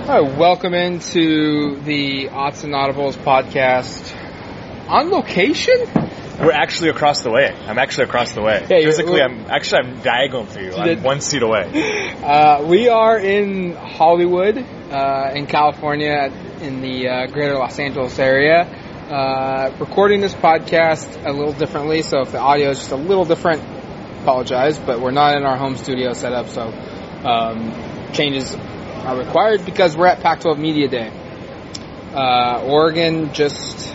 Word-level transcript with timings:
All 0.00 0.22
right, 0.24 0.38
welcome 0.38 0.74
into 0.74 1.78
the 1.82 2.30
Odds 2.30 2.64
and 2.64 2.72
Audibles 2.72 3.16
podcast 3.16 4.16
on 4.88 5.10
location. 5.10 5.76
We're 6.40 6.50
actually 6.52 6.88
across 6.88 7.22
the 7.22 7.30
way. 7.30 7.54
I'm 7.66 7.78
actually 7.78 8.04
across 8.04 8.32
the 8.32 8.40
way. 8.40 8.60
Yeah, 8.62 8.80
Physically, 8.80 9.20
I'm 9.20 9.48
actually 9.48 9.82
I'm 9.84 10.00
diagonal 10.00 10.46
for 10.46 10.60
you. 10.60 10.72
I'm 10.72 11.02
one 11.02 11.20
seat 11.20 11.42
away. 11.42 12.14
Uh, 12.20 12.64
we 12.66 12.88
are 12.88 13.18
in 13.18 13.74
Hollywood, 13.76 14.58
uh, 14.58 15.32
in 15.34 15.46
California, 15.46 16.32
in 16.60 16.80
the 16.80 17.08
uh, 17.08 17.26
greater 17.26 17.54
Los 17.54 17.78
Angeles 17.78 18.18
area. 18.18 18.62
Uh, 19.10 19.72
recording 19.78 20.20
this 20.20 20.34
podcast 20.34 21.24
a 21.24 21.32
little 21.32 21.52
differently, 21.52 22.02
so 22.02 22.22
if 22.22 22.32
the 22.32 22.38
audio 22.38 22.70
is 22.70 22.78
just 22.78 22.92
a 22.92 22.96
little 22.96 23.24
different, 23.24 23.62
apologize, 24.22 24.78
but 24.78 25.00
we're 25.00 25.10
not 25.10 25.36
in 25.36 25.44
our 25.44 25.56
home 25.56 25.76
studio 25.76 26.12
setup, 26.12 26.48
so 26.48 26.62
um, 27.24 28.12
changes 28.12 28.56
are 29.04 29.16
required 29.16 29.64
because 29.64 29.96
we're 29.96 30.06
at 30.06 30.20
Pac 30.20 30.40
12 30.40 30.58
Media 30.58 30.88
Day. 30.88 31.10
Uh, 32.12 32.62
Oregon 32.66 33.32
just, 33.32 33.94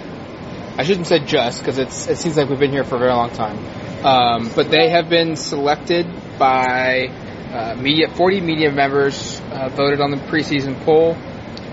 I 0.77 0.83
shouldn't 0.83 1.07
say 1.07 1.19
just, 1.19 1.59
because 1.59 1.77
it 1.77 1.91
seems 1.91 2.37
like 2.37 2.49
we've 2.49 2.59
been 2.59 2.71
here 2.71 2.83
for 2.83 2.95
a 2.95 2.99
very 2.99 3.11
long 3.11 3.29
time, 3.29 3.57
um, 4.05 4.51
but 4.55 4.71
they 4.71 4.89
have 4.89 5.09
been 5.09 5.35
selected 5.35 6.07
by 6.39 7.07
uh, 7.53 7.75
media, 7.75 8.07
40 8.09 8.41
media 8.41 8.71
members 8.71 9.39
uh, 9.51 9.69
voted 9.69 10.01
on 10.01 10.11
the 10.11 10.17
preseason 10.17 10.81
poll. 10.83 11.15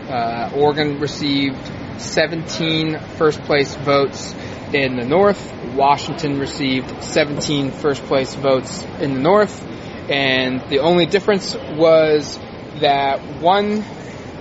Uh, 0.08 0.50
Oregon 0.55 1.00
received 1.00 1.56
17 2.00 2.98
first 3.16 3.41
place 3.42 3.74
votes 3.77 4.34
in 4.72 4.96
the 4.96 5.05
North. 5.05 5.52
Washington 5.74 6.38
received 6.38 7.02
17 7.02 7.70
first 7.70 8.02
place 8.05 8.34
votes 8.34 8.84
in 9.00 9.14
the 9.14 9.20
North. 9.20 9.69
And 10.10 10.60
the 10.69 10.80
only 10.80 11.06
difference 11.06 11.56
was 11.74 12.38
that 12.82 13.20
one 13.41 13.82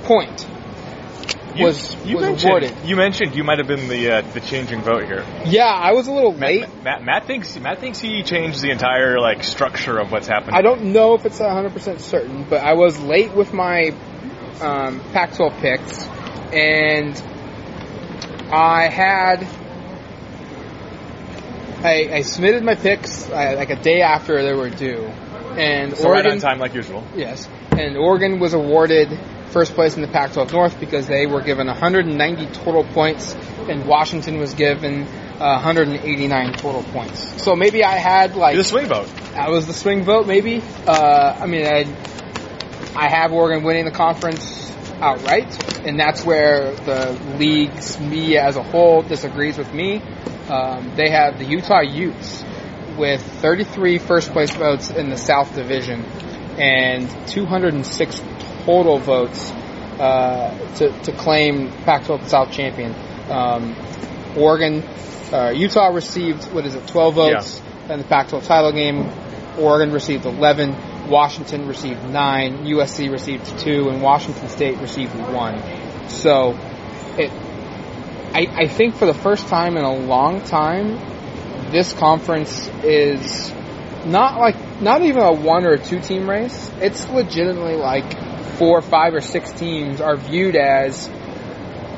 point 0.03 0.47
You, 1.55 1.65
was, 1.65 1.95
you 2.05 2.17
was 2.17 2.25
mentioned, 2.25 2.49
awarded. 2.49 2.73
You 2.85 2.95
mentioned 2.95 3.35
you 3.35 3.43
might 3.43 3.57
have 3.59 3.67
been 3.67 3.87
the 3.87 4.11
uh, 4.11 4.21
the 4.33 4.39
changing 4.41 4.81
vote 4.81 5.03
here. 5.05 5.25
Yeah, 5.45 5.65
I 5.65 5.91
was 5.93 6.07
a 6.07 6.11
little 6.11 6.33
late. 6.33 6.61
Matt, 6.61 6.83
Matt, 6.83 7.03
Matt 7.03 7.25
thinks 7.27 7.57
Matt 7.59 7.79
thinks 7.79 7.99
he 7.99 8.23
changed 8.23 8.61
the 8.61 8.71
entire 8.71 9.19
like 9.19 9.43
structure 9.43 9.97
of 9.97 10.11
what's 10.11 10.27
happening. 10.27 10.55
I 10.55 10.61
don't 10.61 10.93
know 10.93 11.13
if 11.15 11.25
it's 11.25 11.39
100% 11.39 11.99
certain, 11.99 12.45
but 12.49 12.63
I 12.63 12.73
was 12.73 12.99
late 12.99 13.33
with 13.33 13.53
my 13.53 13.93
um, 14.61 15.01
Pac 15.11 15.33
12 15.35 15.57
picks, 15.57 16.03
and 16.53 17.21
I 18.51 18.87
had. 18.89 19.47
I, 21.83 22.17
I 22.17 22.21
submitted 22.21 22.63
my 22.63 22.75
picks 22.75 23.27
uh, 23.27 23.55
like 23.57 23.71
a 23.71 23.75
day 23.75 24.01
after 24.03 24.43
they 24.43 24.53
were 24.53 24.69
due, 24.69 25.11
and 25.57 25.95
so 25.95 26.03
right 26.09 26.25
Oregon 26.25 26.31
on 26.33 26.39
time 26.39 26.59
like 26.59 26.73
usual. 26.73 27.03
Yes, 27.15 27.47
and 27.71 27.97
Oregon 27.97 28.39
was 28.39 28.53
awarded 28.53 29.17
first 29.51 29.73
place 29.73 29.95
in 29.95 30.01
the 30.01 30.07
Pac-12 30.07 30.53
North 30.53 30.79
because 30.79 31.07
they 31.07 31.25
were 31.27 31.41
given 31.41 31.67
190 31.67 32.45
total 32.47 32.83
points, 32.83 33.35
and 33.67 33.85
Washington 33.85 34.39
was 34.39 34.53
given 34.53 35.03
uh, 35.03 35.59
189 35.61 36.53
total 36.53 36.83
points. 36.83 37.43
So 37.43 37.55
maybe 37.55 37.83
I 37.83 37.97
had 37.97 38.35
like 38.35 38.53
You're 38.53 38.63
the 38.63 38.69
swing 38.69 38.87
vote. 38.87 39.07
that 39.33 39.49
was 39.49 39.67
the 39.67 39.73
swing 39.73 40.03
vote, 40.03 40.27
maybe. 40.27 40.61
Uh, 40.87 41.37
I 41.39 41.45
mean, 41.47 41.65
I, 41.65 41.85
I 42.95 43.09
have 43.09 43.31
Oregon 43.33 43.63
winning 43.63 43.85
the 43.85 43.91
conference 43.91 44.71
outright, 45.01 45.85
and 45.85 45.99
that's 45.99 46.23
where 46.23 46.73
the 46.75 47.19
league's 47.37 47.99
media 47.99 48.43
as 48.43 48.55
a 48.55 48.63
whole 48.63 49.01
disagrees 49.01 49.57
with 49.57 49.73
me. 49.73 50.01
Um, 50.47 50.93
they 50.95 51.09
have 51.09 51.39
the 51.39 51.45
Utah 51.45 51.81
Utes 51.81 52.40
with 52.97 53.21
33 53.41 53.97
first 53.97 54.31
place 54.31 54.51
votes 54.51 54.89
in 54.89 55.09
the 55.09 55.17
South 55.17 55.53
Division 55.55 56.03
and 56.59 57.09
206 57.27 58.21
total 58.65 58.99
votes 58.99 59.51
uh, 59.99 60.75
to, 60.75 60.91
to 61.03 61.11
claim 61.11 61.71
Pac-12 61.83 62.27
South 62.27 62.51
champion. 62.51 62.93
Um, 63.29 63.75
Oregon, 64.37 64.83
uh, 65.33 65.51
Utah 65.55 65.87
received 65.87 66.43
what 66.53 66.65
is 66.65 66.75
it, 66.75 66.87
12 66.87 67.15
votes 67.15 67.61
in 67.89 67.99
the 67.99 68.05
Pac-12 68.05 68.45
title 68.45 68.71
game. 68.71 69.09
Oregon 69.57 69.93
received 69.93 70.25
11. 70.25 71.09
Washington 71.09 71.67
received 71.67 72.03
nine. 72.09 72.65
USC 72.65 73.11
received 73.11 73.59
two, 73.59 73.89
and 73.89 74.01
Washington 74.01 74.47
State 74.47 74.77
received 74.77 75.13
one. 75.15 75.61
So, 76.09 76.57
it, 77.17 77.31
I, 78.33 78.47
I 78.63 78.67
think 78.67 78.95
for 78.95 79.05
the 79.05 79.13
first 79.13 79.47
time 79.47 79.75
in 79.75 79.83
a 79.83 79.93
long 79.93 80.41
time, 80.41 80.97
this 81.71 81.93
conference 81.93 82.67
is 82.83 83.51
not 84.05 84.39
like 84.39 84.81
not 84.81 85.01
even 85.03 85.21
a 85.21 85.31
one 85.33 85.65
or 85.65 85.73
a 85.73 85.79
two 85.79 85.99
team 85.99 86.29
race. 86.29 86.69
It's 86.79 87.07
legitimately 87.09 87.75
like 87.75 88.57
four, 88.57 88.81
five, 88.81 89.13
or 89.13 89.21
six 89.21 89.51
teams 89.51 90.01
are 90.01 90.17
viewed 90.17 90.55
as 90.55 91.09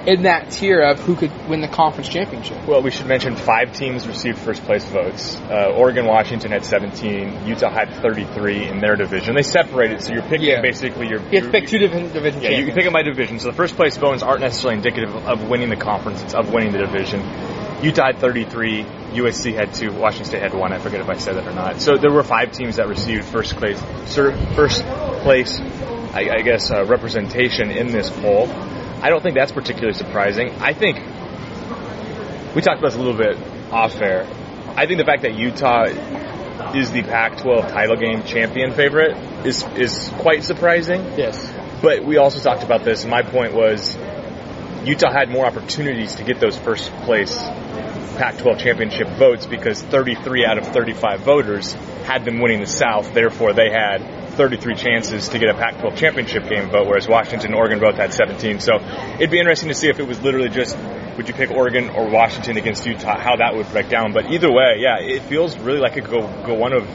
in 0.05 0.23
that 0.23 0.51
tier 0.51 0.81
of 0.81 0.99
who 0.99 1.15
could 1.15 1.31
win 1.47 1.61
the 1.61 1.67
conference 1.67 2.09
championship. 2.09 2.67
Well, 2.67 2.81
we 2.81 2.91
should 2.91 3.05
mention 3.07 3.37
five 3.37 3.73
teams 3.73 4.05
received 4.05 4.37
first 4.37 4.61
place 4.63 4.83
votes. 4.83 5.37
Uh, 5.49 5.71
Oregon, 5.77 6.05
Washington 6.05 6.51
had 6.51 6.65
17. 6.65 7.47
Utah 7.47 7.69
had 7.69 7.93
33 8.01 8.67
in 8.67 8.79
their 8.81 8.97
division. 8.97 9.33
They 9.33 9.43
separated, 9.43 10.01
so 10.01 10.13
you're 10.13 10.23
picking 10.23 10.47
Yeah. 10.47 10.61
basically 10.61 11.07
your. 11.07 11.21
You 11.31 11.39
have 11.39 11.45
to 11.45 11.51
pick 11.51 11.67
two 11.67 11.77
different 11.79 12.11
division 12.11 12.41
Yeah, 12.41 12.49
you 12.49 12.55
champions. 12.55 12.67
can 12.67 12.75
pick 12.75 12.83
them 12.83 12.93
by 12.93 13.03
division. 13.03 13.39
So 13.39 13.47
the 13.47 13.55
first 13.55 13.77
place 13.77 13.95
votes 13.95 14.23
aren't 14.23 14.41
necessarily 14.41 14.75
indicative 14.75 15.15
of 15.25 15.47
winning 15.47 15.69
the 15.69 15.77
conference; 15.77 16.21
it's 16.21 16.33
of 16.33 16.51
winning 16.51 16.73
the 16.73 16.79
division. 16.79 17.21
Utah 17.83 18.05
had 18.05 18.19
33, 18.19 18.85
USC 19.11 19.53
had 19.53 19.73
two, 19.73 19.91
Washington 19.91 20.25
State 20.25 20.41
had 20.41 20.53
one. 20.53 20.71
I 20.71 20.79
forget 20.79 21.01
if 21.01 21.09
I 21.09 21.17
said 21.17 21.35
that 21.35 21.45
or 21.45 21.53
not. 21.53 21.81
So 21.81 21.97
there 21.97 22.11
were 22.11 22.23
five 22.23 22.53
teams 22.53 22.77
that 22.77 22.87
received 22.87 23.25
first 23.25 23.57
place, 23.57 23.77
first 24.55 24.85
place, 25.21 25.59
I, 25.59 26.29
I 26.31 26.41
guess, 26.43 26.71
uh, 26.71 26.85
representation 26.85 27.71
in 27.71 27.87
this 27.87 28.09
poll. 28.09 28.47
I 29.01 29.09
don't 29.09 29.21
think 29.21 29.35
that's 29.35 29.51
particularly 29.51 29.95
surprising. 29.95 30.51
I 30.61 30.71
think 30.71 30.97
we 32.55 32.61
talked 32.61 32.79
about 32.79 32.91
this 32.91 32.95
a 32.95 33.01
little 33.01 33.17
bit 33.17 33.37
off 33.69 33.99
air. 33.99 34.25
I 34.77 34.85
think 34.85 34.99
the 34.99 35.05
fact 35.05 35.23
that 35.23 35.35
Utah 35.35 35.87
is 36.73 36.91
the 36.91 37.01
Pac-12 37.01 37.69
title 37.69 37.97
game 37.97 38.23
champion 38.23 38.73
favorite 38.73 39.17
is 39.45 39.63
is 39.75 40.09
quite 40.19 40.45
surprising. 40.45 41.01
yes. 41.17 41.51
But 41.81 42.05
we 42.05 42.15
also 42.15 42.39
talked 42.39 42.63
about 42.63 42.85
this, 42.85 43.01
and 43.01 43.11
my 43.11 43.23
point 43.23 43.53
was 43.53 43.97
Utah 44.85 45.11
had 45.11 45.29
more 45.29 45.45
opportunities 45.45 46.15
to 46.15 46.23
get 46.23 46.39
those 46.39 46.57
first 46.57 46.89
place 47.03 47.37
Pac-12 48.17 48.59
championship 48.59 49.07
votes 49.17 49.45
because 49.45 49.81
33 49.81 50.45
out 50.45 50.57
of 50.57 50.67
35 50.67 51.21
voters 51.21 51.73
had 52.05 52.25
them 52.25 52.39
winning 52.39 52.59
the 52.59 52.67
South. 52.67 53.13
Therefore, 53.13 53.53
they 53.53 53.69
had 53.69 54.31
33 54.31 54.75
chances 54.75 55.29
to 55.29 55.39
get 55.39 55.49
a 55.49 55.53
Pac-12 55.53 55.95
championship 55.95 56.47
game 56.49 56.69
vote, 56.69 56.87
whereas 56.87 57.07
Washington 57.07 57.51
and 57.51 57.55
Oregon 57.55 57.79
both 57.79 57.95
had 57.95 58.13
17. 58.13 58.59
So 58.59 58.75
it'd 59.15 59.31
be 59.31 59.39
interesting 59.39 59.69
to 59.69 59.75
see 59.75 59.89
if 59.89 59.99
it 59.99 60.07
was 60.07 60.21
literally 60.21 60.49
just 60.49 60.77
would 61.17 61.27
you 61.27 61.33
pick 61.33 61.51
Oregon 61.51 61.89
or 61.91 62.09
Washington 62.09 62.57
against 62.57 62.85
Utah, 62.85 63.19
how 63.19 63.35
that 63.35 63.55
would 63.55 63.69
break 63.71 63.89
down. 63.89 64.13
But 64.13 64.31
either 64.31 64.51
way, 64.51 64.77
yeah, 64.79 64.97
it 64.99 65.21
feels 65.23 65.57
really 65.57 65.79
like 65.79 65.95
it 65.97 66.05
could 66.05 66.11
go 66.11 66.43
go 66.45 66.55
one 66.55 66.73
of 66.73 66.87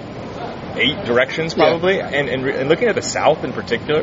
eight 0.76 1.04
directions 1.04 1.54
Yeah. 1.56 1.68
probably. 1.68 2.00
And, 2.00 2.28
and 2.28 2.47
and 2.47 2.68
looking 2.68 2.88
at 2.88 2.94
the 2.94 3.02
South 3.02 3.44
in 3.44 3.52
particular, 3.52 4.02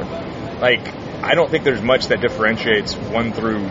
like 0.62 0.88
I 1.24 1.36
don't 1.36 1.50
think 1.50 1.64
there's 1.64 1.82
much 1.82 2.08
that 2.08 2.22
differentiates 2.22 2.96
one 2.96 3.34
through 3.34 3.68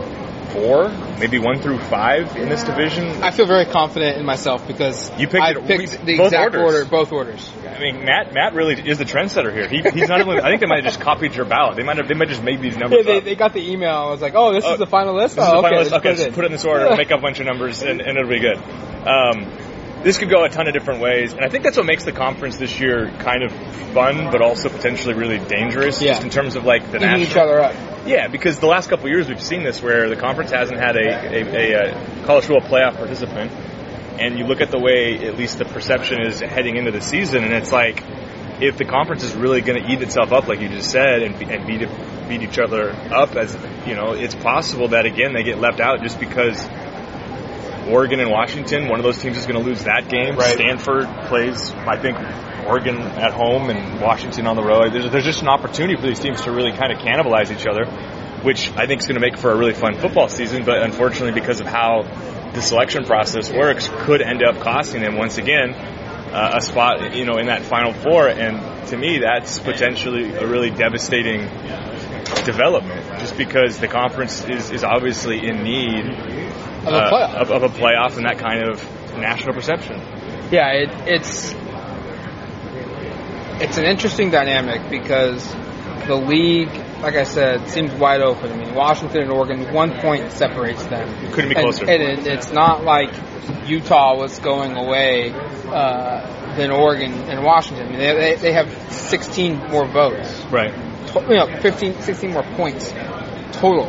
four, 0.55 0.89
maybe 1.19 1.37
one 1.37 1.59
through 1.59 1.79
five 1.79 2.35
in 2.37 2.47
this 2.49 2.63
division. 2.63 3.21
I 3.23 3.31
feel 3.31 3.45
very 3.45 3.65
confident 3.65 4.17
in 4.17 4.25
myself 4.25 4.65
because 4.67 5.11
You 5.19 5.27
picked 5.27 5.43
I 5.43 5.51
it- 5.51 5.67
picked 5.67 5.99
we- 6.03 6.15
the 6.15 6.23
exact 6.23 6.55
orders. 6.55 6.61
order, 6.75 6.85
both 6.85 7.11
orders. 7.11 7.49
I 7.67 7.79
mean, 7.79 8.05
Matt 8.05 8.33
Matt 8.33 8.53
really 8.53 8.73
is 8.75 8.97
the 8.99 9.03
trendsetter 9.05 9.51
here. 9.53 9.67
He, 9.67 9.81
he's 9.99 10.07
not 10.07 10.21
only. 10.21 10.39
I 10.39 10.47
think 10.49 10.61
they 10.61 10.67
might 10.67 10.83
have 10.83 10.85
just 10.93 11.01
copied 11.01 11.35
your 11.35 11.45
ballot. 11.45 11.75
They 11.75 11.83
might 11.83 11.97
have. 11.97 12.07
They 12.07 12.13
might 12.15 12.29
just 12.29 12.41
made 12.43 12.61
these 12.61 12.73
Yeah, 12.73 12.79
numbers 12.79 13.05
they, 13.05 13.17
up. 13.17 13.23
they 13.25 13.35
got 13.35 13.53
the 13.53 13.69
email. 13.69 13.91
I 13.95 14.09
was 14.11 14.21
like, 14.21 14.33
oh, 14.35 14.53
this 14.53 14.63
Oh, 14.65 14.73
is 14.73 14.79
the 14.79 14.87
final 14.87 15.13
list? 15.15 15.35
This 15.35 15.43
is 15.43 15.49
oh, 15.51 15.57
the 15.57 15.61
final 15.61 15.79
okay, 15.79 15.83
list. 15.83 15.93
Okay, 15.93 16.09
put 16.15 16.19
it 16.19 16.33
put 16.35 16.43
it 16.45 16.47
in 16.47 16.51
this 16.53 16.65
order, 16.65 16.95
make 16.97 17.11
up 17.11 17.19
a 17.19 17.21
bunch 17.21 17.39
of 17.41 17.45
numbers, 17.45 17.81
and, 17.81 17.99
and 18.01 18.17
it'll 18.17 18.29
be 18.29 18.39
good. 18.39 18.57
Um, 18.57 19.45
this 20.05 20.19
could 20.19 20.29
go 20.29 20.43
a 20.45 20.49
ton 20.49 20.67
of 20.67 20.73
different 20.73 21.01
ways, 21.01 21.33
and 21.33 21.43
I 21.43 21.49
think 21.49 21.63
that's 21.63 21.77
what 21.77 21.87
makes 21.87 22.03
the 22.03 22.11
conference 22.11 22.57
this 22.57 22.79
year 22.79 23.09
kind 23.19 23.41
of 23.43 23.51
fun, 23.91 24.29
but 24.31 24.39
also 24.41 24.69
potentially 24.69 25.15
really 25.15 25.39
dangerous, 25.39 25.99
Yeah. 25.99 26.13
just 26.13 26.23
in 26.23 26.29
terms 26.29 26.55
of 26.55 26.63
like 26.63 26.83
the 26.91 26.97
Eating 26.97 27.09
national. 27.09 27.27
each 27.27 27.35
other 27.37 27.59
up. 27.59 27.75
Yeah, 28.05 28.27
because 28.27 28.59
the 28.59 28.67
last 28.67 28.87
couple 28.87 29.05
of 29.07 29.11
years 29.11 29.27
we've 29.27 29.41
seen 29.41 29.63
this 29.63 29.81
where 29.81 30.07
the 30.07 30.15
conference 30.15 30.51
hasn't 30.51 30.79
had 30.79 30.95
a, 30.95 31.09
a, 31.09 31.41
a, 31.41 31.75
uh 31.75 32.25
college 32.27 32.45
football 32.45 32.69
playoff 32.69 32.97
participant, 32.97 33.51
and 34.19 34.37
you 34.37 34.45
look 34.45 34.61
at 34.61 34.69
the 34.69 34.77
way 34.79 35.17
at 35.27 35.37
least 35.37 35.57
the 35.57 35.65
perception 35.65 36.21
is 36.21 36.39
heading 36.39 36.77
into 36.77 36.91
the 36.91 37.01
season, 37.01 37.43
and 37.43 37.51
it's 37.53 37.71
like 37.71 38.03
if 38.61 38.77
the 38.77 38.85
conference 38.85 39.23
is 39.23 39.33
really 39.33 39.61
going 39.61 39.81
to 39.83 39.91
eat 39.91 40.01
itself 40.03 40.31
up, 40.31 40.47
like 40.47 40.61
you 40.61 40.69
just 40.69 40.91
said, 40.91 41.23
and, 41.23 41.35
and 41.51 41.65
beat 41.67 41.89
beat 42.29 42.41
each 42.41 42.57
other 42.59 42.91
up, 43.11 43.35
as 43.35 43.57
you 43.87 43.95
know, 43.95 44.13
it's 44.13 44.35
possible 44.35 44.89
that 44.89 45.05
again 45.07 45.33
they 45.33 45.43
get 45.43 45.59
left 45.59 45.79
out 45.79 46.01
just 46.03 46.19
because 46.19 46.63
Oregon 47.87 48.19
and 48.19 48.31
Washington, 48.31 48.87
one 48.87 48.99
of 48.99 49.03
those 49.03 49.19
teams 49.19 49.37
is 49.37 49.45
going 49.45 49.61
to 49.61 49.65
lose 49.65 49.83
that 49.83 50.09
game. 50.09 50.35
Right. 50.35 50.53
Stanford 50.53 51.07
plays, 51.27 51.71
I 51.71 51.97
think, 51.97 52.17
Oregon 52.67 52.97
at 52.97 53.31
home 53.31 53.69
and 53.69 54.01
Washington 54.01 54.47
on 54.47 54.55
the 54.55 54.63
road. 54.63 54.91
There's, 54.91 55.11
there's 55.11 55.23
just 55.23 55.41
an 55.41 55.47
opportunity 55.47 55.95
for 55.95 56.07
these 56.07 56.19
teams 56.19 56.41
to 56.41 56.51
really 56.51 56.71
kind 56.71 56.91
of 56.91 56.99
cannibalize 56.99 57.51
each 57.51 57.67
other, 57.67 57.85
which 58.43 58.71
I 58.71 58.87
think 58.87 59.01
is 59.01 59.07
going 59.07 59.15
to 59.15 59.21
make 59.21 59.37
for 59.37 59.51
a 59.51 59.55
really 59.55 59.73
fun 59.73 59.95
football 59.95 60.29
season. 60.29 60.65
But 60.65 60.81
unfortunately, 60.81 61.39
because 61.39 61.61
of 61.61 61.67
how 61.67 62.03
the 62.53 62.61
selection 62.61 63.05
process 63.05 63.51
works, 63.51 63.89
could 64.05 64.21
end 64.21 64.43
up 64.43 64.59
costing 64.61 65.01
them 65.01 65.15
once 65.15 65.37
again 65.37 65.73
uh, 65.73 66.55
a 66.55 66.61
spot, 66.61 67.15
you 67.15 67.25
know, 67.25 67.37
in 67.37 67.47
that 67.47 67.61
Final 67.61 67.93
Four. 67.93 68.27
And 68.27 68.87
to 68.87 68.97
me, 68.97 69.19
that's 69.19 69.59
potentially 69.59 70.33
a 70.33 70.47
really 70.47 70.71
devastating 70.71 71.41
development, 72.45 73.19
just 73.19 73.37
because 73.37 73.79
the 73.79 73.87
conference 73.87 74.43
is, 74.45 74.71
is 74.71 74.83
obviously 74.83 75.47
in 75.47 75.63
need 75.63 76.05
Of 76.85 76.93
a 76.93 76.97
uh, 76.97 77.11
playoff. 77.11 77.35
of, 77.35 77.51
of 77.51 77.63
a 77.63 77.69
playoff 77.69 78.17
and 78.17 78.25
that 78.25 78.37
kind 78.39 78.63
of 78.63 78.83
national 79.17 79.53
perception. 79.53 79.99
Yeah, 80.51 80.71
it, 80.71 80.89
it's 81.07 81.55
it's 83.61 83.77
an 83.77 83.85
interesting 83.85 84.31
dynamic 84.31 84.89
because 84.89 85.55
the 86.07 86.15
league, 86.15 86.69
like 87.01 87.15
I 87.15 87.23
said, 87.23 87.69
seems 87.69 87.91
wide 87.93 88.21
open. 88.21 88.51
I 88.51 88.57
mean, 88.57 88.75
Washington 88.75 89.23
and 89.23 89.31
Oregon, 89.31 89.73
one 89.73 89.99
point 89.99 90.31
separates 90.31 90.83
them. 90.85 91.31
Couldn't 91.31 91.49
be 91.49 91.55
closer. 91.55 91.89
And, 91.89 92.01
it, 92.01 92.27
it's 92.27 92.51
not 92.51 92.83
like 92.83 93.09
Utah 93.65 94.15
was 94.15 94.39
going 94.39 94.75
away 94.77 95.31
uh, 95.31 96.55
than 96.55 96.71
Oregon 96.71 97.13
and 97.29 97.43
Washington. 97.43 97.87
I 97.87 97.89
mean, 97.89 97.99
they, 97.99 98.13
they, 98.13 98.35
they 98.35 98.53
have 98.53 98.71
16 98.91 99.57
more 99.69 99.87
votes 99.87 100.43
Right. 100.51 100.73
you 101.15 101.35
know, 101.35 101.47
15, 101.61 102.01
16 102.01 102.31
more 102.31 102.43
points 102.55 102.91
total. 103.53 103.87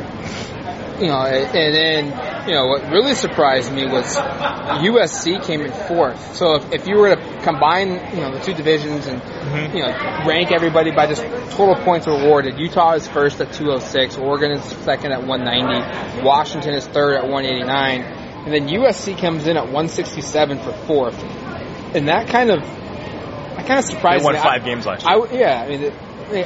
You 1.00 1.08
know, 1.08 1.22
and 1.26 1.74
then, 1.74 2.12
you 2.46 2.52
know, 2.52 2.66
what 2.68 2.90
really 2.90 3.14
surprised 3.14 3.72
me 3.72 3.86
was 3.86 4.16
USC 4.16 5.44
came 5.44 5.62
in 5.62 5.72
fourth. 5.72 6.36
So 6.36 6.54
if, 6.54 6.72
if 6.72 6.86
you 6.86 6.96
were 6.96 7.14
to 7.14 7.40
combine, 7.42 7.88
you 8.14 8.20
know, 8.20 8.32
the 8.32 8.40
two 8.40 8.54
divisions 8.54 9.06
and, 9.06 9.20
mm-hmm. 9.20 9.76
you 9.76 9.82
know, 9.82 10.24
rank 10.26 10.52
everybody 10.52 10.92
by 10.92 11.06
just 11.06 11.22
total 11.56 11.74
points 11.74 12.06
awarded, 12.06 12.58
Utah 12.58 12.92
is 12.92 13.06
first 13.08 13.40
at 13.40 13.52
206, 13.52 14.16
Oregon 14.18 14.52
is 14.52 14.62
second 14.84 15.12
at 15.12 15.24
190, 15.26 16.22
Washington 16.22 16.74
is 16.74 16.86
third 16.86 17.16
at 17.16 17.24
189, 17.28 18.02
and 18.02 18.54
then 18.54 18.68
USC 18.68 19.18
comes 19.18 19.46
in 19.46 19.56
at 19.56 19.64
167 19.64 20.58
for 20.60 20.72
fourth. 20.86 21.20
And 21.94 22.08
that 22.08 22.28
kind 22.28 22.50
of, 22.50 22.60
that 22.60 23.66
kind 23.66 23.78
of 23.80 23.86
They 23.86 23.94
surprised 23.94 24.24
won 24.24 24.34
me. 24.34 24.38
I- 24.38 24.42
five 24.42 24.64
games 24.64 24.86
last 24.86 25.04
year. 25.04 25.12
I 25.12 25.32
yeah, 25.32 25.62
I 25.62 25.68
mean, 25.68 25.82
it- 25.82 25.94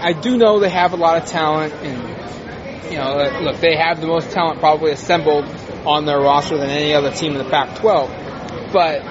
I 0.00 0.12
do 0.12 0.36
know 0.36 0.60
they 0.60 0.68
have 0.68 0.92
a 0.92 0.96
lot 0.96 1.22
of 1.22 1.28
talent, 1.28 1.72
and 1.72 2.90
you 2.90 2.98
know, 2.98 3.40
look, 3.40 3.60
they 3.60 3.76
have 3.76 4.00
the 4.00 4.06
most 4.06 4.30
talent 4.30 4.60
probably 4.60 4.92
assembled 4.92 5.46
on 5.86 6.06
their 6.06 6.18
roster 6.18 6.56
than 6.56 6.70
any 6.70 6.94
other 6.94 7.12
team 7.12 7.32
in 7.32 7.38
the 7.38 7.48
Pac-12. 7.48 8.72
But 8.72 9.02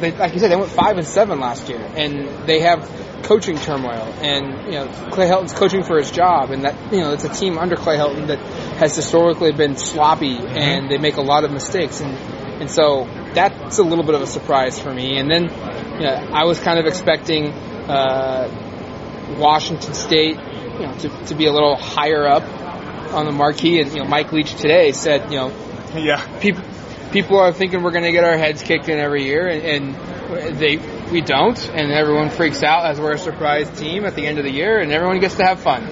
they, 0.00 0.12
like 0.12 0.32
you 0.32 0.38
said, 0.38 0.50
they 0.50 0.56
went 0.56 0.70
five 0.70 0.96
and 0.96 1.06
seven 1.06 1.40
last 1.40 1.68
year, 1.68 1.80
and 1.96 2.46
they 2.46 2.60
have 2.60 2.88
coaching 3.24 3.58
turmoil, 3.58 4.14
and 4.22 4.66
you 4.66 4.72
know, 4.72 4.88
Clay 5.10 5.28
Helton's 5.28 5.52
coaching 5.52 5.82
for 5.82 5.98
his 5.98 6.10
job, 6.10 6.50
and 6.50 6.64
that 6.64 6.92
you 6.92 7.00
know, 7.00 7.12
it's 7.12 7.24
a 7.24 7.28
team 7.28 7.58
under 7.58 7.76
Clay 7.76 7.96
Helton 7.96 8.28
that 8.28 8.38
has 8.78 8.96
historically 8.96 9.52
been 9.52 9.76
sloppy, 9.76 10.36
and 10.38 10.90
they 10.90 10.98
make 10.98 11.16
a 11.16 11.22
lot 11.22 11.44
of 11.44 11.52
mistakes, 11.52 12.00
and 12.00 12.16
and 12.60 12.70
so 12.70 13.04
that's 13.34 13.78
a 13.78 13.82
little 13.82 14.04
bit 14.04 14.14
of 14.14 14.22
a 14.22 14.26
surprise 14.26 14.78
for 14.80 14.92
me. 14.92 15.18
And 15.18 15.30
then, 15.30 15.44
you 15.44 16.06
know, 16.06 16.28
I 16.32 16.44
was 16.44 16.58
kind 16.58 16.78
of 16.78 16.86
expecting. 16.86 17.48
Uh, 17.48 18.66
Washington 19.38 19.94
State, 19.94 20.36
you 20.36 20.86
know, 20.86 20.94
to, 20.98 21.08
to 21.26 21.34
be 21.34 21.46
a 21.46 21.52
little 21.52 21.76
higher 21.76 22.26
up 22.26 22.42
on 23.12 23.26
the 23.26 23.32
marquee. 23.32 23.80
And 23.80 23.92
you 23.92 24.02
know, 24.02 24.08
Mike 24.08 24.32
Leach 24.32 24.54
today 24.54 24.92
said, 24.92 25.30
you 25.30 25.38
know, 25.38 25.50
yeah. 25.94 26.38
people 26.40 26.62
people 27.12 27.38
are 27.38 27.52
thinking 27.52 27.82
we're 27.82 27.90
going 27.90 28.04
to 28.04 28.12
get 28.12 28.24
our 28.24 28.36
heads 28.36 28.62
kicked 28.62 28.88
in 28.88 28.98
every 28.98 29.24
year, 29.24 29.48
and, 29.48 29.62
and 29.62 30.58
they 30.58 30.76
we 31.10 31.20
don't, 31.20 31.58
and 31.70 31.90
everyone 31.90 32.30
freaks 32.30 32.62
out 32.62 32.86
as 32.86 33.00
we're 33.00 33.14
a 33.14 33.18
surprise 33.18 33.68
team 33.78 34.04
at 34.04 34.14
the 34.14 34.26
end 34.26 34.38
of 34.38 34.44
the 34.44 34.52
year, 34.52 34.78
and 34.78 34.92
everyone 34.92 35.20
gets 35.20 35.36
to 35.36 35.44
have 35.44 35.60
fun. 35.60 35.82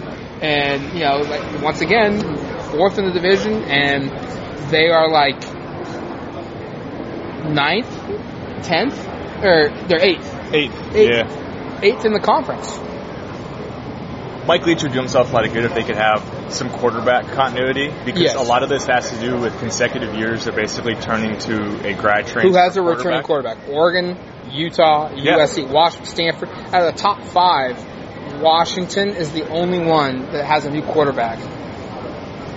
And 0.41 0.93
you 0.95 1.05
know, 1.05 1.19
like, 1.19 1.63
once 1.63 1.81
again, 1.81 2.21
fourth 2.71 2.99
in 2.99 3.07
the 3.07 3.13
division, 3.13 3.65
and 3.65 4.11
they 4.71 4.89
are 4.89 5.11
like 5.11 5.41
ninth, 7.51 7.91
tenth, 8.65 8.99
or 9.43 9.71
they're 9.89 10.03
eighth, 10.03 10.35
Eight. 10.53 10.71
Eight. 10.95 11.11
Yeah. 11.11 11.81
eighth 11.83 12.05
in 12.05 12.13
the 12.13 12.21
conference. 12.21 12.79
Mike 14.47 14.65
Leach 14.65 14.83
would 14.83 14.93
do 14.93 14.99
himself 14.99 15.31
a 15.31 15.35
lot 15.35 15.45
of 15.45 15.53
good 15.53 15.65
if 15.65 15.75
they 15.75 15.83
could 15.83 15.97
have 15.97 16.23
some 16.51 16.71
quarterback 16.71 17.27
continuity 17.33 17.93
because 18.05 18.23
Yes. 18.23 18.37
a 18.37 18.43
lot 18.43 18.63
of 18.63 18.69
this 18.69 18.87
has 18.87 19.11
to 19.11 19.21
do 19.21 19.37
with 19.39 19.59
consecutive 19.59 20.15
years 20.15 20.47
of 20.47 20.55
basically 20.57 20.95
turning 20.95 21.39
to 21.41 21.87
a 21.89 21.95
grad 21.95 22.27
trained 22.27 22.49
Who 22.49 22.57
has 22.57 22.77
a 22.77 22.83
returning 22.83 23.23
quarterback? 23.23 23.59
Oregon, 23.69 24.17
Utah, 24.51 25.11
Yeah. 25.15 25.37
USC, 25.37 25.65
Washington, 25.65 26.07
Stanford. 26.07 26.49
Out 26.73 26.87
of 26.87 26.95
the 26.95 27.01
top 27.01 27.23
five, 27.25 27.77
Washington 28.41 29.09
is 29.11 29.31
the 29.33 29.49
only 29.49 29.79
one 29.79 30.31
that 30.33 30.45
has 30.45 30.65
a 30.65 30.71
new 30.71 30.83
quarterback. 30.83 31.39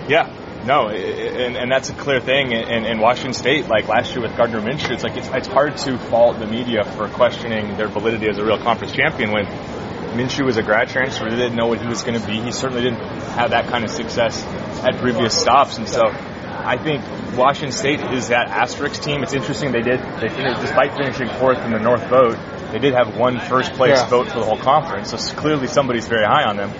Yeah, 0.08 0.30
no, 0.66 0.90
and, 0.90 1.56
and 1.56 1.72
that's 1.72 1.90
a 1.90 1.94
clear 1.94 2.20
thing. 2.20 2.54
And, 2.54 2.86
and 2.86 3.00
Washington 3.02 3.34
State, 3.34 3.68
like 3.68 3.88
last 3.88 4.14
year 4.14 4.22
with 4.22 4.36
Gardner 4.38 4.62
Minshew, 4.62 4.92
it's 4.92 5.04
like 5.04 5.18
it's, 5.18 5.28
it's 5.30 5.48
hard 5.48 5.78
to 5.78 5.98
fault 5.98 6.40
the 6.40 6.48
media 6.48 6.84
for 6.84 7.08
questioning 7.10 7.78
their 7.78 7.88
validity 7.88 8.28
as 8.30 8.38
a 8.38 8.46
real 8.46 8.58
conference 8.60 8.94
champion 8.94 9.32
when 9.32 9.46
Minshew 10.16 10.46
was 10.46 10.58
a 10.58 10.64
grad 10.64 10.90
transfer. 10.90 11.30
They 11.30 11.36
didn't 11.38 11.56
know 11.56 11.68
what 11.68 11.80
he 11.82 11.88
was 11.88 12.04
going 12.04 12.20
to 12.20 12.28
be. 12.28 12.40
He 12.42 12.52
certainly 12.52 12.84
didn't 12.84 13.00
have 13.32 13.52
that 13.52 13.68
kind 13.68 13.84
of 13.84 13.90
success 13.90 14.44
at 14.84 14.98
previous 14.98 15.40
stops, 15.40 15.78
and 15.78 15.88
so. 15.88 16.02
I 16.64 16.78
think 16.78 17.04
Washington 17.36 17.72
State 17.72 18.02
is 18.14 18.28
that 18.28 18.50
asterisk 18.50 19.02
team. 19.02 19.24
It's 19.24 19.34
interesting 19.34 19.72
they 19.72 19.82
did 19.82 20.00
they 20.20 20.30
finished 20.30 20.62
despite 20.62 20.96
finishing 20.96 21.28
fourth 21.40 21.58
in 21.66 21.72
the 21.72 21.80
North 21.80 22.08
vote, 22.08 22.38
they 22.72 22.78
did 22.78 22.94
have 22.94 23.18
one 23.18 23.40
first 23.40 23.74
place 23.74 23.98
Yeah. 23.98 24.08
vote 24.08 24.28
for 24.28 24.40
the 24.40 24.46
whole 24.46 24.60
conference. 24.60 25.10
So 25.10 25.18
clearly 25.36 25.66
somebody's 25.66 26.08
very 26.08 26.26
high 26.26 26.44
on 26.44 26.58
them. 26.58 26.72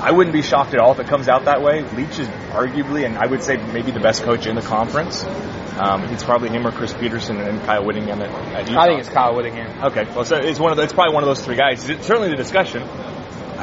I 0.00 0.12
wouldn't 0.12 0.32
be 0.32 0.40
shocked 0.40 0.72
at 0.72 0.80
all 0.80 0.92
if 0.92 0.98
it 0.98 1.08
comes 1.08 1.28
out 1.28 1.44
that 1.44 1.60
way. 1.62 1.82
Leach 1.94 2.18
is 2.18 2.28
arguably, 2.52 3.04
and 3.04 3.18
I 3.18 3.26
would 3.26 3.42
say 3.42 3.56
maybe 3.56 3.90
the 3.90 4.00
best 4.00 4.22
coach 4.22 4.46
in 4.46 4.56
the 4.56 4.62
conference. 4.62 5.24
Um, 5.24 6.04
it's 6.04 6.24
probably 6.24 6.48
him 6.48 6.66
or 6.66 6.72
Chris 6.72 6.92
Petersen 6.94 7.36
and 7.36 7.46
then 7.46 7.66
Kyle 7.66 7.84
Whittingham 7.84 8.20
at, 8.22 8.30
at. 8.30 8.70
I 8.70 8.86
think 8.86 9.00
it's 9.00 9.08
Kyle 9.10 9.34
Whittingham. 9.36 9.84
okay. 9.84 10.04
Well, 10.04 10.24
so 10.24 10.36
it's 10.36 10.58
one 10.58 10.70
of 10.72 10.76
the, 10.78 10.84
it's 10.84 10.92
probably 10.92 11.14
one 11.14 11.22
of 11.22 11.28
those 11.28 11.44
three 11.44 11.56
guys. 11.56 11.88
It's 11.88 12.06
certainly 12.06 12.30
the 12.30 12.36
discussion. 12.36 12.82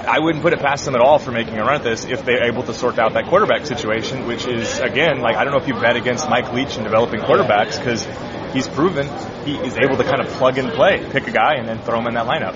I 0.09 0.17
wouldn't 0.17 0.41
put 0.41 0.53
it 0.53 0.59
past 0.59 0.85
them 0.85 0.95
at 0.95 1.01
all 1.01 1.19
for 1.19 1.31
making 1.31 1.59
a 1.59 1.63
run 1.63 1.75
at 1.75 1.83
this 1.83 2.05
if 2.05 2.25
they're 2.25 2.45
able 2.45 2.63
to 2.63 2.73
sort 2.73 2.97
out 2.97 3.13
that 3.13 3.27
quarterback 3.27 3.67
situation, 3.67 4.25
which 4.25 4.47
is 4.47 4.79
again 4.79 5.21
like 5.21 5.35
I 5.35 5.43
don't 5.43 5.53
know 5.53 5.59
if 5.59 5.67
you 5.67 5.75
bet 5.75 5.95
against 5.95 6.27
Mike 6.27 6.51
Leach 6.51 6.77
in 6.77 6.83
developing 6.83 7.19
quarterbacks 7.19 7.77
because 7.77 8.07
he's 8.51 8.67
proven 8.67 9.07
he 9.45 9.55
is 9.55 9.77
able 9.77 9.97
to 9.97 10.03
kind 10.03 10.19
of 10.19 10.27
plug 10.29 10.57
and 10.57 10.71
play, 10.71 11.07
pick 11.11 11.27
a 11.27 11.31
guy 11.31 11.55
and 11.55 11.67
then 11.67 11.79
throw 11.81 11.99
him 11.99 12.07
in 12.07 12.15
that 12.15 12.25
lineup. 12.25 12.55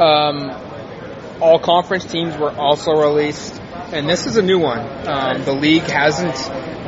Um, 0.00 1.40
all 1.40 1.60
conference 1.60 2.04
teams 2.04 2.36
were 2.36 2.50
also 2.50 2.92
released, 2.92 3.60
and 3.92 4.08
this 4.08 4.26
is 4.26 4.36
a 4.36 4.42
new 4.42 4.58
one. 4.58 4.80
Um, 5.06 5.44
the 5.44 5.52
league 5.52 5.84
hasn't 5.84 6.34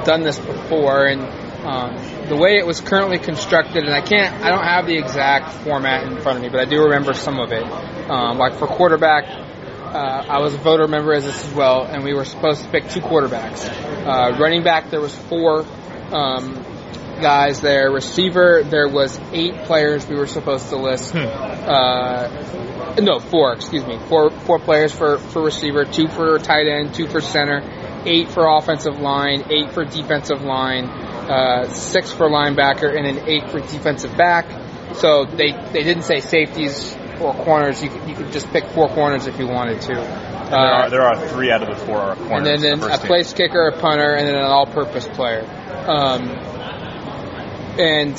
done 0.04 0.24
this 0.24 0.40
before, 0.40 1.06
and 1.06 1.20
um, 1.64 2.28
the 2.28 2.36
way 2.36 2.58
it 2.58 2.66
was 2.66 2.81
currently 2.81 3.19
constructed, 3.19 3.84
and 3.84 3.94
I 3.94 4.00
can't, 4.00 4.44
I 4.44 4.50
don't 4.50 4.64
have 4.64 4.86
the 4.86 4.98
exact 4.98 5.52
format 5.52 6.04
in 6.10 6.19
front 6.20 6.38
of 6.38 6.42
me, 6.42 6.48
but 6.48 6.60
I 6.60 6.64
do 6.64 6.82
remember 6.82 7.14
some 7.14 7.38
of 7.38 7.52
it. 7.52 7.62
Um, 8.10 8.38
like 8.38 8.54
for 8.54 8.66
quarterback, 8.66 9.26
uh, 9.94 10.25
I 10.29 10.40
was 10.40 10.55
a 10.55 10.58
voter 10.58 10.87
member 10.87 11.14
as 11.14 11.25
this 11.25 11.44
as 11.44 11.55
well, 11.55 11.85
and 11.85 12.05
we 12.05 12.14
were 12.14 12.25
supposed 12.25 12.62
to 12.62 12.70
pick 12.70 12.88
two 12.88 13.00
quarterbacks. 13.00 13.69
Uh, 13.69 14.36
running 14.39 14.62
back, 14.62 14.91
there 14.91 15.01
was 15.01 15.15
four 15.15 15.65
um, 16.12 16.65
guys 17.20 17.60
there. 17.60 17.91
Receiver, 17.91 18.62
there 18.62 18.89
was 18.89 19.19
eight 19.32 19.55
players 19.65 20.06
we 20.06 20.17
were 20.17 20.27
supposed 20.27 20.69
to 20.70 20.77
list. 20.77 21.15
Uh, 21.15 22.94
no, 23.01 23.19
four. 23.19 23.53
Excuse 23.53 23.86
me, 23.86 23.98
four 24.08 24.31
four 24.31 24.58
players 24.58 24.93
for 24.93 25.19
for 25.19 25.43
receiver, 25.43 25.84
two 25.84 26.08
for 26.08 26.39
tight 26.39 26.67
end, 26.67 26.94
two 26.94 27.06
for 27.06 27.20
center, 27.20 27.62
eight 28.06 28.29
for 28.29 28.46
offensive 28.56 28.98
line, 29.01 29.44
eight 29.51 29.72
for 29.72 29.84
defensive 29.84 30.43
line, 30.43 30.84
uh, 30.86 31.69
six 31.69 32.10
for 32.10 32.29
linebacker, 32.29 32.96
and 32.96 33.06
an 33.06 33.29
eight 33.29 33.51
for 33.51 33.60
defensive 33.60 34.17
back. 34.17 34.46
So 34.94 35.24
they 35.24 35.53
they 35.53 35.82
didn't 35.82 36.05
say 36.05 36.20
safeties 36.20 36.96
or 37.20 37.34
corners. 37.34 37.82
You 37.82 37.91
could, 37.91 38.08
you 38.08 38.15
could 38.15 38.32
just 38.32 38.48
pick 38.51 38.65
four 38.67 38.89
corners 38.89 39.27
if 39.27 39.39
you 39.39 39.46
wanted 39.46 39.81
to. 39.82 39.93
And 39.93 40.53
there 40.53 40.60
are 40.60 40.91
there 40.91 41.03
are 41.03 41.29
three 41.29 41.51
out 41.51 41.63
of 41.63 41.69
the 41.69 41.84
four 41.84 41.98
are 41.98 42.17
corners. 42.17 42.39
and 42.39 42.46
then, 42.46 42.60
then 42.60 42.81
the 42.81 42.87
a 42.87 42.91
first 42.91 43.03
team. 43.03 43.06
place 43.08 43.32
kicker, 43.32 43.69
a 43.69 43.79
punter, 43.79 44.15
and 44.15 44.27
then 44.27 44.34
an 44.34 44.44
all-purpose 44.44 45.06
player. 45.08 45.44
Um, 45.87 46.31
and 47.79 48.17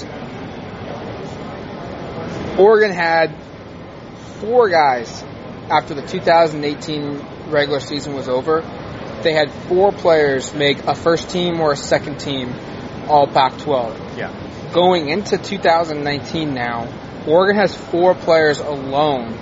Oregon 2.60 2.91
had 2.91 3.36
four 4.39 4.70
guys 4.70 5.24
after 5.70 5.94
the 5.94 6.01
2018 6.01 7.25
regular 7.50 7.79
season 7.79 8.13
was 8.13 8.27
over. 8.29 8.62
They 9.24 9.34
had 9.34 9.51
four 9.68 9.91
players 9.91 10.53
make 10.53 10.84
a 10.86 10.96
first 10.96 11.29
team 11.29 11.60
or 11.60 11.74
a 11.74 11.77
second 11.77 12.20
team 12.20 12.53
All 13.08 13.27
Pac-12. 13.27 14.18
Yeah. 14.18 14.72
Going 14.74 15.10
into 15.10 15.38
2019 15.38 16.53
now, 16.53 16.88
Oregon 17.29 17.57
has 17.57 17.75
four 17.77 18.15
players 18.15 18.57
alone 18.59 19.33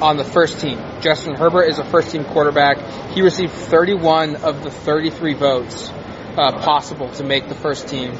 on 0.00 0.16
the 0.16 0.24
first 0.24 0.58
team. 0.58 0.78
Justin 1.00 1.36
Herbert 1.36 1.64
is 1.64 1.78
a 1.78 1.84
first 1.84 2.10
team 2.10 2.24
quarterback. 2.24 2.78
He 3.12 3.22
received 3.22 3.52
31 3.52 4.36
of 4.36 4.64
the 4.64 4.70
33 4.70 5.34
votes 5.34 5.88
uh, 6.36 6.58
possible 6.58 7.10
to 7.10 7.24
make 7.24 7.48
the 7.48 7.54
first 7.54 7.86
team. 7.86 8.12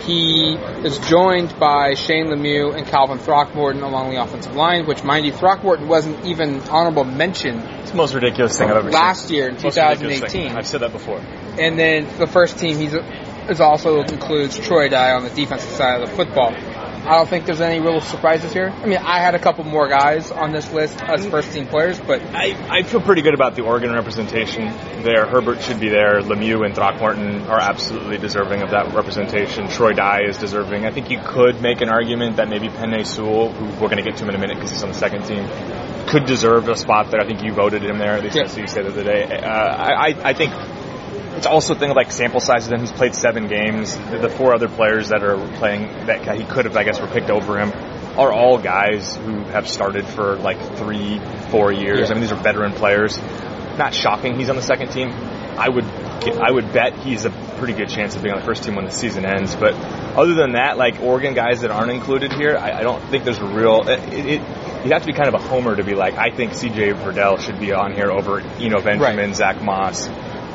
He 0.00 0.54
is 0.84 0.98
joined 0.98 1.58
by 1.58 1.94
Shane 1.94 2.26
Lemieux 2.26 2.76
and 2.76 2.86
Calvin 2.86 3.18
Throckmorton 3.18 3.82
along 3.82 4.10
the 4.10 4.22
offensive 4.22 4.54
line, 4.54 4.86
which, 4.86 5.04
mind 5.04 5.24
you, 5.24 5.32
Throckmorton 5.32 5.88
wasn't 5.88 6.26
even 6.26 6.60
honorable 6.62 7.04
mention 7.04 7.60
It's 7.60 7.92
the 7.92 7.96
most 7.96 8.14
ridiculous 8.14 8.58
thing 8.58 8.70
I've 8.70 8.76
ever 8.76 8.90
last 8.90 9.28
seen. 9.28 9.36
year 9.36 9.48
in 9.48 9.54
Most 9.54 9.74
2018. 9.74 10.56
I've 10.56 10.66
said 10.66 10.80
that 10.80 10.92
before. 10.92 11.18
And 11.18 11.78
then 11.78 12.08
the 12.18 12.26
first 12.26 12.58
team 12.58 12.76
he's 12.76 12.94
is 13.48 13.60
also 13.60 14.00
includes 14.02 14.58
Troy 14.58 14.88
Dye 14.88 15.12
on 15.12 15.24
the 15.24 15.30
defensive 15.30 15.70
side 15.70 16.00
of 16.00 16.08
the 16.08 16.16
football. 16.16 16.54
I 17.02 17.16
don't 17.16 17.28
think 17.28 17.46
there's 17.46 17.60
any 17.62 17.80
real 17.80 18.00
surprises 18.00 18.52
here. 18.52 18.68
I 18.70 18.86
mean, 18.86 18.98
I 18.98 19.18
had 19.20 19.34
a 19.34 19.38
couple 19.38 19.64
more 19.64 19.88
guys 19.88 20.30
on 20.30 20.52
this 20.52 20.70
list 20.70 21.00
as 21.02 21.26
first 21.26 21.52
team 21.52 21.66
players, 21.66 21.98
but 21.98 22.20
I, 22.34 22.54
I 22.68 22.82
feel 22.82 23.00
pretty 23.00 23.22
good 23.22 23.34
about 23.34 23.56
the 23.56 23.62
Oregon 23.62 23.92
representation 23.92 24.66
there. 25.02 25.26
Herbert 25.26 25.62
should 25.62 25.80
be 25.80 25.88
there. 25.88 26.20
Lemieux 26.20 26.64
and 26.64 26.74
Throckmorton 26.74 27.42
are 27.48 27.58
absolutely 27.58 28.18
deserving 28.18 28.62
of 28.62 28.70
that 28.70 28.94
representation. 28.94 29.68
Troy 29.68 29.92
Dye 29.94 30.24
is 30.28 30.36
deserving. 30.38 30.84
I 30.84 30.90
think 30.92 31.10
you 31.10 31.18
could 31.24 31.60
make 31.62 31.80
an 31.80 31.88
argument 31.88 32.36
that 32.36 32.48
maybe 32.48 32.68
Penei 32.68 33.06
Sewell, 33.06 33.50
who 33.52 33.64
we're 33.80 33.88
going 33.88 33.96
to 33.96 34.02
get 34.02 34.16
to 34.18 34.28
in 34.28 34.34
a 34.34 34.38
minute 34.38 34.56
because 34.56 34.70
he's 34.70 34.82
on 34.82 34.90
the 34.90 34.94
second 34.94 35.24
team, 35.24 35.48
could 36.06 36.26
deserve 36.26 36.68
a 36.68 36.76
spot 36.76 37.10
there. 37.10 37.20
I 37.20 37.26
think 37.26 37.42
you 37.42 37.52
voted 37.52 37.82
him 37.82 37.98
there. 37.98 38.12
At 38.14 38.22
least 38.24 38.36
Yeah. 38.36 38.42
that's 38.42 38.54
what 38.54 38.62
you 38.62 38.68
said 38.68 38.84
the 38.84 38.90
other 38.90 39.04
day. 39.04 39.24
Uh, 39.24 39.48
I, 39.48 40.08
I- 40.10 40.28
I 40.30 40.32
think 40.34 40.52
it's 41.40 41.46
also 41.46 41.72
a 41.74 41.78
thing 41.78 41.88
of 41.88 41.96
like 41.96 42.12
sample 42.12 42.38
size 42.38 42.66
of 42.66 42.72
him. 42.74 42.80
He's 42.80 42.92
played 42.92 43.14
seven 43.14 43.48
games. 43.48 43.96
The, 43.96 44.28
four 44.28 44.52
other 44.52 44.68
players 44.68 45.08
that 45.08 45.22
are 45.24 45.38
playing 45.56 45.84
that 46.04 46.36
he 46.36 46.44
could 46.44 46.66
have, 46.66 46.76
I 46.76 46.84
guess, 46.84 47.00
were 47.00 47.06
picked 47.06 47.30
over 47.30 47.58
him 47.58 47.72
are 48.18 48.30
all 48.30 48.58
guys 48.58 49.16
who 49.16 49.38
have 49.44 49.66
started 49.66 50.06
for 50.06 50.36
like 50.36 50.60
three, 50.76 51.18
four 51.50 51.72
years. 51.72 52.00
Yeah. 52.00 52.06
I 52.08 52.10
mean, 52.12 52.20
these 52.20 52.32
are 52.32 52.42
veteran 52.42 52.72
players. 52.72 53.18
Not 53.78 53.94
shocking 53.94 54.38
he's 54.38 54.50
on 54.50 54.56
the 54.56 54.62
second 54.62 54.90
team. 54.90 55.12
I 55.12 55.70
would 55.70 55.86
I 55.86 56.50
would 56.50 56.74
bet 56.74 56.92
he's 56.98 57.24
a 57.24 57.30
pretty 57.56 57.72
good 57.72 57.88
chance 57.88 58.14
of 58.16 58.22
being 58.22 58.34
on 58.34 58.40
the 58.40 58.46
first 58.46 58.64
team 58.64 58.74
when 58.74 58.84
the 58.84 58.90
season 58.90 59.24
ends. 59.24 59.56
But 59.56 59.72
other 59.74 60.34
than 60.34 60.52
that, 60.52 60.76
like 60.76 61.00
Oregon 61.00 61.32
guys 61.32 61.62
that 61.62 61.70
aren't 61.70 61.90
included 61.90 62.34
here, 62.34 62.58
I, 62.58 62.80
I 62.80 62.82
don't 62.82 63.02
think 63.04 63.24
there's 63.24 63.38
a 63.38 63.46
real. 63.46 63.88
It, 63.88 64.00
it, 64.12 64.40
you 64.84 64.92
have 64.92 65.02
to 65.02 65.06
be 65.06 65.14
kind 65.14 65.28
of 65.28 65.34
a 65.34 65.38
homer 65.38 65.74
to 65.74 65.84
be 65.84 65.94
like, 65.94 66.14
I 66.18 66.30
think 66.30 66.52
C.J. 66.52 66.92
Verdell 66.92 67.38
should 67.38 67.58
be 67.58 67.72
on 67.72 67.92
here 67.92 68.10
over 68.10 68.40
Eno 68.40 68.82
Benjamin, 68.82 69.16
Right. 69.16 69.34
Zach 69.34 69.62
Moss, 69.62 70.08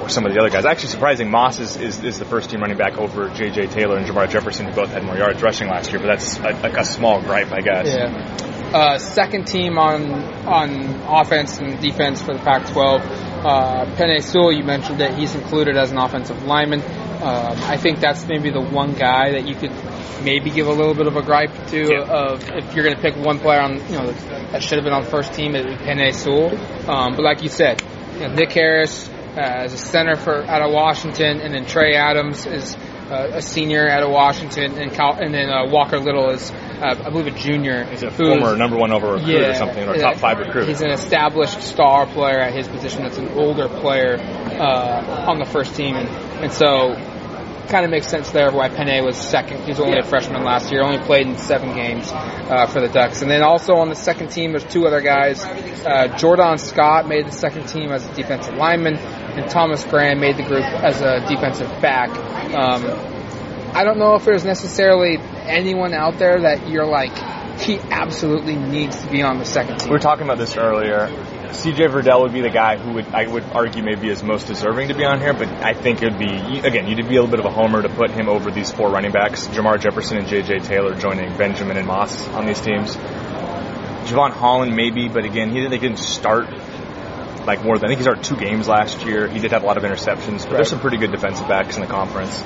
or 0.05 0.09
some 0.09 0.25
of 0.25 0.33
the 0.33 0.39
other 0.39 0.50
guys. 0.50 0.65
Actually, 0.65 0.89
surprising, 0.89 1.29
Moss 1.29 1.59
is, 1.59 1.75
is, 1.77 2.03
is 2.03 2.19
the 2.19 2.25
first 2.25 2.50
team 2.50 2.62
running 2.62 2.77
back 2.77 2.97
over 2.97 3.29
J.J. 3.29 3.67
Taylor 3.67 3.97
and 3.97 4.05
Jermar 4.05 4.29
Jefferson, 4.29 4.67
who 4.67 4.74
both 4.74 4.91
had 4.91 5.03
more 5.03 5.17
yards 5.17 5.41
rushing 5.41 5.67
last 5.67 5.91
year. 5.91 6.00
But 6.00 6.07
that's 6.07 6.38
a, 6.38 6.51
like 6.62 6.77
a 6.77 6.85
small 6.85 7.21
gripe, 7.21 7.51
I 7.51 7.62
guess. 7.62 7.88
Yeah. 7.88 8.71
Uh, 8.74 8.97
second 8.97 9.45
team 9.45 9.77
on 9.77 10.12
on 10.45 10.69
offense 11.07 11.59
and 11.59 11.79
defense 11.81 12.21
for 12.21 12.33
the 12.33 12.39
Pac-12. 12.39 13.00
Uh, 13.45 13.85
Penei 13.95 14.21
Sewell, 14.21 14.51
you 14.51 14.63
mentioned 14.63 15.00
that 15.00 15.17
he's 15.17 15.35
included 15.35 15.77
as 15.77 15.91
an 15.91 15.97
offensive 15.97 16.43
lineman. 16.43 16.81
Um, 16.81 17.57
I 17.63 17.77
think 17.77 18.00
that's 18.00 18.27
maybe 18.27 18.50
the 18.50 18.62
one 18.62 18.93
guy 18.93 19.31
that 19.31 19.47
you 19.47 19.55
could 19.55 19.71
maybe 20.24 20.50
give 20.50 20.67
a 20.67 20.71
little 20.71 20.93
bit 20.93 21.07
of 21.07 21.15
a 21.15 21.21
gripe 21.21 21.67
to. 21.67 21.77
Yeah. 21.77 22.01
Of 22.01 22.43
if 22.50 22.75
you're 22.75 22.83
going 22.83 22.95
to 22.95 23.01
pick 23.01 23.15
one 23.15 23.39
player 23.39 23.62
on, 23.62 23.75
you 23.75 23.97
know, 23.97 24.12
that 24.51 24.62
should 24.62 24.77
have 24.77 24.83
been 24.83 24.93
on 24.93 25.05
first 25.05 25.33
team, 25.33 25.55
it 25.55 25.65
would 25.65 25.79
be 25.79 25.85
Penei 25.85 26.13
Sewell. 26.13 26.50
Um, 26.89 27.15
but 27.15 27.24
like 27.24 27.43
you 27.43 27.50
said, 27.50 27.81
you 28.15 28.21
know, 28.21 28.33
Nick 28.33 28.51
Harris 28.51 29.09
as 29.38 29.74
a 29.74 29.77
center 29.77 30.15
for 30.15 30.44
out 30.44 30.62
of 30.62 30.72
Washington, 30.72 31.42
and 31.42 31.54
then 31.54 31.65
Trey 31.65 31.96
Adams 31.96 32.46
is 32.46 32.75
uh, 33.10 33.32
a 33.34 33.42
senior 33.42 33.88
out 33.88 34.04
of 34.04 34.10
Washington, 34.12 34.77
and 34.77 34.92
Cal- 34.92 35.18
and 35.20 35.34
then 35.34 35.50
uh, 35.50 35.68
Walker 35.70 36.00
Little 36.00 36.30
is, 36.32 36.50
uh, 36.51 36.96
I 37.06 37.10
believe, 37.10 37.27
a 37.27 37.38
junior. 37.38 37.84
He's 37.86 38.04
a 38.04 38.10
former 38.12 38.56
number 38.58 38.77
one 38.77 38.92
over 38.92 39.13
recruit 39.13 39.42
or 39.50 39.54
something, 39.54 39.88
or 39.88 39.96
top 39.98 40.15
five 40.18 40.39
recruit. 40.39 40.68
He's 40.68 40.82
an 40.82 40.89
established 40.92 41.62
star 41.62 42.08
player 42.08 42.39
at 42.39 42.54
his 42.54 42.68
position. 42.68 43.04
That's 43.04 43.18
an 43.18 43.30
older 43.30 43.68
player 43.68 44.18
uh, 44.20 45.25
on 45.27 45.38
the 45.39 45.46
first 45.46 45.75
team, 45.75 45.96
and, 45.96 46.08
and 46.44 46.51
so 46.51 46.96
kind 47.68 47.84
of 47.84 47.89
makes 47.89 48.08
sense 48.08 48.30
there 48.30 48.51
why 48.51 48.70
Penei 48.70 49.04
was 49.04 49.18
second. 49.18 49.62
He 49.63 49.70
was 49.72 49.80
only 49.80 49.94
Yeah. 49.94 50.01
a 50.01 50.04
freshman 50.04 50.44
last 50.44 50.72
year, 50.72 50.84
only 50.84 51.00
played 51.00 51.25
in 51.25 51.36
seven 51.36 51.74
games 51.74 52.08
uh, 52.12 52.68
for 52.68 52.80
the 52.80 52.88
Ducks. 52.88 53.24
And 53.24 53.32
then 53.32 53.42
also 53.42 53.74
on 53.77 53.89
the 53.89 53.96
second 53.96 54.30
team, 54.30 54.51
there's 54.51 54.63
two 54.65 54.86
other 54.86 55.01
guys. 55.01 55.44
Uh, 55.44 56.15
Jordan 56.15 56.60
Scott 56.60 57.08
made 57.08 57.25
the 57.25 57.32
second 57.32 57.65
team 57.68 57.92
as 57.92 58.06
a 58.06 58.13
defensive 58.13 58.54
lineman, 58.54 58.98
and 59.36 59.50
Thomas 59.50 59.84
Graham 59.86 60.20
made 60.20 60.38
the 60.38 60.44
group 60.44 60.63
as 60.63 61.01
a 61.01 61.20
defensive 61.27 61.70
back. 61.82 62.10
Um, 62.56 62.86
I 63.75 63.84
don't 63.84 63.98
know 63.98 64.15
if 64.15 64.24
there's 64.24 64.46
necessarily 64.46 65.18
anyone 65.44 65.94
out 65.94 66.18
there 66.18 66.42
that 66.42 66.70
you're 66.70 66.86
like, 66.86 67.12
he 67.60 67.77
absolutely 67.77 68.56
needs 68.56 69.01
to 69.01 69.10
be 69.10 69.22
on 69.22 69.38
the 69.38 69.46
second 69.46 69.80
team. 69.80 69.89
We 69.89 69.94
were 69.94 70.00
talking 70.00 70.24
about 70.25 70.38
this 70.38 70.58
earlier. 70.58 71.10
CJ 71.56 71.89
Verdell 71.89 72.24
would 72.24 72.34
be 72.34 72.42
the 72.42 72.50
guy 72.50 72.77
who 72.77 72.94
would 72.94 73.06
I 73.08 73.27
would 73.27 73.44
argue 73.44 73.82
maybe 73.82 74.10
is 74.10 74.24
most 74.24 74.48
deserving 74.48 74.89
to 74.89 74.94
be 74.94 75.06
on 75.06 75.20
here, 75.22 75.34
but 75.34 75.48
I 75.48 75.74
think 75.74 76.01
it 76.01 76.12
would 76.12 76.20
be 76.20 76.60
again 76.60 76.88
you'd 76.88 76.98
be 77.08 77.15
a 77.15 77.22
little 77.22 77.27
bit 77.27 77.39
of 77.39 77.46
a 77.46 77.51
homer 77.51 77.82
to 77.82 77.89
put 77.89 78.12
him 78.12 78.27
over 78.27 78.51
these 78.51 78.72
four 78.72 78.89
running 78.89 79.12
backs, 79.12 79.48
Jermar 79.48 79.80
Jefferson 79.80 80.18
and 80.18 80.27
J.J. 80.27 80.60
Taylor 80.60 80.96
joining 80.96 81.36
Benjamin 81.38 81.77
and 81.77 81.88
Moss 81.88 82.27
on 82.30 82.46
these 82.46 82.60
teams. 82.60 82.96
Jevon 84.06 84.32
Holland 84.32 84.75
maybe, 84.75 85.08
but 85.08 85.24
again 85.24 85.50
he 85.51 85.62
didn't 85.62 85.98
start 85.98 86.50
like 87.45 87.63
more 87.63 87.77
than 87.77 87.85
I 87.85 87.87
think 87.89 87.99
he 87.99 88.03
started 88.03 88.23
two 88.23 88.35
games 88.37 88.67
last 88.67 89.05
year. 89.05 89.27
He 89.27 89.39
did 89.39 89.51
have 89.51 89.63
a 89.63 89.65
lot 89.65 89.77
of 89.77 89.83
interceptions, 89.83 90.39
but 90.39 90.45
Right. 90.45 90.55
there's 90.57 90.69
some 90.69 90.79
pretty 90.79 90.97
good 90.97 91.11
defensive 91.11 91.47
backs 91.47 91.75
in 91.75 91.81
the 91.81 91.87
conference. 91.87 92.43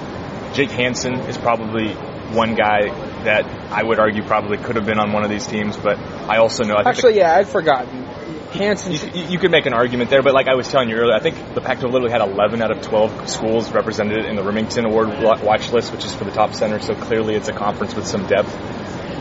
Jake 0.53 0.71
Hanson 0.71 1.13
is 1.21 1.37
probably 1.37 1.89
one 2.33 2.55
guy 2.55 2.89
that 3.23 3.45
I 3.71 3.83
would 3.83 3.99
argue 3.99 4.23
probably 4.23 4.57
could 4.57 4.75
have 4.75 4.85
been 4.85 4.99
on 4.99 5.11
one 5.13 5.23
of 5.23 5.29
these 5.29 5.45
teams, 5.47 5.75
but 5.77 5.97
I 6.27 6.37
also 6.37 6.63
know 6.63 6.73
I 6.75 6.83
think 6.83 6.85
the 6.85 6.89
Actually, 6.89 7.17
yeah, 7.17 7.35
I'd 7.35 7.47
forgotten. 7.47 8.05
Hanson. 8.51 8.93
you, 8.93 9.25
you- 9.29 9.37
could 9.39 9.51
make 9.51 9.67
an 9.67 9.73
argument 9.73 10.09
there, 10.09 10.23
but 10.23 10.33
like 10.33 10.47
I 10.47 10.55
was 10.55 10.67
telling 10.67 10.89
you 10.89 10.95
earlier, 10.95 11.13
I 11.13 11.19
think 11.19 11.53
the 11.53 11.61
Pac-12 11.61 11.83
literally 11.91 12.11
had 12.11 12.21
11 12.21 12.61
out 12.63 12.71
of 12.71 12.81
12 12.81 13.29
schools 13.29 13.71
represented 13.71 14.25
in 14.25 14.35
the 14.35 14.41
Rimington 14.41 14.85
Award 14.85 15.09
watch 15.43 15.71
list, 15.71 15.91
which 15.91 16.03
is 16.03 16.13
for 16.15 16.23
the 16.23 16.31
top 16.31 16.55
center. 16.55 16.79
So 16.79 16.95
clearly, 16.95 17.35
it's 17.35 17.47
a 17.47 17.53
conference 17.53 17.93
with 17.95 18.07
some 18.07 18.25
depth. 18.25 18.49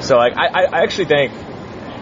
So 0.02 0.16
like 0.16 0.32
I 0.36 0.64
I 0.64 0.82
actually 0.82 1.06
think 1.06 1.32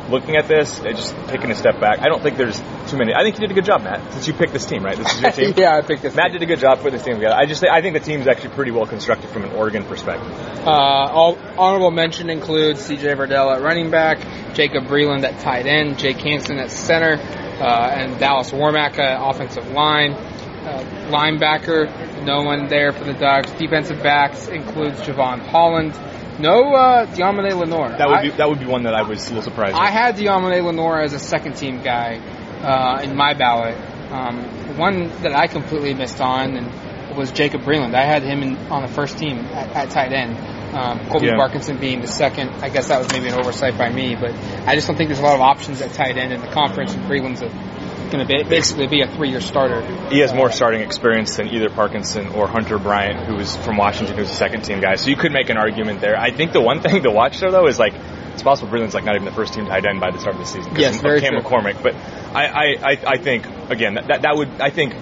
looking 0.08 0.36
at 0.36 0.48
this, 0.48 0.80
uh, 0.80 0.90
just 0.90 1.14
taking 1.28 1.50
a 1.50 1.54
step 1.54 1.80
back, 1.80 2.00
I 2.00 2.08
don't 2.08 2.22
think 2.22 2.36
there's 2.36 2.58
too 2.88 2.96
many. 2.96 3.12
I 3.14 3.22
think 3.22 3.36
you 3.36 3.40
did 3.40 3.50
a 3.50 3.54
good 3.54 3.64
job, 3.64 3.82
Matt, 3.82 4.12
since 4.12 4.26
you 4.26 4.32
picked 4.34 4.52
this 4.52 4.64
team, 4.64 4.84
right? 4.84 4.96
This 4.96 5.14
is 5.14 5.20
your 5.20 5.30
team. 5.32 5.54
yeah, 5.56 5.76
I 5.76 5.82
picked 5.82 6.02
this. 6.02 6.14
Matt 6.14 6.32
did 6.32 6.42
a 6.42 6.46
good 6.46 6.58
job 6.60 6.78
putting 6.78 6.92
this 6.92 7.02
team 7.02 7.16
together. 7.16 7.34
I 7.34 7.46
just 7.46 7.64
I 7.64 7.80
think 7.82 7.94
the 7.94 8.00
team's 8.00 8.26
actually 8.28 8.50
pretty 8.50 8.70
well 8.70 8.86
constructed 8.86 9.30
from 9.30 9.44
an 9.44 9.52
Oregon 9.52 9.84
perspective. 9.84 10.30
Uh, 10.66 10.70
all, 10.70 11.38
honorable 11.58 11.90
mention 11.90 12.30
includes 12.30 12.80
C.J. 12.80 13.14
Verdell 13.14 13.54
at 13.54 13.62
running 13.62 13.90
back, 13.90 14.18
Jacob 14.54 14.84
Breland 14.84 15.24
at 15.24 15.38
tight 15.40 15.66
end, 15.66 15.98
Jake 15.98 16.18
Hanson 16.18 16.58
at 16.58 16.70
center, 16.70 17.14
uh, 17.60 17.90
and 17.90 18.18
Dallas 18.18 18.50
Warmack 18.52 18.98
at 18.98 19.18
offensive 19.20 19.68
line. 19.70 20.12
Uh, 20.12 20.82
linebacker, 21.10 22.24
no 22.24 22.42
one 22.42 22.66
there 22.66 22.90
for 22.90 23.04
the 23.04 23.12
Ducks. 23.12 23.52
Defensive 23.52 24.02
backs 24.02 24.48
includes 24.48 25.00
Jevon 25.00 25.38
Holland. 25.38 25.94
No 26.38 26.74
uh, 26.74 27.06
Deommodore 27.06 27.58
Lenoir. 27.58 27.96
That 27.96 28.08
would 28.08 28.18
I- 28.18 28.22
be 28.22 28.30
that 28.30 28.48
would 28.48 28.58
be 28.60 28.66
one 28.66 28.82
that 28.84 28.94
I 28.94 29.02
was 29.02 29.24
a 29.26 29.34
little 29.34 29.42
surprised. 29.42 29.74
I 29.74 29.84
with. 29.84 29.90
had 29.92 30.16
Deommodore 30.16 30.64
Lenoir 30.64 31.00
as 31.02 31.12
a 31.12 31.18
second 31.18 31.54
team 31.56 31.82
guy 31.82 32.18
uh, 32.62 33.00
in 33.02 33.16
my 33.16 33.34
ballot. 33.34 33.76
Um, 34.10 34.76
one 34.76 35.08
that 35.22 35.34
I 35.34 35.46
completely 35.46 35.94
missed 35.94 36.20
on 36.20 36.56
and 36.56 37.16
was 37.16 37.32
Jacob 37.32 37.62
Breland. 37.62 37.94
I 37.94 38.04
had 38.04 38.22
him 38.22 38.42
in, 38.42 38.56
on 38.70 38.82
the 38.82 38.88
first 38.88 39.16
team 39.18 39.38
at, 39.38 39.74
at 39.74 39.90
tight 39.90 40.12
end. 40.12 40.36
Um, 40.76 41.08
Colby 41.08 41.26
Yeah. 41.28 41.36
Parkinson 41.36 41.78
being 41.78 42.02
the 42.02 42.06
second. 42.08 42.50
I 42.62 42.68
guess 42.68 42.88
that 42.88 42.98
was 42.98 43.10
maybe 43.10 43.28
an 43.28 43.38
oversight 43.40 43.78
by 43.78 43.88
me, 43.88 44.14
but 44.14 44.32
I 44.66 44.74
just 44.74 44.86
don't 44.86 44.96
think 44.96 45.08
there's 45.08 45.20
a 45.20 45.22
lot 45.24 45.34
of 45.34 45.40
options 45.40 45.80
at 45.80 45.92
tight 45.94 46.18
end 46.18 46.32
in 46.34 46.40
the 46.42 46.48
conference, 46.48 46.92
and 46.94 47.02
Breland's 47.06 47.42
going 48.10 48.26
to 48.26 48.36
be, 48.36 48.42
basically 48.42 48.86
be 48.86 49.02
a 49.02 49.08
three-year 49.08 49.40
starter. 49.40 49.80
He 50.08 50.20
has 50.20 50.32
more 50.32 50.50
starting 50.50 50.80
experience 50.80 51.36
than 51.36 51.48
either 51.48 51.68
Parkinson 51.70 52.28
or 52.28 52.46
Hunter 52.46 52.78
Bryant, 52.78 53.26
who 53.26 53.34
was 53.36 53.56
from 53.56 53.76
Washington, 53.76 54.16
who's 54.16 54.30
a 54.30 54.34
second 54.34 54.62
team 54.62 54.80
guy. 54.80 54.96
So 54.96 55.10
you 55.10 55.16
could 55.16 55.32
make 55.32 55.50
an 55.50 55.56
argument 55.56 56.00
there. 56.00 56.16
I 56.16 56.30
think 56.30 56.52
the 56.52 56.60
one 56.60 56.80
thing 56.80 57.02
to 57.02 57.10
watch 57.10 57.40
there, 57.40 57.50
though, 57.50 57.66
is 57.66 57.78
like 57.78 57.94
it's 58.36 58.42
possible 58.42 58.70
Breland's 58.70 58.92
like 58.92 59.04
not 59.04 59.14
even 59.14 59.24
the 59.24 59.32
first 59.32 59.54
team 59.54 59.64
tight 59.64 59.86
end 59.86 59.98
by 59.98 60.10
the 60.10 60.18
start 60.18 60.36
of 60.36 60.40
the 60.40 60.46
season. 60.46 60.76
Yes, 60.76 61.00
very 61.00 61.22
Cam 61.22 61.32
true. 61.32 61.40
McCormick. 61.40 61.82
But 61.82 61.94
I, 62.34 62.76
I, 62.82 62.98
I, 63.06 63.16
think 63.16 63.46
again 63.70 63.94
that, 63.94 64.22
that 64.22 64.36
would 64.36 64.60
I 64.60 64.68
think 64.68 64.92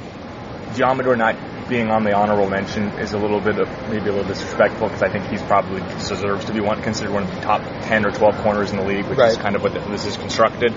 Deommodore 0.75 1.19
not 1.19 1.69
being 1.69 1.91
on 1.91 2.05
the 2.05 2.13
honorable 2.13 2.49
mention 2.49 2.85
is 3.01 3.13
a 3.13 3.19
little 3.19 3.41
bit 3.41 3.59
of 3.59 3.69
maybe 3.89 4.09
a 4.09 4.13
little 4.13 4.25
disrespectful 4.25 4.87
because 4.87 5.03
I 5.03 5.11
think 5.11 5.27
he's 5.27 5.43
probably 5.43 5.81
deserves 5.81 6.45
to 6.45 6.53
be 6.53 6.61
one 6.61 6.81
considered 6.83 7.13
one 7.13 7.25
of 7.25 7.35
the 7.35 7.41
top 7.41 7.63
ten 7.83 8.07
or 8.07 8.13
twelve 8.13 8.37
corners 8.37 8.71
in 8.71 8.77
the 8.77 8.85
league, 8.85 9.07
which 9.07 9.19
is 9.19 9.37
kind 9.39 9.57
of 9.57 9.63
what 9.63 9.75
this 9.75 10.07
is 10.07 10.17
constructed. 10.17 10.73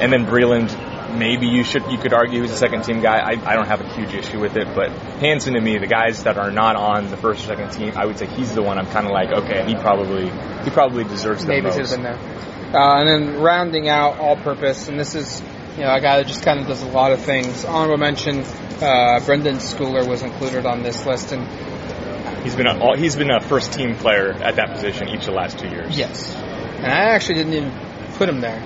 And 0.00 0.12
then 0.12 0.26
Breland, 0.26 0.70
maybe 1.18 1.46
you 1.46 1.64
should 1.64 1.84
you 1.90 1.98
could 1.98 2.12
argue 2.12 2.42
he's 2.42 2.50
a 2.50 2.56
second 2.56 2.82
team 2.84 3.00
guy. 3.00 3.18
I, 3.18 3.52
I 3.52 3.54
don't 3.56 3.66
have 3.66 3.80
a 3.80 3.94
huge 3.94 4.14
issue 4.14 4.40
with 4.40 4.56
it, 4.56 4.68
but 4.74 4.90
Hanson 5.20 5.54
to 5.54 5.60
me, 5.60 5.78
the 5.78 5.86
guys 5.86 6.24
that 6.24 6.38
are 6.38 6.50
not 6.50 6.76
on 6.76 7.10
the 7.10 7.16
first 7.16 7.44
or 7.44 7.46
second 7.46 7.70
team, 7.72 7.92
I 7.96 8.06
would 8.06 8.18
say 8.18 8.26
he's 8.26 8.54
the 8.54 8.62
one 8.62 8.78
I'm 8.78 8.86
kind 8.86 9.06
of 9.06 9.12
like, 9.12 9.30
okay, 9.30 9.64
he 9.66 9.74
probably 9.74 10.30
he 10.64 10.70
probably 10.70 11.04
deserves 11.04 11.42
the 11.42 11.48
maybe 11.48 11.66
most. 11.66 11.78
have 11.78 11.90
been 11.90 12.02
there. 12.02 12.18
Uh, 12.74 13.00
and 13.00 13.08
then 13.08 13.40
rounding 13.40 13.88
out 13.88 14.18
all-purpose, 14.18 14.88
and 14.88 14.98
this 14.98 15.14
is 15.14 15.42
you 15.76 15.82
know 15.82 15.92
a 15.92 16.00
guy 16.00 16.18
that 16.18 16.26
just 16.26 16.42
kind 16.42 16.60
of 16.60 16.66
does 16.66 16.82
a 16.82 16.88
lot 16.88 17.12
of 17.12 17.20
things. 17.20 17.64
Honorable 17.64 17.98
mention: 17.98 18.40
uh, 18.80 19.20
Brendan 19.24 19.56
Schooler 19.56 20.06
was 20.08 20.22
included 20.22 20.66
on 20.66 20.82
this 20.82 21.04
list, 21.06 21.32
and 21.32 21.46
He's 22.42 22.56
been 22.56 22.66
a 22.66 22.78
all, 22.78 22.96
he's 22.96 23.16
been 23.16 23.30
a 23.30 23.40
first 23.40 23.72
team 23.72 23.96
player 23.96 24.32
at 24.32 24.56
that 24.56 24.70
position 24.70 25.08
each 25.08 25.20
of 25.20 25.26
the 25.26 25.32
last 25.32 25.58
two 25.58 25.68
years. 25.68 25.96
yes, 25.96 26.34
and 26.34 26.86
I 26.86 27.10
actually 27.10 27.34
didn't 27.34 27.52
even 27.52 27.72
put 28.14 28.28
him 28.28 28.40
there. 28.40 28.62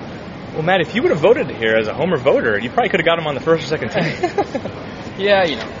Well, 0.55 0.63
Matt, 0.63 0.79
if 0.79 0.95
you 0.95 1.01
would 1.01 1.11
have 1.11 1.19
voted 1.19 1.49
here 1.51 1.75
as 1.75 1.87
a 1.87 1.93
Homer 1.93 2.17
voter, 2.17 2.57
you 2.57 2.69
probably 2.69 2.87
could 2.87 3.01
have 3.01 3.05
got 3.05 3.19
him 3.19 3.27
on 3.27 3.35
the 3.35 3.41
first 3.41 3.65
or 3.65 3.67
second 3.67 3.89
team. 3.91 4.71
yeah, 5.17 5.43
you 5.43 5.57
know. 5.57 5.71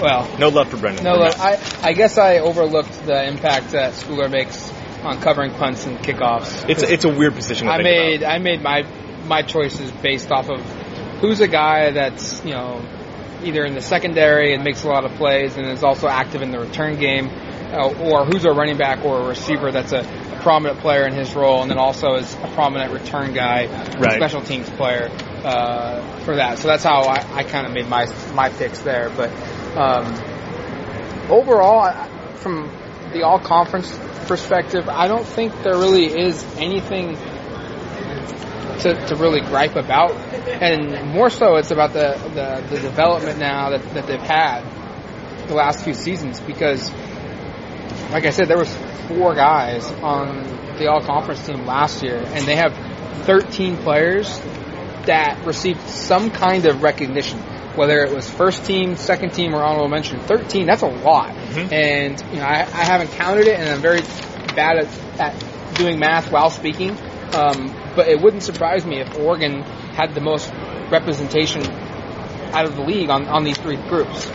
Well, 0.00 0.38
no 0.38 0.48
love 0.48 0.68
for 0.68 0.78
Brendan. 0.78 1.04
no, 1.04 1.18
We're 1.18 1.26
I 1.28 1.60
I 1.82 1.92
guess 1.92 2.16
I 2.16 2.38
overlooked 2.38 3.04
the 3.04 3.24
impact 3.28 3.72
that 3.72 3.92
Schooler 3.92 4.30
makes 4.30 4.72
on 5.02 5.20
covering 5.20 5.52
punts 5.52 5.84
and 5.84 5.98
kickoffs. 5.98 6.68
It's 6.68 6.82
it's 6.82 7.04
a 7.04 7.08
weird 7.10 7.34
position. 7.34 7.66
To 7.66 7.72
I 7.74 7.82
made 7.82 8.22
about. 8.22 8.32
I 8.34 8.38
made 8.38 8.62
my 8.62 8.82
my 9.26 9.42
choices 9.42 9.92
based 9.92 10.32
off 10.32 10.48
of 10.48 10.60
who's 11.20 11.40
a 11.40 11.46
guy 11.46 11.90
that's 11.90 12.42
you 12.44 12.52
know 12.52 12.84
either 13.44 13.64
in 13.64 13.74
the 13.74 13.80
secondary 13.82 14.54
and 14.54 14.64
makes 14.64 14.82
a 14.84 14.88
lot 14.88 15.04
of 15.04 15.12
plays 15.18 15.56
and 15.56 15.66
is 15.66 15.84
also 15.84 16.08
active 16.08 16.42
in 16.42 16.50
the 16.50 16.58
return 16.58 16.98
game, 16.98 17.28
uh, 17.72 17.92
or 18.00 18.24
who's 18.24 18.44
a 18.44 18.50
running 18.50 18.78
back 18.78 19.04
or 19.04 19.20
a 19.20 19.28
receiver 19.28 19.70
that's 19.70 19.92
a 19.92 20.02
prominent 20.42 20.80
player 20.80 21.06
in 21.06 21.14
his 21.14 21.34
role, 21.34 21.62
and 21.62 21.70
then 21.70 21.78
also 21.78 22.14
as 22.14 22.34
a 22.34 22.48
prominent 22.54 22.92
return 22.92 23.32
guy, 23.32 23.66
Right. 23.98 24.16
special 24.16 24.42
teams 24.42 24.68
player 24.70 25.08
uh, 25.44 26.18
for 26.24 26.36
that. 26.36 26.58
So 26.58 26.68
that's 26.68 26.82
how 26.84 27.02
I, 27.02 27.24
I 27.38 27.44
kind 27.44 27.66
of 27.66 27.72
made 27.72 27.88
my 27.88 28.06
my 28.34 28.48
picks 28.50 28.80
there. 28.80 29.10
But 29.10 29.30
um, 29.76 30.12
overall, 31.30 31.80
I- 31.80 32.08
from 32.36 32.70
the 33.12 33.22
all 33.22 33.38
conference 33.38 33.96
perspective, 34.26 34.88
I 34.88 35.06
don't 35.06 35.26
think 35.26 35.52
there 35.62 35.76
really 35.76 36.06
is 36.06 36.42
anything 36.58 37.16
to, 38.80 38.94
to 39.08 39.16
really 39.16 39.40
gripe 39.40 39.76
about. 39.76 40.12
And 40.12 41.12
more 41.12 41.30
so, 41.30 41.56
it's 41.56 41.70
about 41.70 41.92
the, 41.92 42.16
the, 42.34 42.74
the 42.74 42.80
development 42.80 43.38
now 43.38 43.70
that, 43.70 43.82
that 43.94 44.06
they've 44.06 44.20
had 44.20 44.62
the 45.46 45.54
last 45.54 45.84
few 45.84 45.94
seasons 45.94 46.40
because, 46.40 46.90
like 48.12 48.26
I 48.26 48.30
said, 48.30 48.48
there 48.48 48.58
was 48.58 48.72
four 49.08 49.34
guys 49.34 49.84
on 50.02 50.44
the 50.78 50.88
all 50.88 51.00
conference 51.02 51.44
team 51.46 51.64
last 51.64 52.02
year, 52.02 52.16
and 52.18 52.46
they 52.46 52.56
have 52.56 52.74
13 53.24 53.78
players 53.78 54.38
that 55.06 55.44
received 55.44 55.80
some 55.88 56.30
kind 56.30 56.66
of 56.66 56.82
recognition. 56.82 57.38
Whether 57.74 58.00
it 58.00 58.14
was 58.14 58.28
first 58.28 58.66
team, 58.66 58.96
second 58.96 59.32
team, 59.32 59.54
or 59.54 59.62
honorable 59.62 59.88
mention, 59.88 60.20
13, 60.20 60.66
that's 60.66 60.82
a 60.82 60.86
lot. 60.86 61.30
And, 61.72 62.20
you 62.30 62.36
know, 62.36 62.44
I, 62.44 62.60
I 62.60 62.84
haven't 62.84 63.12
counted 63.12 63.46
it, 63.46 63.58
and 63.58 63.66
I'm 63.66 63.80
very 63.80 64.02
bad 64.54 64.76
at, 64.76 65.18
at 65.18 65.74
doing 65.76 65.98
math 65.98 66.30
while 66.30 66.50
speaking. 66.50 66.90
Um, 67.32 67.74
but 67.96 68.08
it 68.08 68.20
wouldn't 68.20 68.42
surprise 68.42 68.84
me 68.84 69.00
if 69.00 69.18
Oregon 69.18 69.62
had 69.62 70.14
the 70.14 70.20
most 70.20 70.52
representation 70.90 71.62
out 72.52 72.66
of 72.66 72.76
the 72.76 72.82
league 72.82 73.08
on, 73.08 73.26
on 73.26 73.42
these 73.42 73.56
three 73.56 73.76
groups. 73.76 74.30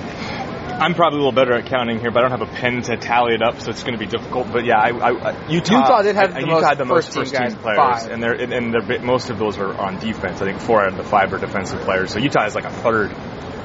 I'm 0.79 0.93
probably 0.93 1.17
a 1.17 1.24
little 1.24 1.31
better 1.31 1.53
at 1.53 1.65
counting 1.65 2.00
here, 2.00 2.12
but 2.12 2.24
I 2.24 2.29
don't 2.29 2.39
have 2.39 2.48
a 2.48 2.53
pen 2.53 2.84
to 2.84 2.98
tally 2.98 3.34
it 3.34 3.41
up, 3.41 3.60
so 3.60 3.72
it's 3.72 3.81
going 3.81 3.98
to 3.98 4.00
be 4.00 4.05
difficult. 4.05 4.51
But 4.51 4.63
yeah, 4.63 4.77
I, 4.77 4.89
I, 4.89 5.48
Utah, 5.50 5.81
Utah 5.81 6.01
did 6.03 6.15
have 6.15 6.34
the 6.34 6.41
Utah 6.41 6.51
most 6.51 6.65
had 6.65 6.77
the 6.77 6.86
most 6.86 7.13
first 7.13 7.34
team 7.34 7.51
players, 7.55 7.77
five. 7.77 8.12
and 8.12 8.22
they're 8.22 8.34
and 8.34 8.74
they're, 8.74 9.01
most 9.01 9.31
of 9.31 9.39
those 9.39 9.57
were 9.57 9.74
on 9.74 10.00
defense. 10.00 10.39
I 10.41 10.46
think 10.46 10.60
four 10.60 10.84
out 10.84 10.89
of 10.91 10.98
the 10.98 11.03
five 11.03 11.34
are 11.34 11.39
defensive 11.39 11.81
players. 11.81 12.12
So 12.12 12.19
Utah 12.19 12.43
has 12.43 12.53
like 12.53 12.65
a 12.65 12.69
third 12.72 13.12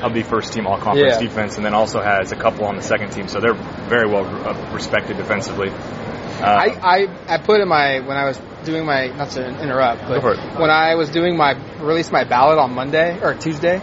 of 0.03 0.15
the 0.15 0.23
first 0.23 0.53
team 0.53 0.67
all 0.67 0.79
conference 0.79 1.15
Yeah. 1.15 1.21
defense, 1.21 1.57
and 1.57 1.65
then 1.67 1.75
also 1.75 2.01
has 2.01 2.33
a 2.33 2.37
couple 2.37 2.65
on 2.65 2.77
the 2.77 2.83
second 2.83 3.11
team. 3.13 3.29
So 3.29 3.41
they're 3.41 3.55
very 3.55 4.09
well 4.09 4.25
uh, 4.25 4.73
respected 4.73 5.19
defensively. 5.19 5.69
Uh, 5.71 6.45
I, 6.45 6.67
I, 6.83 7.35
I 7.35 7.39
put 7.39 7.61
in 7.61 7.69
my 7.69 8.01
when 8.01 8.17
I 8.17 8.25
was 8.25 8.41
doing 8.65 8.87
my 8.87 9.09
not 9.09 9.31
to 9.33 9.47
interrupt, 9.63 10.03
but 10.09 10.15
Go 10.15 10.21
for 10.21 10.33
it. 10.33 10.59
when 10.59 10.71
I 10.71 10.95
was 10.95 11.11
doing 11.11 11.37
my 11.37 11.53
released 11.79 12.11
my 12.11 12.25
ballot 12.25 12.59
on 12.59 12.75
Monday 12.75 13.21
or 13.21 13.35
Tuesday, 13.35 13.81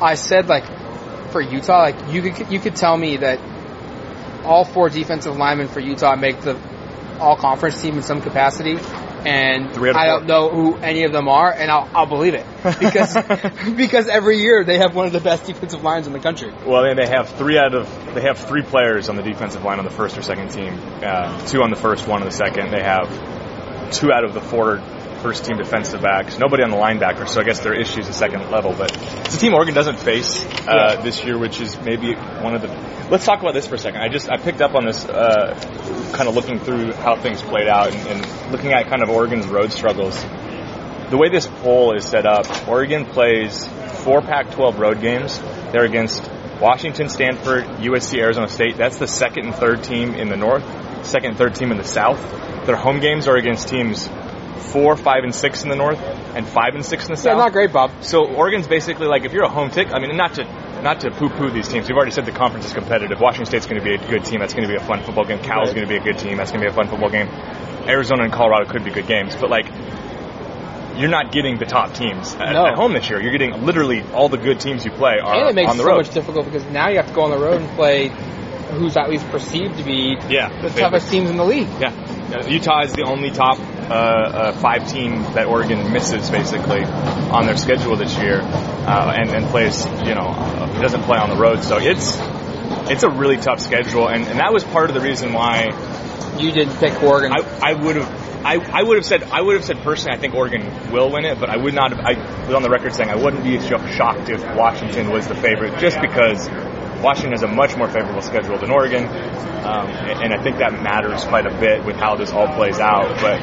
I 0.00 0.14
said 0.14 0.48
like 0.48 0.64
for 1.30 1.40
Utah, 1.40 1.80
like 1.80 1.96
you 2.12 2.22
could 2.22 2.50
you 2.52 2.60
could 2.60 2.76
tell 2.76 2.96
me 2.96 3.18
that 3.18 3.38
all 4.44 4.64
four 4.64 4.88
defensive 4.88 5.36
linemen 5.36 5.68
for 5.68 5.80
Utah 5.80 6.16
make 6.16 6.40
the 6.40 6.58
all 7.18 7.36
conference 7.36 7.80
team 7.80 7.96
in 7.96 8.02
some 8.02 8.20
capacity. 8.22 8.78
And 9.22 9.66
I 9.98 10.06
don't 10.06 10.24
know 10.26 10.48
who 10.48 10.76
any 10.76 11.04
of 11.04 11.12
them 11.12 11.28
are, 11.28 11.52
and 11.52 11.70
I'll, 11.70 11.86
I'll 11.94 12.06
believe 12.06 12.32
it 12.32 12.46
because 12.80 13.14
because 13.76 14.08
every 14.08 14.38
year 14.38 14.64
they 14.64 14.78
have 14.78 14.94
one 14.94 15.06
of 15.06 15.12
the 15.12 15.20
best 15.20 15.44
defensive 15.44 15.82
lines 15.82 16.06
in 16.06 16.14
the 16.14 16.20
country. 16.20 16.50
Well, 16.64 16.82
they- 16.84 16.94
they 16.94 17.06
have 17.06 17.28
three 17.28 17.58
out 17.58 17.74
of 17.74 17.86
they 18.14 18.22
have 18.22 18.38
three 18.38 18.62
players 18.62 19.10
on 19.10 19.16
the 19.16 19.22
defensive 19.22 19.62
line 19.62 19.78
on 19.78 19.84
the 19.84 19.90
first 19.90 20.16
or 20.16 20.22
second 20.22 20.48
team. 20.48 20.72
Uh, 21.02 21.46
two 21.46 21.60
on 21.62 21.68
the 21.68 21.76
first, 21.76 22.08
one 22.08 22.22
on 22.22 22.26
the 22.26 22.32
second. 22.34 22.70
They 22.70 22.82
have 22.82 23.08
two 23.92 24.10
out 24.10 24.24
of 24.24 24.32
the 24.32 24.40
four 24.40 24.78
first 25.22 25.44
team 25.44 25.56
defensive 25.58 26.00
backs. 26.02 26.38
Nobody 26.38 26.62
on 26.62 26.70
the 26.70 26.76
linebacker, 26.76 27.28
so 27.28 27.40
I 27.40 27.44
guess 27.44 27.60
there 27.60 27.72
are 27.72 27.80
issues 27.80 28.08
at 28.08 28.14
second 28.14 28.50
level. 28.50 28.74
But 28.76 28.90
it's 29.26 29.36
a 29.36 29.38
team 29.38 29.54
Oregon 29.54 29.74
doesn't 29.74 29.98
face 29.98 30.44
uh, 30.44 30.94
Yeah. 30.96 31.00
this 31.02 31.24
year, 31.24 31.38
which 31.38 31.60
is 31.60 31.78
maybe 31.80 32.14
one 32.14 32.54
of 32.54 32.62
the. 32.62 32.68
Let's 33.10 33.24
talk 33.24 33.40
about 33.40 33.54
this 33.54 33.66
for 33.66 33.74
a 33.74 33.78
second. 33.78 34.00
I 34.00 34.08
just 34.08 34.30
I 34.30 34.36
picked 34.36 34.60
up 34.60 34.74
on 34.74 34.84
this, 34.86 35.04
uh, 35.04 35.54
kind 36.12 36.28
of 36.28 36.34
looking 36.34 36.58
through 36.58 36.92
how 36.92 37.16
things 37.16 37.42
played 37.42 37.68
out 37.68 37.92
and, 37.92 38.06
and 38.22 38.52
looking 38.52 38.72
at 38.72 38.88
kind 38.88 39.02
of 39.02 39.10
Oregon's 39.10 39.46
road 39.46 39.72
struggles. 39.72 40.20
The 41.10 41.16
way 41.16 41.28
this 41.28 41.46
poll 41.62 41.96
is 41.96 42.04
set 42.04 42.24
up, 42.24 42.46
Oregon 42.68 43.04
plays 43.04 43.66
four 44.04 44.20
Pac-12 44.22 44.78
road 44.78 45.00
games. 45.00 45.38
They're 45.72 45.84
against 45.84 46.30
Washington, 46.60 47.08
Stanford, 47.08 47.64
USC, 47.80 48.18
Arizona 48.20 48.48
State. 48.48 48.76
That's 48.76 48.98
the 48.98 49.08
second 49.08 49.46
and 49.46 49.54
third 49.54 49.82
team 49.82 50.14
in 50.14 50.28
the 50.28 50.36
north, 50.36 50.62
second 51.04 51.30
and 51.30 51.36
third 51.38 51.54
team 51.56 51.72
in 51.72 51.78
the 51.78 51.84
south. 51.84 52.20
Their 52.66 52.76
home 52.76 53.00
games 53.00 53.26
are 53.26 53.36
against 53.36 53.68
teams 53.68 54.06
four, 54.60 54.96
five, 54.96 55.24
and 55.24 55.34
six 55.34 55.62
in 55.64 55.68
the 55.68 55.76
north, 55.76 55.98
and 55.98 56.46
five 56.46 56.74
and 56.74 56.84
six 56.84 57.04
in 57.06 57.14
the 57.14 57.18
Yeah, 57.18 57.32
south. 57.34 57.38
not 57.38 57.52
great, 57.52 57.72
Bob. 57.72 57.90
So 58.02 58.24
Oregon's 58.26 58.66
basically 58.68 59.06
like 59.06 59.24
if 59.24 59.32
you're 59.32 59.44
a 59.44 59.48
home 59.48 59.70
tick. 59.70 59.88
I 59.92 59.98
mean, 59.98 60.16
not 60.16 60.34
to 60.34 60.44
not 60.82 61.00
to 61.00 61.10
poo-poo 61.10 61.50
these 61.50 61.68
teams. 61.68 61.88
We've 61.88 61.96
already 61.96 62.10
said 62.12 62.24
the 62.26 62.32
conference 62.32 62.66
is 62.66 62.72
competitive. 62.72 63.20
Washington 63.20 63.46
State's 63.46 63.66
going 63.66 63.78
to 63.78 63.84
be 63.84 63.94
a 63.94 64.08
good 64.08 64.24
team. 64.24 64.40
That's 64.40 64.54
going 64.54 64.66
to 64.66 64.72
be 64.72 64.76
a 64.80 64.84
fun 64.86 65.02
football 65.02 65.24
game. 65.24 65.38
Cal's 65.40 65.68
Right. 65.68 65.76
going 65.76 65.86
to 65.86 65.92
be 65.92 65.96
a 65.96 66.02
good 66.02 66.18
team. 66.18 66.38
That's 66.38 66.50
going 66.52 66.62
to 66.62 66.66
be 66.66 66.72
a 66.72 66.74
fun 66.74 66.88
football 66.88 67.10
game. 67.10 67.28
Arizona 67.86 68.22
and 68.24 68.32
Colorado 68.32 68.70
could 68.70 68.84
be 68.84 68.90
good 68.90 69.06
games, 69.06 69.34
but 69.36 69.50
like 69.50 69.66
you're 70.96 71.08
not 71.10 71.32
getting 71.32 71.58
the 71.58 71.64
top 71.66 71.94
teams 71.94 72.34
at, 72.34 72.52
No. 72.52 72.66
at 72.66 72.74
home 72.74 72.92
this 72.92 73.08
year. 73.08 73.20
You're 73.22 73.32
getting 73.32 73.64
literally 73.64 74.02
all 74.14 74.28
the 74.28 74.36
good 74.36 74.60
teams 74.60 74.84
you 74.84 74.90
play 74.90 75.18
are 75.22 75.34
and 75.34 75.48
it 75.48 75.54
makes 75.54 75.68
on 75.70 75.76
it 75.76 75.78
the 75.78 75.84
so 75.84 75.88
road. 75.90 75.96
much 75.98 76.10
difficult 76.14 76.44
because 76.46 76.64
now 76.66 76.88
you 76.88 76.96
have 76.96 77.06
to 77.08 77.14
go 77.14 77.22
on 77.22 77.30
the 77.30 77.38
road 77.38 77.60
and 77.62 77.70
play 77.76 78.08
who's 78.72 78.96
at 78.96 79.08
least 79.10 79.26
perceived 79.30 79.78
to 79.78 79.84
be 79.84 80.16
Yeah, 80.28 80.48
the 80.48 80.68
favorite. 80.68 80.80
toughest 80.80 81.10
teams 81.10 81.30
in 81.30 81.36
the 81.36 81.44
league. 81.44 81.68
Yeah, 81.80 82.46
Utah 82.46 82.82
is 82.84 82.92
the 82.92 83.02
only 83.04 83.30
top 83.30 83.58
uh, 83.90 83.92
uh, 83.92 84.52
five 84.52 84.88
team 84.88 85.22
that 85.34 85.46
Oregon 85.46 85.92
misses 85.92 86.30
basically 86.30 86.84
on 86.84 87.46
their 87.46 87.56
schedule 87.56 87.96
this 87.96 88.16
year, 88.18 88.40
uh, 88.40 89.12
and, 89.16 89.30
and 89.30 89.46
plays 89.46 89.84
you 90.04 90.14
know 90.14 90.28
uh, 90.28 90.80
doesn't 90.80 91.02
play 91.02 91.18
on 91.18 91.28
the 91.28 91.36
road. 91.36 91.64
So 91.64 91.78
it's 91.78 92.16
it's 92.88 93.02
a 93.02 93.10
really 93.10 93.36
tough 93.36 93.60
schedule, 93.60 94.08
and, 94.08 94.26
and 94.26 94.38
that 94.38 94.52
was 94.52 94.64
part 94.64 94.90
of 94.90 94.94
the 94.94 95.00
reason 95.00 95.32
why 95.32 95.68
You 96.38 96.52
didn't 96.52 96.76
pick 96.76 97.02
Oregon. 97.02 97.32
I, 97.32 97.70
I 97.70 97.72
would 97.74 97.96
have. 97.96 98.30
I, 98.42 98.54
I 98.54 98.82
would 98.82 98.96
have 98.96 99.04
said 99.04 99.24
I 99.24 99.42
would 99.42 99.56
have 99.56 99.64
said 99.64 99.78
personally 99.78 100.16
I 100.16 100.20
think 100.20 100.34
Oregon 100.34 100.92
will 100.92 101.10
win 101.10 101.24
it, 101.24 101.38
but 101.38 101.50
I 101.50 101.56
would 101.56 101.74
not. 101.74 101.90
Have, 101.90 102.00
I 102.00 102.46
was 102.46 102.54
on 102.54 102.62
the 102.62 102.70
record 102.70 102.94
saying 102.94 103.10
I 103.10 103.16
wouldn't 103.16 103.44
be 103.44 103.60
shocked 103.60 104.28
if 104.28 104.40
Washington 104.56 105.10
was 105.10 105.26
the 105.26 105.34
favorite, 105.34 105.78
just 105.78 106.00
because 106.00 106.48
Washington 107.02 107.32
has 107.32 107.42
a 107.42 107.48
much 107.48 107.76
more 107.76 107.88
favorable 107.88 108.22
schedule 108.22 108.56
than 108.56 108.70
Oregon, 108.70 109.04
um, 109.04 109.88
and 109.88 110.22
and 110.22 110.32
I 110.32 110.42
think 110.42 110.58
that 110.58 110.72
matters 110.80 111.24
quite 111.24 111.46
a 111.46 111.54
bit 111.58 111.84
with 111.84 111.96
how 111.96 112.16
this 112.16 112.32
all 112.32 112.48
plays 112.54 112.78
out. 112.78 113.20
But 113.20 113.40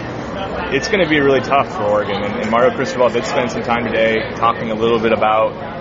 it's 0.74 0.88
going 0.88 1.04
to 1.04 1.10
be 1.10 1.20
really 1.20 1.42
tough 1.42 1.68
for 1.72 1.84
Oregon, 1.84 2.24
and, 2.24 2.42
and 2.42 2.52
Mario 2.52 2.76
Cristobal 2.76 3.10
did 3.10 3.26
spend 3.26 3.52
some 3.52 3.64
time 3.64 3.86
today 3.86 4.18
talking 4.36 4.72
a 4.72 4.76
little 4.76 5.00
bit 5.00 5.14
about 5.14 5.78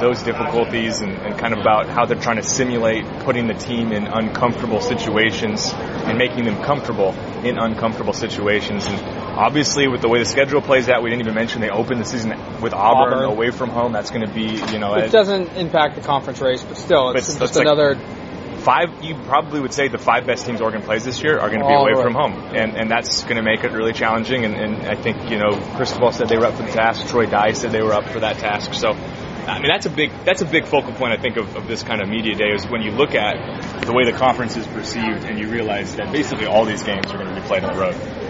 those 0.00 0.22
difficulties 0.22 1.00
and, 1.00 1.12
and 1.12 1.38
kind 1.38 1.52
of 1.52 1.60
about 1.60 1.88
how 1.88 2.06
they're 2.06 2.18
trying 2.18 2.36
to 2.36 2.42
simulate 2.42 3.04
putting 3.20 3.46
the 3.46 3.54
team 3.54 3.92
in 3.92 4.06
uncomfortable 4.06 4.80
situations 4.80 5.72
and 5.74 6.16
making 6.16 6.44
them 6.44 6.62
comfortable 6.62 7.12
in 7.44 7.58
uncomfortable 7.58 8.14
situations. 8.14 8.86
And 8.86 8.98
obviously, 9.38 9.88
with 9.88 10.00
the 10.00 10.08
way 10.08 10.18
the 10.18 10.24
schedule 10.24 10.62
plays 10.62 10.88
out, 10.88 11.02
we 11.02 11.10
didn't 11.10 11.22
even 11.22 11.34
mention 11.34 11.60
they 11.60 11.70
opened 11.70 12.00
the 12.00 12.04
season 12.04 12.30
with 12.62 12.72
Auburn, 12.72 13.12
Auburn. 13.14 13.24
away 13.24 13.50
from 13.50 13.70
home. 13.70 13.92
That's 13.92 14.10
going 14.10 14.26
to 14.26 14.32
be, 14.32 14.62
you 14.72 14.78
know, 14.78 14.94
it 14.94 15.12
doesn't 15.12 15.48
impact 15.56 15.96
the 15.96 16.02
conference 16.02 16.40
race, 16.40 16.62
but 16.62 16.76
still, 16.78 17.10
it's 17.10 17.34
But 17.34 17.46
just 17.46 17.56
like- 17.56 17.66
another. 17.66 17.98
Five. 18.60 19.02
You 19.02 19.14
probably 19.14 19.60
would 19.60 19.72
say 19.72 19.88
the 19.88 19.98
five 19.98 20.26
best 20.26 20.46
teams 20.46 20.60
Oregon 20.60 20.82
plays 20.82 21.04
this 21.04 21.22
year 21.22 21.38
are 21.38 21.48
going 21.48 21.60
to 21.60 21.66
be 21.66 21.72
All 21.72 21.82
away 21.82 21.92
right. 21.92 22.04
from 22.04 22.14
home, 22.14 22.34
and 22.54 22.76
and 22.76 22.90
that's 22.90 23.22
going 23.24 23.36
to 23.36 23.42
make 23.42 23.64
it 23.64 23.72
really 23.72 23.92
challenging. 23.92 24.44
And, 24.44 24.54
and 24.54 24.74
I 24.86 24.94
think 25.00 25.30
you 25.30 25.38
know, 25.38 25.58
Cristobal 25.76 26.12
said 26.12 26.28
they 26.28 26.36
were 26.36 26.46
up 26.46 26.54
for 26.54 26.62
the 26.62 26.72
task. 26.72 27.06
Troy 27.08 27.26
Dye 27.26 27.52
said 27.52 27.72
they 27.72 27.82
were 27.82 27.94
up 27.94 28.08
for 28.08 28.20
that 28.20 28.38
task. 28.38 28.74
So. 28.74 28.96
I 29.40 29.58
mean 29.58 29.68
that's 29.68 29.86
a 29.86 29.90
big 29.90 30.12
that's 30.26 30.42
a 30.42 30.44
big 30.44 30.66
focal 30.66 30.92
point 30.92 31.12
I 31.12 31.16
think 31.16 31.38
of, 31.38 31.56
of 31.56 31.66
this 31.66 31.82
kind 31.82 32.02
of 32.02 32.08
media 32.08 32.36
day 32.36 32.52
is 32.52 32.66
when 32.66 32.82
you 32.82 32.92
look 32.92 33.14
at 33.14 33.82
the 33.84 33.92
way 33.92 34.04
the 34.04 34.12
conference 34.12 34.54
is 34.56 34.66
perceived 34.66 35.24
and 35.24 35.40
you 35.40 35.48
realize 35.48 35.96
that 35.96 36.12
basically 36.12 36.44
all 36.44 36.66
these 36.66 36.82
games 36.82 37.10
are 37.10 37.16
going 37.16 37.34
to 37.34 37.40
be 37.40 37.46
played 37.46 37.64
on 37.64 37.74
the 37.74 37.80
road. 37.80 38.29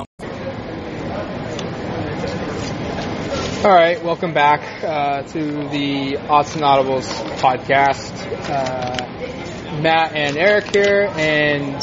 All 3.63 3.71
right, 3.71 4.03
welcome 4.03 4.33
back 4.33 4.83
uh, 4.83 5.21
to 5.23 5.69
the 5.69 6.17
Odds 6.17 6.55
and 6.55 6.63
Audibles 6.63 7.07
podcast. 7.39 8.11
Uh, 8.49 9.81
Matt 9.81 10.13
and 10.13 10.37
Eric 10.37 10.75
here, 10.75 11.07
and 11.15 11.75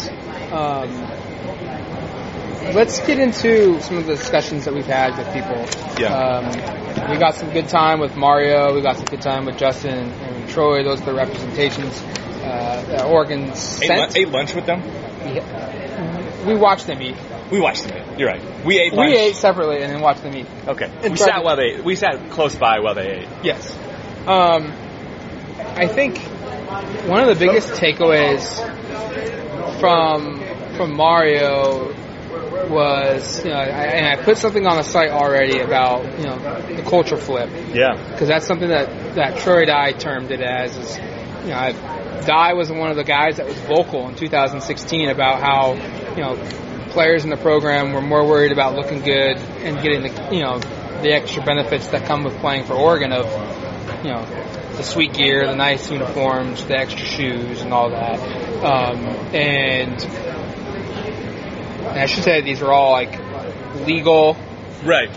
um, 0.53 0.91
let's 2.75 2.99
get 3.07 3.19
into 3.19 3.81
some 3.81 3.97
of 3.97 4.07
the 4.07 4.17
discussions 4.17 4.65
that 4.65 4.75
we've 4.75 4.87
had 4.87 5.17
with 5.17 5.27
people. 5.33 5.57
Yeah. 6.03 6.13
Um, 6.13 7.11
we 7.11 7.17
got 7.17 7.37
some 7.37 7.51
good 7.51 7.69
time 7.69 8.01
with 8.01 8.17
Mario. 8.17 8.75
We 8.75 8.83
got 8.83 8.97
some 8.97 9.07
good 9.07 9.23
time 9.23 9.47
with 9.47 9.57
Justin 9.57 10.11
and 10.11 10.49
Troy. 10.51 10.83
Those 10.83 11.01
are 11.03 11.07
the 11.07 11.15
representations 11.15 12.03
uh, 12.43 13.07
Oregon 13.09 13.51
Ate, 13.51 13.57
sent. 13.57 14.17
ate 14.17 14.29
lunch 14.29 14.55
with 14.55 14.67
them. 14.67 14.83
Yeah. 14.83 16.47
we 16.47 16.57
watched 16.57 16.87
them 16.87 17.01
eat. 17.03 17.17
We 17.51 17.61
watched 17.61 17.85
the 17.85 17.97
eat. 17.99 18.19
You're 18.19 18.29
right. 18.29 18.65
We 18.65 18.79
ate. 18.79 18.93
We 18.93 19.17
ate 19.17 19.37
separately 19.37 19.83
and 19.83 19.93
then 19.93 20.01
watched 20.01 20.23
them 20.23 20.35
eat. 20.35 20.47
Okay. 20.67 20.91
We 21.03 21.17
sat 21.17 21.43
while 21.45 21.57
they. 21.57 21.81
We 21.81 21.97
sat 21.97 22.31
close 22.31 22.55
by 22.55 22.81
while 22.81 22.95
they 22.95 23.21
ate. 23.21 23.29
Yes. 23.43 23.75
Um, 24.27 24.73
I 25.59 25.87
think 25.87 26.19
one 27.09 27.21
of 27.21 27.29
the 27.29 27.47
biggest 27.47 27.71
takeaways 27.71 28.59
from 29.81 30.43
from 30.77 30.95
Mario 30.95 31.95
was, 32.69 33.45
you 33.45 33.51
know, 33.51 33.57
I, 33.57 33.63
and 33.63 34.07
I 34.07 34.23
put 34.23 34.37
something 34.37 34.67
on 34.67 34.77
the 34.77 34.83
site 34.83 35.11
already 35.11 35.61
about, 35.61 36.19
you 36.19 36.27
know, 36.27 36.39
the 36.77 36.83
culture 36.83 37.17
flip 37.17 37.51
Yeah. 37.73 37.95
because 38.13 38.29
that's 38.29 38.47
something 38.47 38.69
that 38.69 39.15
that 39.15 39.39
Troy 39.39 39.65
Dye 39.65 39.93
termed 39.93 40.31
it 40.31 40.41
as. 40.41 40.77
Is, 40.77 40.99
you 41.45 41.51
know, 41.51 41.57
I, 41.57 41.73
Dye 42.27 42.53
was 42.53 42.71
one 42.71 42.91
of 42.91 42.97
the 42.97 43.05
guys 43.05 43.39
that 43.39 43.47
was 43.47 43.57
vocal 43.61 44.09
in 44.09 44.15
2016 44.15 45.09
about 45.09 45.41
how, 45.41 45.75
you 46.15 46.23
know, 46.23 46.37
players 46.99 47.23
in 47.23 47.31
the 47.31 47.37
program 47.37 47.93
were 47.93 48.01
more 48.03 48.27
worried 48.27 48.51
about 48.51 48.75
looking 48.75 48.99
good 49.03 49.37
and 49.63 49.81
getting 49.81 50.03
the, 50.03 50.35
you 50.35 50.43
know, 50.43 50.59
the 50.59 51.13
extra 51.13 51.41
benefits 51.45 51.87
that 51.87 52.05
come 52.07 52.25
with 52.25 52.37
playing 52.41 52.65
for 52.65 52.75
Oregon 52.75 53.13
of, 53.13 53.25
you 54.05 54.11
know, 54.11 54.25
the 54.77 54.83
sweet 54.83 55.15
gear, 55.15 55.47
the 55.47 55.55
nice 55.55 55.89
uniforms, 55.93 56.65
the 56.65 56.77
extra 56.77 57.07
shoes, 57.07 57.63
and 57.63 57.73
all 57.73 57.91
that. 57.91 58.19
Um, 58.65 59.07
and, 59.33 60.03
and 60.03 61.99
I 62.01 62.07
should 62.07 62.25
say 62.25 62.41
these 62.41 62.63
are 62.63 62.73
all 62.73 62.91
like 62.91 63.17
legal. 63.87 64.37
Right. 64.83 65.11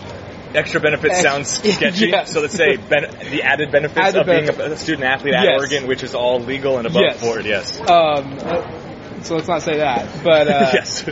Extra 0.54 0.78
benefits 0.80 1.14
Ex- 1.14 1.22
sounds 1.22 1.48
sketchy. 1.74 2.10
Yes. 2.10 2.32
So 2.32 2.42
let's 2.42 2.54
say 2.54 2.76
ben- 2.76 3.10
the 3.32 3.42
added 3.42 3.72
benefits 3.72 3.98
Added 4.06 4.20
of 4.20 4.26
being 4.26 4.46
benefits. 4.46 4.80
a 4.80 4.84
student 4.84 5.02
athlete 5.02 5.34
at 5.34 5.46
Yes. 5.46 5.58
Oregon, 5.58 5.88
which 5.88 6.04
is 6.04 6.14
all 6.14 6.38
legal 6.38 6.78
and 6.78 6.86
above 6.86 7.02
Yes. 7.02 7.20
board. 7.20 7.44
Yes. 7.44 7.80
Um, 7.80 8.38
so 9.24 9.34
let's 9.34 9.48
not 9.48 9.62
say 9.62 9.78
that, 9.78 10.22
but 10.22 10.46
uh, 10.46 10.70
yes. 10.74 11.04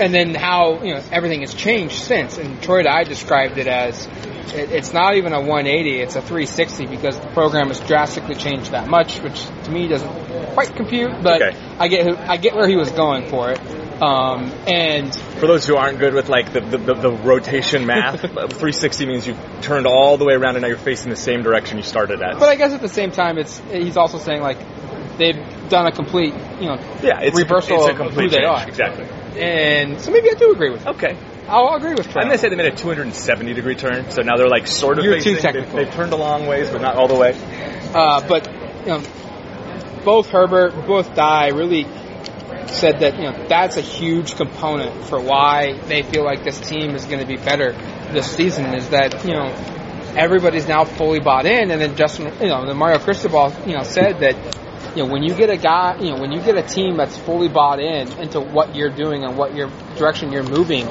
And 0.00 0.12
then 0.14 0.34
how 0.34 0.82
you 0.82 0.94
know 0.94 1.02
everything 1.12 1.40
has 1.42 1.54
changed 1.54 2.02
since. 2.02 2.38
And 2.38 2.60
Troy 2.62 2.82
I 2.88 3.04
described 3.04 3.58
it 3.58 3.66
as 3.66 4.06
it, 4.54 4.72
it's 4.72 4.92
not 4.92 5.14
even 5.16 5.32
a 5.32 5.40
180; 5.40 6.00
it's 6.00 6.16
a 6.16 6.20
360 6.22 6.86
because 6.86 7.18
the 7.20 7.28
program 7.28 7.68
has 7.68 7.78
drastically 7.80 8.34
changed 8.34 8.72
that 8.72 8.88
much, 8.88 9.20
which 9.20 9.44
to 9.64 9.70
me 9.70 9.86
doesn't 9.88 10.10
quite 10.54 10.74
compute. 10.74 11.22
But 11.22 11.42
Okay. 11.42 11.56
I 11.78 11.88
get 11.88 12.06
who, 12.06 12.16
I 12.16 12.36
get 12.36 12.54
where 12.54 12.68
he 12.68 12.76
was 12.76 12.90
going 12.90 13.28
for 13.28 13.50
it. 13.50 13.60
Um, 14.02 14.50
and 14.66 15.14
For 15.14 15.46
those 15.46 15.66
who 15.66 15.76
aren't 15.76 15.98
good 15.98 16.14
with 16.14 16.30
like 16.30 16.54
the, 16.54 16.60
the, 16.60 16.78
the, 16.78 16.94
the 16.94 17.10
rotation 17.12 17.84
math, 17.86 18.20
360 18.22 19.04
means 19.04 19.26
you've 19.26 19.38
turned 19.60 19.86
all 19.86 20.16
the 20.16 20.24
way 20.24 20.32
around 20.32 20.56
and 20.56 20.62
now 20.62 20.68
you're 20.68 20.78
facing 20.78 21.10
the 21.10 21.16
same 21.16 21.42
direction 21.42 21.76
you 21.76 21.82
started 21.84 22.22
at. 22.22 22.38
but 22.38 22.48
I 22.48 22.56
guess 22.56 22.72
at 22.72 22.80
the 22.80 22.88
same 22.88 23.10
time, 23.10 23.36
it's 23.36 23.58
he's 23.70 23.98
also 23.98 24.18
saying 24.18 24.40
like 24.40 24.56
they've 25.18 25.36
done 25.68 25.86
a 25.86 25.92
complete 25.92 26.32
you 26.60 26.66
know 26.68 26.78
yeah, 27.02 27.20
it's 27.20 27.36
reversal 27.36 27.76
a, 27.76 27.80
it's 27.80 27.88
a 27.88 27.90
of 27.90 27.96
complete 27.98 28.24
who 28.24 28.30
they 28.30 28.36
change. 28.38 28.46
are. 28.46 28.68
Exactly. 28.68 29.06
And 29.40 30.00
so 30.00 30.10
maybe 30.10 30.30
I 30.30 30.34
do 30.34 30.52
agree 30.52 30.70
with. 30.70 30.82
Him. 30.82 30.94
Okay. 30.94 31.16
I'll 31.48 31.74
agree 31.74 31.94
with 31.94 32.08
Troy. 32.10 32.22
I'm 32.22 32.28
gonna 32.28 32.38
say 32.38 32.48
they 32.48 32.56
made 32.56 32.72
a 32.72 32.76
270 32.76 33.54
degree 33.54 33.74
turn, 33.74 34.10
so 34.10 34.22
now 34.22 34.36
they're 34.36 34.48
like 34.48 34.68
sort 34.68 34.98
of 34.98 35.04
You're 35.04 35.14
facing. 35.14 35.36
too 35.36 35.40
technical. 35.40 35.78
They, 35.78 35.84
have 35.84 35.94
turned 35.94 36.12
a 36.12 36.16
long 36.16 36.46
ways, 36.46 36.70
but 36.70 36.80
not 36.80 36.94
all 36.94 37.08
the 37.08 37.16
way. 37.16 37.36
Uh, 37.92 38.26
but 38.28 38.46
you 38.82 38.86
know, 38.86 39.02
both 40.04 40.30
Herbert, 40.30 40.86
both 40.86 41.14
Dye 41.14 41.48
really 41.48 41.86
said 42.68 43.00
that 43.00 43.16
you 43.16 43.24
know 43.24 43.46
that's 43.48 43.76
a 43.76 43.80
huge 43.80 44.36
component 44.36 45.04
for 45.06 45.20
why 45.20 45.78
they 45.88 46.02
feel 46.02 46.24
like 46.24 46.44
this 46.44 46.60
team 46.60 46.94
is 46.94 47.04
going 47.04 47.18
to 47.18 47.26
be 47.26 47.36
better 47.36 47.72
this 48.12 48.30
season. 48.30 48.66
Is 48.74 48.88
that 48.90 49.24
you 49.24 49.32
know 49.32 49.48
everybody's 50.16 50.68
now 50.68 50.84
fully 50.84 51.20
bought 51.20 51.46
in, 51.46 51.70
and 51.70 51.80
then 51.80 51.96
Justin, 51.96 52.32
you 52.40 52.48
know, 52.48 52.66
the 52.66 52.74
Mario 52.74 52.98
Cristobal, 52.98 53.52
you 53.66 53.74
know, 53.74 53.82
said 53.82 54.20
that 54.20 54.36
you 54.96 55.04
know 55.04 55.12
when 55.12 55.22
you 55.22 55.34
get 55.34 55.50
a 55.50 55.56
guy, 55.56 55.98
you 56.00 56.10
know, 56.10 56.20
when 56.20 56.32
you 56.32 56.40
get 56.40 56.56
a 56.56 56.62
team 56.62 56.96
that's 56.96 57.16
fully 57.18 57.48
bought 57.48 57.80
in 57.80 58.10
into 58.18 58.40
what 58.40 58.74
you're 58.74 58.90
doing 58.90 59.24
and 59.24 59.36
what 59.36 59.54
your 59.54 59.70
direction 59.96 60.32
you're 60.32 60.42
moving. 60.42 60.86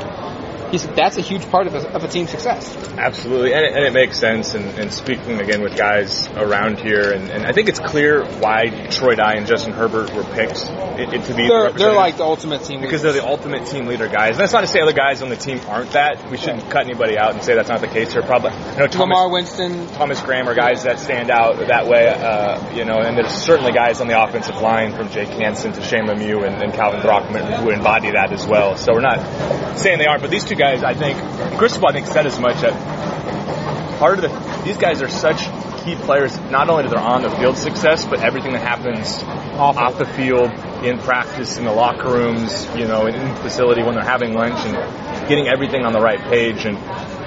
He 0.72 0.78
said 0.78 0.96
that's 0.96 1.18
a 1.18 1.22
huge 1.22 1.50
part 1.50 1.68
of 1.68 1.76
a, 1.76 1.90
of 1.90 2.04
a 2.04 2.08
team's 2.08 2.30
success. 2.30 2.76
Absolutely, 2.98 3.54
and 3.54 3.66
it, 3.66 3.74
and 3.74 3.86
it 3.86 3.94
makes 3.94 4.18
sense. 4.18 4.54
And, 4.54 4.66
and 4.80 4.94
speaking 4.94 5.40
again 5.40 5.62
with 5.62 5.76
guys 5.78 6.28
around 6.30 6.80
here, 6.80 7.12
and, 7.12 7.30
and 7.30 7.46
I 7.46 7.54
think 7.54 7.70
it's 7.70 7.80
clear 7.80 8.24
why 8.26 8.88
Troy 8.92 9.16
Dye 9.16 9.36
and 9.36 9.48
Justin 9.48 9.74
Herbert 9.74 10.14
were 10.14 10.24
picked 10.24 10.60
it, 11.00 11.14
it 11.14 11.24
to 11.26 11.34
be. 11.34 11.48
the 11.48 11.50
They're 11.50 11.72
they're 11.72 11.94
like 11.94 12.18
the 12.18 12.24
ultimate 12.24 12.64
team 12.64 12.82
because 12.82 13.02
they're 13.02 13.14
the 13.14 13.26
ultimate 13.26 13.66
team 13.66 13.88
leader 13.88 14.08
guys. 14.08 14.32
And 14.32 14.40
that's 14.40 14.54
not 14.54 14.62
to 14.62 14.68
say 14.68 14.80
other 14.82 14.94
guys 14.94 15.22
on 15.22 15.30
the 15.30 15.36
team 15.36 15.60
aren't 15.68 15.92
that. 15.92 16.30
We 16.30 16.38
shouldn't 16.38 16.70
cut 16.70 16.86
anybody 16.86 17.18
out 17.18 17.34
and 17.34 17.44
say 17.44 17.56
that's 17.56 17.70
not 17.70 17.82
the 17.82 17.88
case. 17.88 18.14
They're 18.14 18.22
probably 18.22 18.52
you 18.52 18.80
know 18.80 18.88
Thomas, 18.88 18.96
Lamar 18.96 19.32
Winston, 19.32 19.88
Thomas 19.94 20.22
Graham 20.22 20.48
are 20.48 20.56
guys 20.56 20.84
that 20.84 21.00
stand 21.00 21.32
out 21.32 21.58
that 21.68 21.88
way. 21.88 22.08
Uh, 22.08 22.74
you 22.76 22.86
know, 22.86 23.00
and 23.00 23.18
there's 23.18 23.32
certainly 23.32 23.72
guys 23.72 24.02
on 24.02 24.08
the 24.08 24.22
offensive 24.22 24.62
line 24.62 24.94
from 24.94 25.10
Jake 25.10 25.30
Hanson 25.30 25.74
to 25.74 25.82
Shane 25.82 26.06
Lemieux 26.06 26.46
and, 26.46 26.62
and 26.62 26.74
Calvin 26.74 27.02
Brockman 27.02 27.46
who 27.62 27.72
embody 27.72 28.12
that 28.12 28.32
as 28.32 28.46
well. 28.46 28.78
So 28.78 28.94
we're 28.94 29.02
not 29.02 29.78
saying 29.78 29.98
they 29.98 30.06
aren't, 30.06 30.22
but 30.22 30.32
these 30.32 30.46
two 30.46 30.56
guys, 30.60 30.84
I 30.84 30.93
think, 30.93 31.17
Cristobal, 31.58 31.88
I 31.88 31.93
think 31.93 32.06
said 32.08 32.26
as 32.26 32.38
much 32.38 32.60
that 32.62 33.98
part 33.98 34.19
of 34.19 34.22
the 34.22 34.63
these 34.65 34.78
guys 34.78 35.02
are 35.02 35.08
such 35.08 35.39
key 35.86 35.95
players. 35.95 36.38
Not 36.52 36.69
only 36.69 36.84
to 36.84 36.89
their 36.89 37.00
on 37.00 37.22
the 37.22 37.32
field 37.32 37.58
success, 37.58 38.06
but 38.06 38.19
everything 38.19 38.52
that 38.52 38.62
happens 38.62 39.24
off 39.58 39.98
the 39.98 40.06
field, 40.06 40.52
in 40.84 41.00
practice, 41.00 41.58
in 41.58 41.63
the 41.63 41.72
locker 41.72 42.10
rooms, 42.10 42.67
you 42.76 42.86
know, 42.86 43.08
in 43.08 43.13
the 43.13 43.36
facility 43.36 43.84
when 43.84 43.95
they're 43.95 44.04
having 44.04 44.34
lunch, 44.34 44.60
and 44.65 45.30
getting 45.30 45.48
everything 45.48 45.86
on 45.86 45.93
the 45.93 46.02
right 46.02 46.19
page. 46.19 46.65
And 46.65 46.78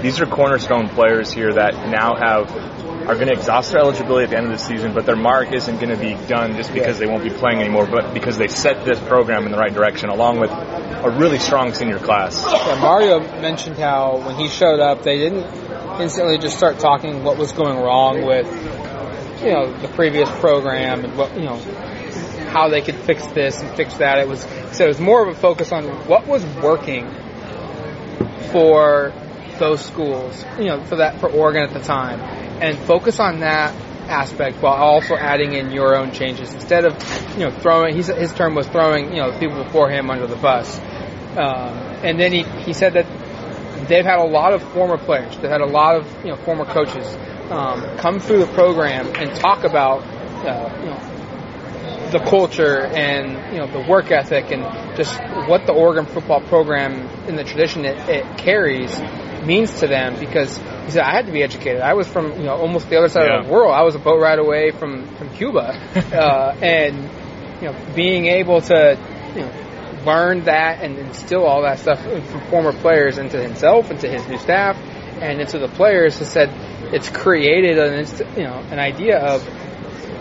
these 0.03 0.21
are 0.21 0.27
cornerstone 0.27 0.91
players 0.91 1.33
here 1.33 1.55
that 1.55 1.89
now 1.89 2.15
have 2.15 2.72
are 3.07 3.15
going 3.15 3.27
to 3.27 3.33
exhaust 3.33 3.73
their 3.73 3.81
eligibility 3.81 4.25
at 4.25 4.31
the 4.31 4.37
end 4.37 4.47
of 4.47 4.53
the 4.53 4.59
season, 4.59 4.95
but 4.95 5.07
their 5.07 5.17
mark 5.17 5.53
isn't 5.53 5.77
going 5.77 5.91
to 5.91 5.97
be 5.97 6.15
done 6.27 6.57
just 6.57 6.73
because 6.73 6.99
they 6.99 7.07
won't 7.07 7.25
be 7.25 7.31
playing 7.31 7.61
anymore, 7.61 7.87
but 7.87 8.15
because 8.15 8.39
they 8.39 8.49
set 8.49 8.85
this 8.85 8.99
program 9.01 9.45
in 9.45 9.53
the 9.53 9.59
right 9.59 9.73
direction, 9.73 10.09
along 10.09 10.39
with 10.41 10.51
a 10.51 11.11
really 11.19 11.39
strong 11.39 11.75
senior 11.75 11.99
class. 11.99 12.45
Yeah, 12.45 12.81
Mario 12.81 13.21
mentioned 13.41 13.77
how 13.77 14.19
when 14.19 14.37
he 14.37 14.49
showed 14.49 14.81
up, 14.81 15.03
they 15.03 15.19
didn't 15.19 15.45
instantly 16.01 16.39
just 16.39 16.57
start 16.57 16.79
talking 16.79 17.25
what 17.25 17.37
was 17.39 17.53
going 17.53 17.79
wrong 17.79 18.25
with, 18.25 18.47
you 19.43 19.53
know, 19.53 19.73
the 19.81 19.89
previous 19.89 20.31
program 20.31 21.05
and 21.05 21.17
what, 21.17 21.37
you 21.37 21.45
know, 21.45 21.57
how 22.53 22.69
they 22.69 22.83
could 22.83 22.97
fix 22.97 23.27
this 23.29 23.61
and 23.61 23.75
fix 23.77 23.95
that. 23.95 24.19
It 24.19 24.29
was 24.29 24.41
so 24.73 24.85
it 24.85 24.89
was 24.89 25.01
more 25.01 25.27
of 25.27 25.37
a 25.37 25.39
focus 25.39 25.73
on 25.73 25.85
what 26.07 26.27
was 26.27 26.45
working 26.63 27.11
for 28.53 29.13
those 29.59 29.85
schools, 29.85 30.45
you 30.59 30.67
know, 30.67 30.85
for 30.85 30.97
that 30.97 31.21
for 31.21 31.31
Oregon 31.31 31.63
at 31.63 31.73
the 31.73 31.81
time, 31.81 32.21
and 32.63 32.79
focus 32.79 33.19
on 33.19 33.41
that 33.41 33.75
aspect 34.09 34.63
while 34.63 34.75
also 34.75 35.17
adding 35.17 35.53
in 35.53 35.73
your 35.73 35.97
own 35.97 36.13
changes. 36.13 36.55
Instead 36.55 36.85
of 36.85 36.95
you 37.37 37.45
know 37.45 37.51
throwing. 37.51 37.95
He's, 37.95 38.07
his 38.07 38.33
term 38.33 38.55
was 38.55 38.67
throwing 38.69 39.13
you 39.13 39.21
know 39.21 39.37
people 39.39 39.63
before 39.63 39.91
him 39.91 40.11
under 40.11 40.27
the 40.27 40.37
bus, 40.37 40.79
um, 41.37 41.77
and 42.07 42.19
then 42.19 42.33
he 42.33 42.45
he 42.65 42.73
said 42.73 42.95
that 42.95 43.07
they've 43.89 44.05
had 44.05 44.21
a 44.21 44.25
lot 44.25 44.55
of 44.55 44.63
former 44.73 44.97
players, 44.97 45.37
they've 45.39 45.51
had 45.51 45.61
a 45.61 45.67
lot 45.67 45.97
of 45.97 46.25
you 46.25 46.31
know 46.31 46.37
former 46.37 46.65
coaches 46.65 47.07
um, 47.51 47.99
come 47.99 48.21
through 48.21 48.39
the 48.39 48.53
program 48.55 49.09
and 49.17 49.35
talk 49.41 49.65
about 49.65 50.03
uh, 50.47 50.79
you 50.81 50.87
know 50.87 51.09
the 52.13 52.21
culture 52.21 52.87
and 52.87 53.53
you 53.53 53.59
know 53.59 53.67
the 53.67 53.81
work 53.89 54.11
ethic 54.11 54.53
and 54.53 54.63
just 54.97 55.19
what 55.49 55.67
the 55.67 55.73
Oregon 55.73 56.07
football 56.07 56.41
program 56.43 57.09
in 57.27 57.37
the 57.37 57.45
tradition 57.45 57.85
it, 57.85 57.97
it 58.09 58.39
carries 58.39 58.93
means 59.45 59.81
to 59.81 59.87
them 59.87 60.19
because 60.19 60.57
he 60.57 60.91
said 60.91 61.03
I 61.03 61.13
had 61.13 61.27
to 61.27 61.33
be 61.33 61.43
educated. 61.43 61.81
I 61.81 61.95
was 61.95 62.09
from 62.09 62.33
you 62.39 62.45
know 62.45 62.57
almost 62.57 62.89
the 62.89 62.97
other 62.97 63.09
side 63.09 63.31
of 63.31 63.47
the 63.47 63.53
world. 63.53 63.75
I 63.75 63.83
was 63.83 63.95
a 63.95 63.99
boat 63.99 64.21
ride 64.21 64.39
away 64.39 64.71
from 64.71 65.07
from 65.17 65.31
Cuba, 65.31 65.75
uh, 66.13 66.57
and 66.61 66.97
you 67.61 67.69
know 67.69 67.95
being 67.95 68.27
able 68.27 68.61
to 68.61 68.99
you 69.35 69.41
know 69.43 70.03
learn 70.05 70.45
that 70.45 70.81
and 70.83 70.99
instill 70.99 71.45
all 71.45 71.63
that 71.63 71.79
stuff 71.79 72.03
from 72.03 72.41
former 72.51 72.73
players 72.73 73.19
into 73.19 73.41
himself, 73.41 73.91
into 73.91 74.09
his 74.09 74.27
new 74.29 74.39
staff, 74.39 74.77
and 75.21 75.41
into 75.41 75.59
the 75.59 75.69
players. 75.69 76.19
He 76.19 76.25
said 76.25 76.51
it's 76.93 77.09
created 77.09 77.79
an 77.79 77.95
inst- 77.95 78.23
you 78.37 78.45
know 78.45 78.59
an 78.71 78.79
idea 78.79 79.19
of 79.19 79.47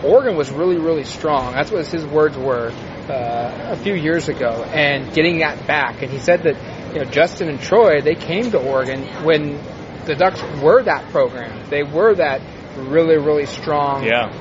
Oregon 0.04 0.36
was 0.36 0.50
really, 0.50 0.78
really 0.78 1.04
strong. 1.04 1.52
That's 1.52 1.70
what 1.70 1.86
his 1.86 2.04
words 2.04 2.36
were 2.36 2.72
uh, 3.08 3.68
a 3.72 3.76
few 3.76 3.94
years 3.94 4.28
ago, 4.28 4.64
and 4.64 5.12
getting 5.14 5.38
that 5.38 5.66
back. 5.66 6.02
And 6.02 6.10
he 6.10 6.18
said 6.18 6.42
that 6.42 6.56
you 6.92 6.98
know 6.98 7.10
Justin 7.10 7.48
and 7.48 7.60
Troy 7.60 8.00
they 8.00 8.14
came 8.14 8.50
to 8.50 8.58
Oregon 8.58 9.02
when 9.24 9.58
the 10.06 10.14
Ducks 10.14 10.42
were 10.60 10.82
that 10.82 11.08
program. 11.10 11.70
They 11.70 11.82
were 11.82 12.14
that 12.14 12.40
really, 12.76 13.16
really 13.16 13.46
strong. 13.46 14.04
Yeah. 14.04 14.32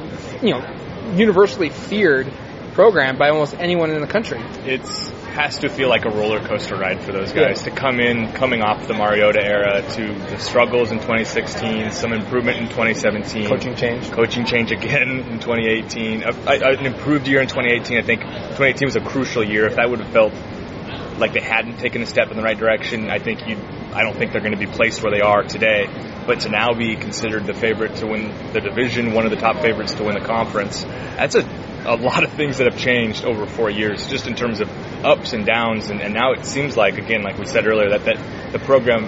You 0.41 0.55
know, 0.55 1.13
universally 1.15 1.69
feared 1.69 2.31
program 2.73 3.17
by 3.17 3.29
almost 3.29 3.55
anyone 3.59 3.91
in 3.91 4.01
the 4.01 4.07
country. 4.07 4.39
It 4.65 4.81
has 5.31 5.59
to 5.59 5.69
feel 5.69 5.87
like 5.87 6.05
a 6.05 6.09
roller 6.09 6.45
coaster 6.45 6.75
ride 6.75 7.01
for 7.03 7.11
those 7.11 7.31
guys 7.31 7.63
to 7.63 7.71
come 7.71 7.99
in, 7.99 8.31
coming 8.33 8.61
off 8.61 8.87
the 8.87 8.93
Mariota 8.93 9.41
era 9.43 9.81
to 9.81 10.13
the 10.29 10.37
struggles 10.37 10.91
in 10.91 10.97
2016, 10.97 11.91
some 11.91 12.11
improvement 12.11 12.57
in 12.57 12.67
2017, 12.67 13.47
Coaching 13.47 13.75
change. 13.75 14.11
coaching 14.11 14.45
change 14.45 14.71
again 14.71 15.19
in 15.19 15.39
2018, 15.39 16.23
a, 16.23 16.27
a, 16.27 16.77
an 16.77 16.85
improved 16.85 17.27
year 17.27 17.41
in 17.41 17.47
2018. 17.47 17.97
I 17.97 18.01
think 18.01 18.21
2018 18.21 18.85
was 18.87 18.95
a 18.97 19.01
crucial 19.01 19.43
year. 19.43 19.65
If 19.67 19.75
that 19.75 19.89
would 19.89 19.99
have 19.99 20.11
felt 20.11 20.33
like 21.21 21.33
they 21.33 21.41
hadn't 21.41 21.77
taken 21.77 22.01
a 22.01 22.05
step 22.05 22.31
in 22.31 22.37
the 22.37 22.43
right 22.43 22.57
direction, 22.57 23.09
I 23.09 23.19
think 23.19 23.47
you. 23.47 23.57
I 23.93 24.03
don't 24.03 24.17
think 24.17 24.31
they're 24.31 24.41
going 24.41 24.57
to 24.57 24.65
be 24.65 24.71
placed 24.71 25.03
where 25.03 25.11
they 25.11 25.21
are 25.21 25.43
today. 25.43 25.87
But 26.25 26.41
to 26.41 26.49
now 26.49 26.73
be 26.73 26.95
considered 26.95 27.45
the 27.45 27.53
favorite 27.53 27.95
to 27.97 28.07
win 28.07 28.33
the 28.53 28.61
division, 28.61 29.13
one 29.13 29.25
of 29.25 29.31
the 29.31 29.37
top 29.37 29.61
favorites 29.61 29.93
to 29.95 30.03
win 30.03 30.13
the 30.13 30.25
conference, 30.25 30.83
that's 30.83 31.35
a 31.35 31.41
a 31.85 31.95
lot 31.95 32.23
of 32.23 32.31
things 32.33 32.57
that 32.57 32.71
have 32.71 32.79
changed 32.79 33.25
over 33.25 33.45
four 33.45 33.69
years, 33.69 34.07
just 34.07 34.27
in 34.27 34.35
terms 34.35 34.61
of 34.61 34.69
ups 35.03 35.33
and 35.33 35.45
downs. 35.45 35.89
And, 35.89 36.01
and 36.01 36.13
now 36.13 36.33
it 36.33 36.45
seems 36.45 36.77
like, 36.77 36.97
again, 36.97 37.23
like 37.23 37.37
we 37.37 37.45
said 37.45 37.65
earlier, 37.65 37.89
that, 37.89 38.05
that 38.05 38.51
the 38.51 38.59
program 38.59 39.05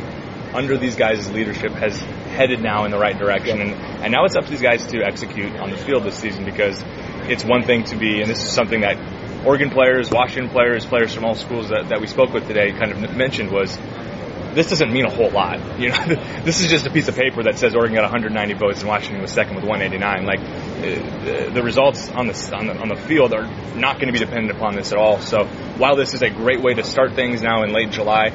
under 0.56 0.78
these 0.78 0.96
guys' 0.96 1.32
leadership 1.32 1.72
has 1.74 2.00
headed 2.00 2.62
now 2.62 2.86
in 2.86 2.92
the 2.92 2.98
right 2.98 3.18
direction. 3.18 3.62
And, 3.62 3.72
and 3.74 4.12
now 4.12 4.26
it's 4.26 4.36
up 4.36 4.46
to 4.46 4.50
these 4.50 4.62
guys 4.62 4.86
to 4.88 5.04
execute 5.04 5.56
on 5.58 5.70
the 5.70 5.78
field 5.78 6.04
this 6.04 6.18
season 6.18 6.46
because 6.46 6.84
it's 7.30 7.46
one 7.46 7.64
thing 7.64 7.84
to 7.86 7.96
be, 7.96 8.22
and 8.22 8.30
this 8.30 8.44
is 8.44 8.52
something 8.52 8.82
that 8.82 8.98
Oregon 9.46 9.70
players, 9.70 10.10
Washington 10.10 10.50
players, 10.50 10.86
players 10.86 11.14
from 11.14 11.26
all 11.26 11.36
schools 11.36 11.70
that, 11.70 11.90
that 11.90 12.00
we 12.00 12.08
spoke 12.08 12.34
with 12.34 12.48
today 12.48 12.72
kind 12.72 12.92
of 12.92 13.16
mentioned 13.16 13.52
was 13.52 13.78
this 14.54 14.70
doesn't 14.70 14.92
mean 14.92 15.06
a 15.06 15.10
whole 15.10 15.32
lot. 15.32 15.60
You 15.84 15.90
know, 15.90 16.06
this 16.44 16.62
is 16.62 16.70
just 16.70 16.86
a 16.86 16.92
piece 16.92 17.08
of 17.10 17.16
paper 17.16 17.44
that 17.44 17.58
says 17.58 17.76
Oregon 17.76 17.96
got 17.96 18.04
190 18.04 18.54
votes 18.54 18.80
and 18.80 18.88
Washington 18.88 19.22
was 19.22 19.32
second 19.32 19.56
with 19.56 19.66
189. 19.66 20.26
Like 20.26 20.40
uh, 20.40 21.54
the 21.54 21.62
results 21.62 22.10
on 22.12 22.28
the, 22.28 22.56
on 22.56 22.68
the 22.68 22.78
on 22.78 22.88
the 22.88 22.96
field 22.96 23.34
are 23.34 23.46
not 23.76 23.96
going 23.96 24.08
to 24.08 24.14
be 24.14 24.20
dependent 24.20 24.56
upon 24.56 24.76
this 24.76 24.92
at 24.94 24.98
all. 24.98 25.20
So 25.20 25.46
while 25.78 25.96
this 25.96 26.14
is 26.14 26.22
a 26.22 26.30
great 26.30 26.62
way 26.62 26.74
to 26.76 26.84
start 26.84 27.16
things 27.16 27.42
now 27.42 27.64
in 27.64 27.74
late 27.74 27.92
July, 27.92 28.30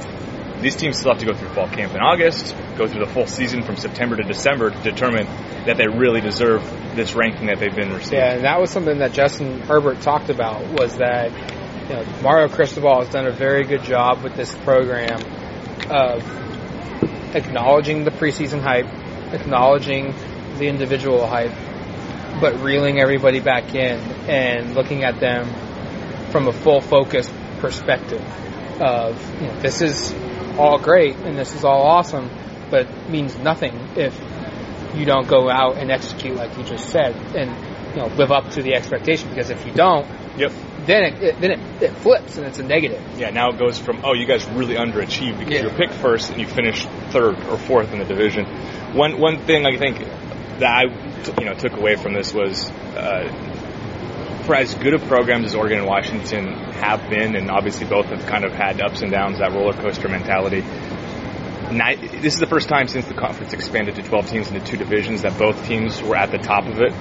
these 0.61 0.77
teams 0.77 0.99
still 0.99 1.13
have 1.13 1.21
to 1.21 1.27
go 1.27 1.33
through 1.33 1.49
fall 1.51 1.69
camp 1.69 1.95
in 1.95 2.01
August, 2.01 2.55
go 2.77 2.87
through 2.87 3.05
the 3.05 3.11
full 3.11 3.27
season 3.27 3.63
from 3.63 3.77
September 3.77 4.17
to 4.17 4.25
December 4.25 4.71
to 4.71 4.83
determine 4.83 5.27
that 5.67 5.77
they 5.77 5.87
really 5.87 6.21
deserve 6.21 6.63
this 6.99 7.15
ranking 7.15 7.47
that 7.47 7.59
they've 7.59 7.75
been 7.75 7.95
receiving. 7.95 8.19
Yeah, 8.19 8.35
and 8.35 8.45
that 8.45 8.61
was 8.61 8.71
something 8.71 8.99
that 8.99 9.13
Justin 9.13 9.61
Herbert 9.61 10.03
talked 10.03 10.29
about 10.29 10.67
was 10.79 10.99
that 10.99 11.31
you 11.89 11.95
know, 11.95 12.05
Mario 12.23 12.49
Cristobal 12.49 13.01
has 13.01 13.09
done 13.09 13.27
a 13.27 13.33
very 13.33 13.65
good 13.65 13.83
job 13.83 14.23
with 14.23 14.37
this 14.37 14.55
program 14.55 15.21
of 15.89 17.35
acknowledging 17.35 18.05
the 18.05 18.11
preseason 18.11 18.61
hype, 18.61 18.87
acknowledging 19.33 20.15
the 20.59 20.67
individual 20.67 21.27
hype, 21.27 21.53
but 22.41 22.61
reeling 22.61 23.01
everybody 23.01 23.41
back 23.41 23.75
in 23.75 23.99
and 24.29 24.75
looking 24.75 25.05
at 25.05 25.21
them 25.21 25.49
from 26.31 26.49
a 26.49 26.53
full 26.53 26.81
focus 26.81 27.31
perspective 27.61 28.23
of 28.81 29.41
you 29.41 29.47
know, 29.47 29.61
this 29.61 29.81
is 29.81 30.15
all 30.59 30.79
great 30.79 31.17
and 31.17 31.39
this 31.39 31.55
is 31.55 31.65
all 31.65 31.83
awesome, 31.83 32.29
but 32.71 33.09
means 33.09 33.37
nothing 33.39 33.73
if 33.97 34.19
you 34.95 35.05
don't 35.05 35.29
go 35.29 35.51
out 35.51 35.77
and 35.77 35.91
execute 35.91 36.35
like 36.37 36.57
you 36.57 36.65
just 36.65 36.89
said 36.91 37.15
and 37.37 37.51
you 37.95 38.01
know 38.03 38.07
live 38.17 38.31
up 38.33 38.51
to 38.53 38.63
the 38.63 38.75
expectation 38.75 39.29
because 39.31 39.51
if 39.51 39.65
you 39.67 39.73
don't, 39.73 40.07
Yep. 40.37 40.53
then 40.87 41.03
it, 41.05 41.23
it 41.23 41.41
then 41.41 41.51
it, 41.53 41.83
it 41.83 41.91
flips 41.97 42.37
and 42.37 42.47
it's 42.47 42.59
a 42.59 42.63
negative. 42.63 43.03
Yeah, 43.19 43.31
now 43.31 43.51
it 43.51 43.59
goes 43.59 43.79
from 43.79 44.01
oh, 44.05 44.15
you 44.15 44.27
guys 44.27 44.47
really 44.51 44.75
underachieved 44.77 45.39
because 45.39 45.55
Yeah. 45.55 45.63
you're 45.63 45.71
picked 45.77 45.95
first 45.95 46.31
and 46.31 46.41
you 46.41 46.47
finished 46.47 46.89
third 47.11 47.35
or 47.47 47.57
fourth 47.59 47.93
in 47.93 47.99
the 47.99 48.05
division. 48.05 48.45
One 48.95 49.19
one 49.19 49.39
thing 49.39 49.67
I 49.67 49.77
think 49.77 49.99
that 50.61 50.65
I 50.65 51.23
t- 51.23 51.33
you 51.41 51.45
know 51.47 51.55
took 51.55 51.73
away 51.77 51.97
from 51.97 52.15
this 52.15 52.33
was 52.33 52.69
uh, 52.97 53.33
for 54.45 54.55
as 54.55 54.75
good 54.77 54.95
of 54.95 55.03
programs 55.05 55.45
as 55.47 55.55
Oregon 55.55 55.79
and 55.79 55.87
Washington 55.87 56.47
have 56.55 57.09
been, 57.11 57.37
and 57.37 57.51
obviously 57.51 57.87
both 57.87 58.07
have 58.07 58.25
kind 58.27 58.45
of 58.45 58.53
had 58.53 58.81
ups 58.81 59.03
and 59.03 59.11
downs, 59.11 59.39
that 59.39 59.53
roller 59.53 59.75
coaster 59.75 60.09
mentality. 60.09 60.63
Ni- 61.73 61.97
This 62.21 62.35
is 62.35 62.41
the 62.41 62.47
first 62.47 62.69
time 62.69 62.89
since 62.89 63.07
the 63.07 63.15
conference 63.15 63.53
expanded 63.53 63.95
to 63.97 64.03
12 64.03 64.27
teams 64.29 64.49
into 64.51 64.61
two 64.65 64.77
divisions 64.77 65.23
that 65.23 65.39
both 65.39 65.67
teams 65.67 66.01
were 66.03 66.17
at 66.17 66.31
the 66.31 66.39
top 66.39 66.67
of 66.67 66.81
it. 66.81 66.93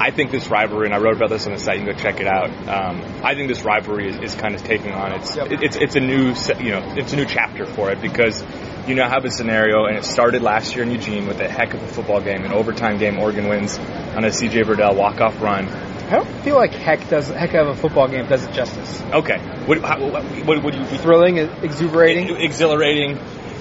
I 0.00 0.10
think 0.12 0.30
this 0.30 0.48
rivalry, 0.48 0.86
and 0.86 0.94
I 0.94 0.98
wrote 0.98 1.16
about 1.16 1.30
this 1.30 1.46
on 1.46 1.52
the 1.52 1.58
site. 1.58 1.80
You 1.80 1.84
can 1.86 1.94
go 1.96 2.00
check 2.00 2.20
it 2.20 2.26
out. 2.28 2.50
Um, 2.68 3.02
I 3.24 3.34
think 3.34 3.48
this 3.48 3.62
rivalry 3.62 4.08
is, 4.10 4.18
is 4.18 4.34
kind 4.36 4.54
of 4.54 4.62
taking 4.62 4.92
on 4.92 5.12
its 5.12 5.34
Yep. 5.36 5.50
it- 5.52 5.62
it's 5.62 5.76
it's 5.76 5.96
a 5.96 6.00
new 6.00 6.34
you 6.60 6.70
know 6.70 6.94
it's 6.96 7.12
a 7.12 7.16
new 7.16 7.24
chapter 7.26 7.66
for 7.66 7.90
it 7.90 8.00
because 8.00 8.44
you 8.86 8.94
now 8.94 9.08
have 9.08 9.24
a 9.24 9.30
scenario, 9.30 9.86
and 9.86 9.96
it 9.98 10.04
started 10.04 10.40
last 10.42 10.74
year 10.76 10.84
in 10.84 10.90
Eugene 10.92 11.26
with 11.26 11.40
a 11.40 11.48
heck 11.48 11.74
of 11.74 11.82
a 11.82 11.86
football 11.88 12.20
game, 12.20 12.44
an 12.44 12.52
overtime 12.52 12.98
game. 12.98 13.18
Oregon 13.18 13.48
wins 13.48 13.76
on 14.16 14.24
a 14.24 14.28
CJ 14.28 14.62
Verdell 14.64 14.94
walk 14.96 15.20
off 15.20 15.40
run. 15.42 15.66
I 15.68 16.10
don't 16.12 16.28
feel 16.42 16.54
like 16.56 16.72
heck 16.72 17.06
does 17.10 17.28
heck 17.28 17.52
of 17.54 17.66
a 17.68 17.74
football 17.74 18.08
game 18.08 18.26
does 18.28 18.44
it 18.44 18.52
justice. 18.52 19.02
Okay, 19.12 19.38
what 19.66 19.80
how, 19.82 19.98
what, 20.08 20.22
what 20.46 20.62
would 20.62 20.74
you 20.76 20.80
be 20.84 20.96
Thrilling, 20.96 21.38
exuberating. 21.38 22.36
exhilarating. 22.36 23.18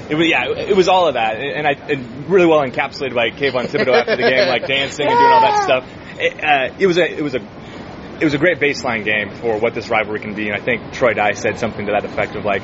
It 0.09 0.15
was, 0.15 0.27
yeah, 0.27 0.49
it 0.49 0.75
was 0.75 0.87
all 0.87 1.07
of 1.07 1.15
that, 1.15 1.35
and 1.37 1.67
I 1.67 1.71
and 1.71 2.29
really 2.29 2.45
well 2.45 2.61
encapsulated 2.61 3.13
by 3.13 3.29
Kayvon 3.31 3.67
Thibodeaux 3.67 3.99
after 3.99 4.15
the 4.15 4.29
game, 4.29 4.47
like 4.47 4.65
dancing 4.67 5.05
and 5.05 5.17
doing 5.17 5.31
all 5.31 5.41
that 5.41 5.63
stuff. 5.63 5.85
It, 6.19 6.43
uh, 6.43 6.75
it 6.79 6.87
was 6.87 6.97
a 6.97 7.17
it 7.17 7.21
was 7.21 7.35
a 7.35 7.39
it 8.19 8.23
was 8.23 8.33
a 8.33 8.37
great 8.37 8.59
baseline 8.59 9.03
game 9.03 9.29
for 9.35 9.59
what 9.59 9.73
this 9.73 9.89
rivalry 9.89 10.19
can 10.19 10.33
be, 10.33 10.47
and 10.47 10.55
I 10.55 10.63
think 10.63 10.93
Troy 10.93 11.13
Dye 11.13 11.33
said 11.33 11.59
something 11.59 11.85
to 11.85 11.91
that 11.91 12.05
effect 12.05 12.35
of 12.35 12.45
like, 12.45 12.63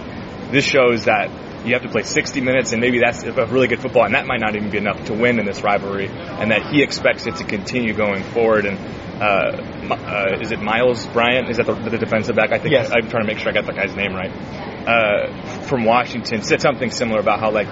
this 0.52 0.66
shows 0.66 1.06
that 1.06 1.30
you 1.66 1.74
have 1.74 1.84
to 1.84 1.90
play 1.90 2.04
60 2.04 2.42
minutes, 2.42 2.72
and 2.72 2.82
maybe 2.82 3.00
that's 3.00 3.24
a 3.24 3.46
really 3.46 3.68
good 3.68 3.80
football, 3.80 4.04
and 4.04 4.16
that 4.16 4.26
might 4.26 4.42
not 4.42 4.56
even 4.56 4.70
be 4.70 4.78
enough 4.78 5.06
to 5.06 5.14
win 5.14 5.40
in 5.40 5.46
this 5.46 5.62
rivalry, 5.62 6.08
and 6.08 6.52
that 6.52 6.72
he 6.72 6.84
expects 6.84 7.26
it 7.26 7.38
to 7.38 7.44
continue 7.44 7.94
going 7.94 8.24
forward. 8.24 8.66
And 8.66 8.78
uh, 9.22 9.94
uh, 9.94 10.40
is 10.42 10.52
it 10.52 10.62
Miles 10.62 11.06
Bryant? 11.08 11.50
Is 11.50 11.58
that 11.58 11.66
the, 11.66 11.74
the 11.74 11.98
defensive 11.98 12.36
back? 12.36 12.52
I 12.52 12.60
think 12.60 12.72
Yes. 12.72 12.92
I'm 12.92 13.10
trying 13.10 13.24
to 13.24 13.28
make 13.28 13.38
sure 13.38 13.50
I 13.50 13.54
got 13.54 13.66
the 13.66 13.74
guy's 13.74 13.96
name 13.96 14.14
right. 14.14 14.32
Uh, 14.86 15.62
from 15.62 15.86
Washington 15.86 16.42
said 16.44 16.62
something 16.62 16.92
similar 16.92 17.20
about 17.20 17.40
how 17.40 17.52
like 17.52 17.68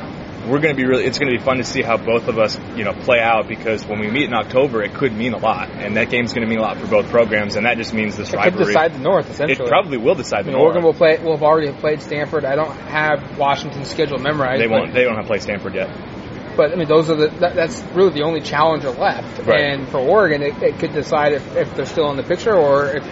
we're 0.47 0.59
going 0.59 0.73
to 0.73 0.81
be 0.81 0.85
really 0.85 1.03
it's 1.03 1.19
going 1.19 1.31
to 1.31 1.37
be 1.37 1.43
fun 1.43 1.57
to 1.57 1.63
see 1.63 1.81
how 1.81 1.97
both 1.97 2.27
of 2.29 2.39
us 2.39 2.57
you 2.75 2.83
know 2.83 2.93
play 2.93 3.19
out 3.19 3.47
because 3.47 3.85
when 3.85 3.99
we 3.99 4.09
meet 4.09 4.23
in 4.23 4.33
October 4.33 4.81
it 4.81 4.93
could 4.93 5.13
mean 5.13 5.33
a 5.33 5.37
lot 5.37 5.69
and 5.69 5.97
that 5.97 6.09
game's 6.09 6.33
going 6.33 6.47
to 6.47 6.49
mean 6.49 6.59
a 6.59 6.61
lot 6.61 6.77
for 6.77 6.87
both 6.87 7.07
programs 7.09 7.55
and 7.57 7.65
that 7.65 7.77
just 7.77 7.93
means 7.93 8.15
this 8.17 8.29
It 8.29 8.37
could 8.37 8.45
rivalry 8.45 8.65
decide 8.65 8.93
the 8.93 8.99
North 8.99 9.29
essentially 9.29 9.67
it 9.67 9.69
probably 9.69 9.97
will 9.97 10.15
decide 10.15 10.39
I 10.39 10.43
the 10.43 10.51
mean, 10.51 10.61
Oregon 10.61 10.83
will 10.83 10.93
North. 10.93 10.97
play. 10.97 11.17
Will 11.21 11.33
have 11.33 11.43
already 11.43 11.71
played 11.73 12.01
Stanford. 12.01 12.45
I 12.45 12.55
don't 12.55 12.75
have 12.75 13.37
Washington's 13.37 13.89
schedule 13.89 14.17
memorized. 14.19 14.61
they 14.63 14.67
won't 14.67 14.93
they 14.93 15.03
don't 15.03 15.15
have 15.17 15.25
played 15.27 15.41
Stanford 15.41 15.75
yet 15.75 15.89
But 16.55 16.71
I 16.71 16.75
mean, 16.75 16.87
those 16.87 17.09
are 17.09 17.15
the 17.15 17.27
that, 17.41 17.55
that's 17.55 17.81
really 17.93 18.13
the 18.13 18.23
only 18.23 18.41
challenger 18.41 18.89
left. 18.91 19.45
Right. 19.45 19.65
And 19.73 19.87
for 19.89 19.97
Oregon, 19.99 20.41
it, 20.41 20.61
it 20.63 20.79
could 20.79 20.93
decide 20.93 21.33
if, 21.33 21.55
if 21.55 21.75
they're 21.75 21.85
still 21.85 22.09
in 22.09 22.17
the 22.17 22.23
picture 22.23 22.55
or 22.55 22.87
if 22.87 23.05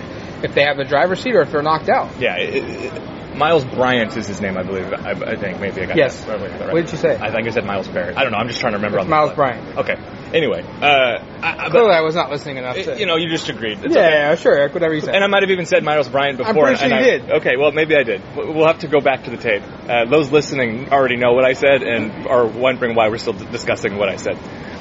if 0.43 0.55
they 0.55 0.63
have 0.63 0.77
the 0.77 0.85
driver's 0.85 1.19
seat 1.21 1.35
or 1.35 1.41
if 1.41 1.51
they're 1.51 1.61
knocked 1.61 1.89
out. 1.89 2.09
yeah 2.19 2.37
it, 2.37 2.63
it, 2.63 3.18
Miles 3.39 3.63
Bryant 3.65 4.15
is 4.17 4.27
his 4.27 4.41
name 4.41 4.57
I 4.57 4.63
believe 4.63 4.91
I, 4.93 5.11
I 5.11 5.35
think 5.37 5.59
maybe 5.59 5.81
I 5.81 5.85
got 5.87 5.97
Yes. 5.97 6.23
that 6.25 6.39
right. 6.39 6.73
What 6.73 6.81
did 6.85 6.91
you 6.91 6.97
say? 6.97 7.17
I 7.17 7.31
think 7.31 7.47
I 7.47 7.51
said 7.51 7.65
Miles 7.65 7.87
Barrett 7.87 8.17
I 8.17 8.23
don't 8.23 8.31
know 8.31 8.37
I'm 8.37 8.47
just 8.49 8.59
trying 8.59 8.73
to 8.73 8.77
remember 8.77 9.03
Miles. 9.05 9.33
Bryant. 9.33 9.77
okay 9.77 9.95
anyway 10.33 10.61
uh, 10.61 11.23
I, 11.41 11.65
I, 11.65 11.69
Clearly, 11.69 11.93
I 11.95 12.01
was 12.01 12.13
not 12.15 12.29
listening 12.29 12.57
enough. 12.57 12.75
To, 12.75 12.99
you 12.99 13.05
know 13.07 13.15
you 13.15 13.29
just 13.29 13.49
agreed 13.49 13.79
It's 13.83 13.95
yeah, 13.95 14.01
okay. 14.01 14.09
yeah, 14.11 14.35
sure, 14.35 14.55
Eric, 14.57 14.73
whatever 14.73 14.93
you 14.93 15.01
said. 15.01 15.15
And 15.15 15.23
I 15.23 15.27
might 15.27 15.41
have 15.41 15.49
even 15.51 15.65
said 15.65 15.83
Miles 15.83 16.07
Bryant 16.09 16.37
before. 16.37 16.67
I'm 16.67 16.75
pretty 16.77 16.87
sure 16.89 16.93
I- 16.93 16.99
you 16.99 17.05
did. 17.19 17.31
Okay, 17.31 17.55
well 17.57 17.71
maybe 17.71 17.95
I 17.95 18.03
did. 18.03 18.21
We'll 18.35 18.67
have 18.67 18.79
to 18.79 18.87
go 18.87 18.99
back 18.99 19.23
to 19.23 19.29
the 19.31 19.37
tape. 19.37 19.63
Uh, 19.87 20.05
those 20.05 20.31
listening 20.31 20.89
already 20.91 21.15
know 21.15 21.33
what 21.33 21.45
I 21.45 21.53
said 21.53 21.81
and 21.81 22.27
are 22.27 22.45
wondering 22.45 22.95
why 22.95 23.07
we're 23.09 23.17
still 23.17 23.33
d- 23.33 23.45
discussing 23.51 23.97
what 23.97 24.09
I 24.09 24.17
said. 24.17 24.37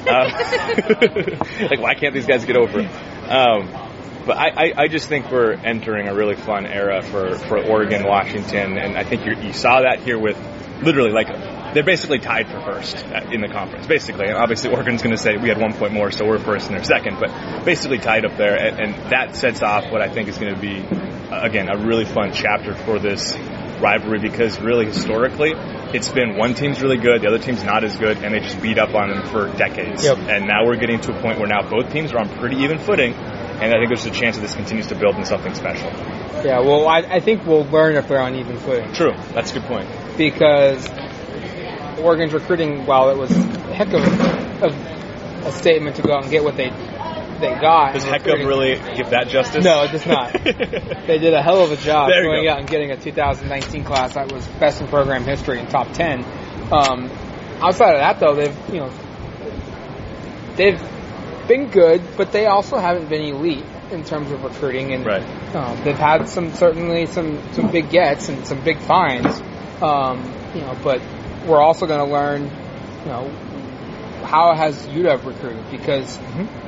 Um, 0.07 0.31
like 1.69 1.79
why 1.79 1.95
can't 1.95 2.13
these 2.13 2.25
guys 2.27 2.45
get 2.45 2.57
over 2.57 2.79
it? 2.81 2.85
Um, 3.29 3.67
but 4.29 4.37
I, 4.37 4.49
I, 4.49 4.73
I 4.83 4.87
just 4.87 5.09
think 5.09 5.31
we're 5.31 5.53
entering 5.53 6.07
a 6.07 6.13
really 6.13 6.35
fun 6.35 6.67
era 6.67 7.01
for, 7.01 7.35
for 7.35 7.57
Oregon, 7.57 8.05
Washington, 8.05 8.77
and 8.77 8.95
I 8.95 9.03
think 9.03 9.25
you 9.25 9.33
you 9.41 9.53
saw 9.53 9.81
that 9.81 10.01
here 10.01 10.19
with 10.19 10.37
literally 10.83 11.09
like 11.09 11.29
they're 11.73 11.83
basically 11.83 12.19
tied 12.19 12.47
for 12.47 12.61
first 12.61 12.95
in 13.31 13.41
the 13.41 13.47
conference, 13.47 13.87
basically. 13.87 14.27
And 14.27 14.35
obviously 14.35 14.69
Oregon's 14.69 15.01
going 15.01 15.15
to 15.15 15.21
say 15.21 15.37
we 15.37 15.49
had 15.49 15.59
one 15.59 15.73
point 15.73 15.93
more, 15.93 16.11
so 16.11 16.27
we're 16.27 16.37
first 16.37 16.67
and 16.67 16.77
they're 16.77 16.83
second, 16.83 17.17
but 17.19 17.65
basically 17.65 17.97
tied 17.97 18.23
up 18.23 18.37
there, 18.37 18.55
and, 18.55 18.79
and 18.79 19.11
that 19.11 19.35
sets 19.35 19.63
off 19.63 19.91
what 19.91 20.03
I 20.03 20.09
think 20.09 20.29
is 20.29 20.37
going 20.37 20.53
to 20.53 20.61
be 20.61 20.77
uh, 20.77 21.41
again 21.41 21.67
a 21.67 21.83
really 21.83 22.05
fun 22.05 22.31
chapter 22.31 22.75
for 22.75 22.99
this 22.99 23.35
rivalry 23.81 24.19
because 24.19 24.59
really 24.59 24.85
historically 24.85 25.53
it's 25.91 26.09
been 26.09 26.37
one 26.37 26.53
team's 26.53 26.83
really 26.83 26.97
good, 26.97 27.23
the 27.23 27.27
other 27.27 27.39
team's 27.39 27.63
not 27.63 27.83
as 27.83 27.97
good, 27.97 28.17
and 28.17 28.31
they 28.31 28.41
just 28.41 28.61
beat 28.61 28.77
up 28.77 28.93
on 28.93 29.09
them 29.09 29.25
for 29.25 29.51
decades. 29.57 30.03
Yep. 30.03 30.17
And 30.19 30.47
now 30.47 30.67
we're 30.67 30.77
getting 30.77 31.01
to 31.01 31.17
a 31.17 31.19
point 31.19 31.39
where 31.39 31.47
now 31.47 31.67
both 31.67 31.91
teams 31.91 32.13
are 32.13 32.19
on 32.19 32.29
pretty 32.37 32.57
even 32.57 32.77
footing, 32.77 33.15
and 33.61 33.73
I 33.73 33.77
think 33.77 33.89
there's 33.89 34.05
a 34.05 34.11
chance 34.11 34.35
that 34.37 34.41
this 34.41 34.55
continues 34.55 34.87
to 34.87 34.95
build 34.95 35.15
into 35.15 35.27
something 35.27 35.53
special. 35.53 35.89
yeah, 36.43 36.59
well, 36.59 36.87
I, 36.87 36.99
I 36.99 37.19
think 37.19 37.45
we'll 37.45 37.65
learn 37.65 37.95
if 37.95 38.07
they're 38.07 38.21
on 38.21 38.35
even 38.35 38.57
footing 38.57 38.91
True, 38.93 39.13
that's 39.33 39.51
a 39.51 39.55
good 39.59 39.63
point. 39.63 39.89
because 40.17 40.87
Oregon's 41.99 42.33
recruiting, 42.33 42.85
while 42.85 43.09
it 43.09 43.17
was 43.17 43.31
a 43.31 43.73
heck 43.73 43.93
of, 43.93 44.63
of 44.63 45.45
a 45.45 45.51
statement 45.51 45.95
to 45.97 46.01
go 46.01 46.13
out 46.13 46.23
and 46.23 46.31
get 46.31 46.43
what 46.43 46.55
they 46.55 46.69
they 47.39 47.55
got. 47.61 47.93
Does 47.93 48.03
heck 48.03 48.27
of 48.27 48.39
really 48.39 48.75
give 48.97 49.11
that 49.11 49.29
justice? 49.29 49.63
No, 49.63 49.83
it 49.83 49.91
does 49.91 50.05
not. 50.05 50.33
They 51.09 51.17
did 51.17 51.33
a 51.33 51.41
hell 51.41 51.63
of 51.63 51.71
a 51.71 51.77
job 51.77 52.09
going 52.09 52.43
go. 52.45 52.51
out 52.51 52.59
and 52.59 52.67
getting 52.69 52.91
a 52.91 52.97
2019 52.97 53.83
class 53.83 54.13
that 54.13 54.31
was 54.31 54.45
best 54.59 54.81
in 54.81 54.87
program 54.87 55.23
history 55.23 55.57
and 55.59 55.69
top 55.69 55.91
10. 55.93 56.23
Um, 56.71 57.09
outside 57.61 57.93
of 57.95 57.99
that, 57.99 58.19
though, 58.19 58.35
they've 58.35 58.55
you 58.73 58.79
know 58.81 58.91
they've 60.55 60.79
been 61.49 61.69
good, 61.69 62.01
but 62.15 62.31
they 62.31 62.45
also 62.45 62.77
haven't 62.77 63.09
been 63.09 63.23
elite 63.23 63.65
in 63.91 64.05
terms 64.05 64.31
of 64.31 64.41
recruiting, 64.43 64.93
and 64.93 65.05
Right. 65.05 65.55
um, 65.55 65.77
they've 65.83 65.97
had 65.97 66.29
some 66.29 66.53
certainly 66.53 67.07
some 67.07 67.39
some 67.51 67.69
big 67.71 67.89
gets 67.89 68.29
and 68.29 68.45
some 68.47 68.61
big 68.63 68.77
finds. 68.77 69.41
Um, 69.81 70.23
you 70.55 70.61
know, 70.61 70.77
but 70.83 71.01
we're 71.45 71.59
also 71.61 71.87
going 71.87 72.05
to 72.05 72.11
learn, 72.11 72.43
you 72.43 73.11
know, 73.11 73.29
how 74.23 74.53
has 74.53 74.85
UW 74.87 75.25
recruited 75.25 75.63
because 75.71 76.19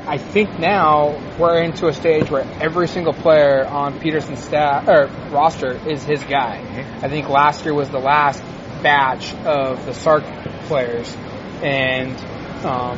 I 0.08 0.18
think 0.18 0.58
now 0.60 1.20
we're 1.38 1.62
into 1.62 1.88
a 1.88 1.94
stage 1.94 2.32
where 2.32 2.46
every 2.60 2.88
single 2.88 3.14
player 3.14 3.66
on 3.68 4.00
Petersen's 4.00 4.44
staff 4.44 4.88
or 4.88 5.08
roster 5.30 5.74
is 5.88 6.04
his 6.04 6.24
guy. 6.24 6.64
I 7.04 7.08
think 7.10 7.30
last 7.30 7.66
year 7.66 7.74
was 7.74 7.90
the 7.90 8.00
last 8.00 8.42
batch 8.82 9.34
of 9.46 9.86
the 9.86 9.94
Sark 9.94 10.24
players, 10.68 11.16
and 11.62 12.16
um, 12.66 12.98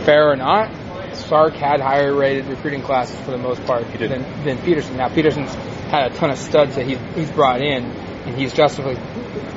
fair 0.00 0.30
or 0.30 0.36
not, 0.36 0.70
Sark 1.14 1.54
had 1.54 1.80
higher 1.80 2.14
rated 2.14 2.46
recruiting 2.46 2.82
classes 2.82 3.18
for 3.20 3.30
the 3.30 3.38
most 3.38 3.64
part 3.64 3.86
than, 3.92 4.22
than 4.44 4.58
Petersen. 4.58 4.96
Now 4.96 5.08
Petersen's 5.08 5.52
had 5.90 6.12
a 6.12 6.14
ton 6.14 6.30
of 6.30 6.38
studs 6.38 6.76
that 6.76 6.86
he's, 6.86 6.98
he's 7.14 7.30
brought 7.30 7.60
in, 7.60 7.84
and 7.84 8.36
he's 8.36 8.52
justifiably 8.52 9.00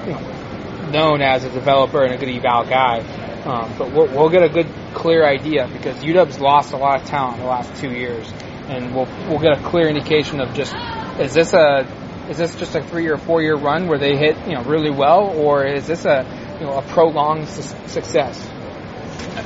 you 0.06 0.14
know, 0.14 0.90
known 0.92 1.22
as 1.22 1.44
a 1.44 1.50
developer 1.50 2.04
and 2.04 2.14
a 2.14 2.18
good 2.18 2.30
eval 2.30 2.66
guy. 2.66 3.00
Um, 3.44 3.74
but 3.78 3.92
we'll, 3.92 4.08
we'll, 4.08 4.30
get 4.30 4.42
a 4.42 4.50
good, 4.50 4.68
clear 4.94 5.26
idea 5.26 5.68
because 5.68 6.02
UW's 6.02 6.40
lost 6.40 6.72
a 6.72 6.78
lot 6.78 7.02
of 7.02 7.08
talent 7.08 7.38
in 7.38 7.44
the 7.44 7.50
last 7.50 7.76
two 7.82 7.90
years, 7.90 8.32
and 8.70 8.96
we'll 8.96 9.08
we'll 9.28 9.40
get 9.40 9.60
a 9.60 9.62
clear 9.64 9.90
indication 9.90 10.40
of 10.40 10.54
just 10.54 10.74
is 11.20 11.34
this 11.34 11.54
a 11.54 11.86
is 12.30 12.38
this 12.38 12.56
just 12.56 12.74
a 12.76 12.82
three 12.82 13.10
or 13.10 13.18
four 13.18 13.42
year 13.42 13.58
run 13.58 13.88
where 13.88 13.98
they 13.98 14.16
hit 14.16 14.38
you 14.48 14.54
know 14.54 14.64
really 14.64 14.92
well, 14.92 15.26
or 15.26 15.66
is 15.66 15.88
this 15.88 16.06
a 16.06 16.26
you 16.62 16.66
know 16.66 16.78
a 16.78 16.82
prolonged 16.84 17.50
su- 17.50 17.76
success? 17.88 18.50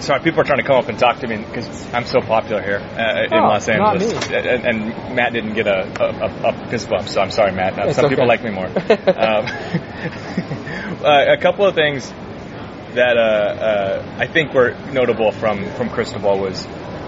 Sorry, 0.01 0.21
people 0.21 0.41
are 0.41 0.43
trying 0.43 0.59
to 0.59 0.65
come 0.65 0.77
up 0.77 0.89
and 0.89 0.99
talk 0.99 1.19
to 1.19 1.27
me 1.27 1.37
because 1.37 1.93
I'm 1.93 2.05
so 2.05 2.19
popular 2.19 2.61
here 2.61 2.77
uh, 2.77 3.23
in 3.25 3.33
oh, 3.33 3.47
Los 3.47 3.67
Angeles, 3.67 4.27
and, 4.29 4.65
and, 4.65 5.15
Matt 5.15 5.33
didn't 5.33 5.53
get 5.53 5.67
a, 5.67 5.89
a, 5.99 6.49
a, 6.49 6.69
fist 6.69 6.89
bump, 6.89 7.07
so 7.07 7.21
I'm 7.21 7.31
sorry, 7.31 7.51
Matt. 7.51 7.79
Uh, 7.79 7.93
some 7.93 8.05
okay. 8.05 8.15
people 8.15 8.27
like 8.27 8.43
me 8.43 8.51
more. 8.51 8.67
um, 8.67 8.73
uh, 11.03 11.25
a 11.33 11.37
couple 11.41 11.65
of 11.65 11.75
things 11.75 12.09
that 12.93 13.17
uh, 13.17 13.21
uh, 13.21 14.15
I 14.17 14.27
think 14.27 14.53
were 14.53 14.77
notable 14.91 15.31
from 15.31 15.71
from 15.73 15.89
Cristobal 15.89 16.39
was 16.39 16.67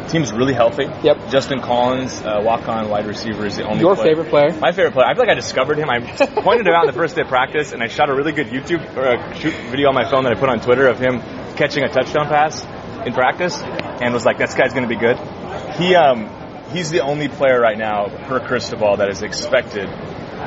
team's 0.10 0.34
really 0.34 0.54
healthy. 0.54 0.86
Yep. 1.04 1.30
Justin 1.30 1.62
Collins, 1.62 2.22
uh, 2.22 2.42
walk-on 2.44 2.90
wide 2.90 3.06
receiver, 3.06 3.46
is 3.46 3.58
the 3.58 3.64
only. 3.64 3.82
Your 3.82 3.96
player. 3.96 4.10
favorite 4.10 4.30
player? 4.30 4.52
My 4.60 4.72
favorite 4.72 4.94
player. 4.94 5.06
I 5.08 5.14
feel 5.14 5.24
like 5.24 5.32
I 5.32 5.36
discovered 5.36 5.78
him. 5.78 5.90
I 5.90 6.00
pointed 6.00 6.68
him 6.68 6.74
out 6.74 6.82
on 6.82 6.88
the 6.88 6.94
first 6.94 7.16
day 7.16 7.22
of 7.22 7.28
practice, 7.28 7.72
and 7.72 7.84
I 7.84 7.88
shot 7.88 8.10
a 8.10 8.16
really 8.16 8.32
good 8.32 8.48
YouTube 8.48 8.96
or 8.98 9.06
a 9.06 9.36
shoot 9.36 9.54
video 9.70 9.90
on 9.90 9.96
my 9.96 10.10
phone 10.10 10.24
that 10.24 10.36
I 10.36 10.40
put 10.40 10.50
on 10.50 10.60
Twitter 10.60 10.88
of 10.88 11.00
him 11.00 11.22
catching 11.60 11.84
a 11.84 11.90
touchdown 11.90 12.28
pass 12.28 12.64
in 13.06 13.14
practice, 13.14 13.60
and 13.60 14.14
was 14.14 14.26
like, 14.26 14.38
"This 14.38 14.56
guy's 14.56 14.74
going 14.74 14.88
to 14.88 14.96
be 14.96 15.00
good." 15.00 15.18
He 15.76 15.94
um, 15.94 16.30
he's 16.72 16.90
the 16.90 17.02
only 17.02 17.28
player 17.28 17.60
right 17.60 17.78
now 17.78 18.08
per 18.28 18.40
Cristobal 18.40 18.98
that 18.98 19.10
is 19.10 19.22
expected 19.22 19.90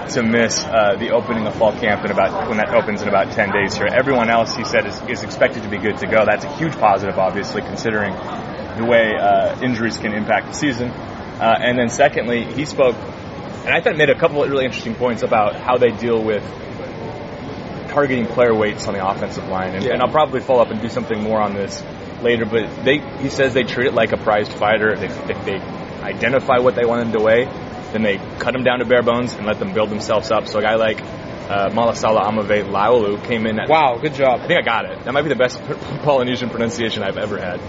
to 0.09 0.23
miss 0.23 0.65
uh, 0.65 0.97
the 0.99 1.11
opening 1.11 1.47
of 1.47 1.55
fall 1.55 1.73
camp 1.73 2.05
in 2.05 2.11
about 2.11 2.49
when 2.49 2.57
that 2.57 2.71
opens 2.71 3.03
in 3.03 3.09
about 3.09 3.31
10 3.33 3.53
days 3.53 3.75
here. 3.75 3.87
Everyone 3.87 4.31
else, 4.31 4.57
he 4.57 4.65
said, 4.65 4.87
is, 4.87 5.01
is 5.03 5.23
expected 5.23 5.63
to 5.63 5.69
be 5.69 5.79
good 5.79 5.99
to 5.99 6.07
go. 6.07 6.25
That's 6.25 6.45
a 6.45 6.57
huge 6.57 6.73
positive, 6.73 7.19
obviously, 7.19 7.61
considering 7.63 8.13
the 8.13 8.87
way 8.87 9.13
uh, 9.19 9.61
injuries 9.63 9.99
can 9.99 10.13
impact 10.13 10.49
the 10.49 10.55
season. 10.55 10.91
Uh, 10.91 11.59
and 11.61 11.79
then 11.79 11.89
secondly, 11.91 12.45
he 12.45 12.65
spoke, 12.65 12.97
and 12.97 13.69
I 13.69 13.81
thought 13.81 13.97
made 13.97 14.11
a 14.11 14.19
couple 14.19 14.43
of 14.43 14.51
really 14.51 14.65
interesting 14.65 14.95
points 14.95 15.23
about 15.23 15.57
how 15.57 15.77
they 15.77 15.91
deal 15.91 16.23
with 16.23 16.43
targeting 17.93 18.27
player 18.27 18.55
weights 18.55 18.89
on 18.89 18.95
the 18.95 19.07
offensive 19.07 19.47
line. 19.49 19.75
And, 19.75 19.85
yeah. 19.85 19.93
and 19.93 20.03
I'll 20.03 20.11
probably 20.11 20.41
follow 20.41 20.63
up 20.63 20.71
and 20.71 20.81
do 20.81 20.89
something 20.89 21.23
more 21.23 21.41
on 21.41 21.55
this 21.55 21.83
later. 22.23 22.45
But 22.47 22.85
they, 22.85 22.99
he 23.21 23.29
says 23.29 23.55
they 23.55 23.65
treat 23.65 23.87
it 23.87 23.95
like 23.95 24.13
a 24.13 24.17
prized 24.17 24.53
fighter. 24.53 24.97
They, 24.97 25.07
if 25.07 25.45
they 25.45 25.59
identify 26.03 26.59
what 26.59 26.75
they 26.75 26.85
want 26.85 27.07
him 27.07 27.13
to 27.13 27.21
weigh, 27.21 27.45
then 27.93 28.03
they 28.03 28.17
cut 28.39 28.55
him 28.55 28.65
down 28.65 28.79
to 28.79 28.85
bare 28.85 29.03
bones 29.03 29.35
and 29.35 29.47
let 29.47 29.59
them 29.59 29.73
build 29.73 29.91
themselves 29.91 30.31
up. 30.31 30.49
So 30.49 30.59
a 30.59 30.63
guy 30.63 30.77
like 30.77 31.01
uh, 31.01 31.71
Malaesala 31.71 32.23
Aumavae-Laulu 32.23 33.25
came 33.27 33.47
in 33.47 33.61
at. 33.61 33.69
Wow, 33.69 33.99
good 34.01 34.15
job. 34.15 34.41
I 34.41 34.47
think 34.47 34.59
I 34.61 34.65
got 34.65 34.87
it. 34.87 35.05
That 35.05 35.13
might 35.13 35.23
be 35.23 35.29
the 35.29 35.37
best 35.37 35.61
Polynesian 36.03 36.51
pronunciation 36.51 37.03
I've 37.03 37.19
ever 37.19 37.39
had. 37.39 37.61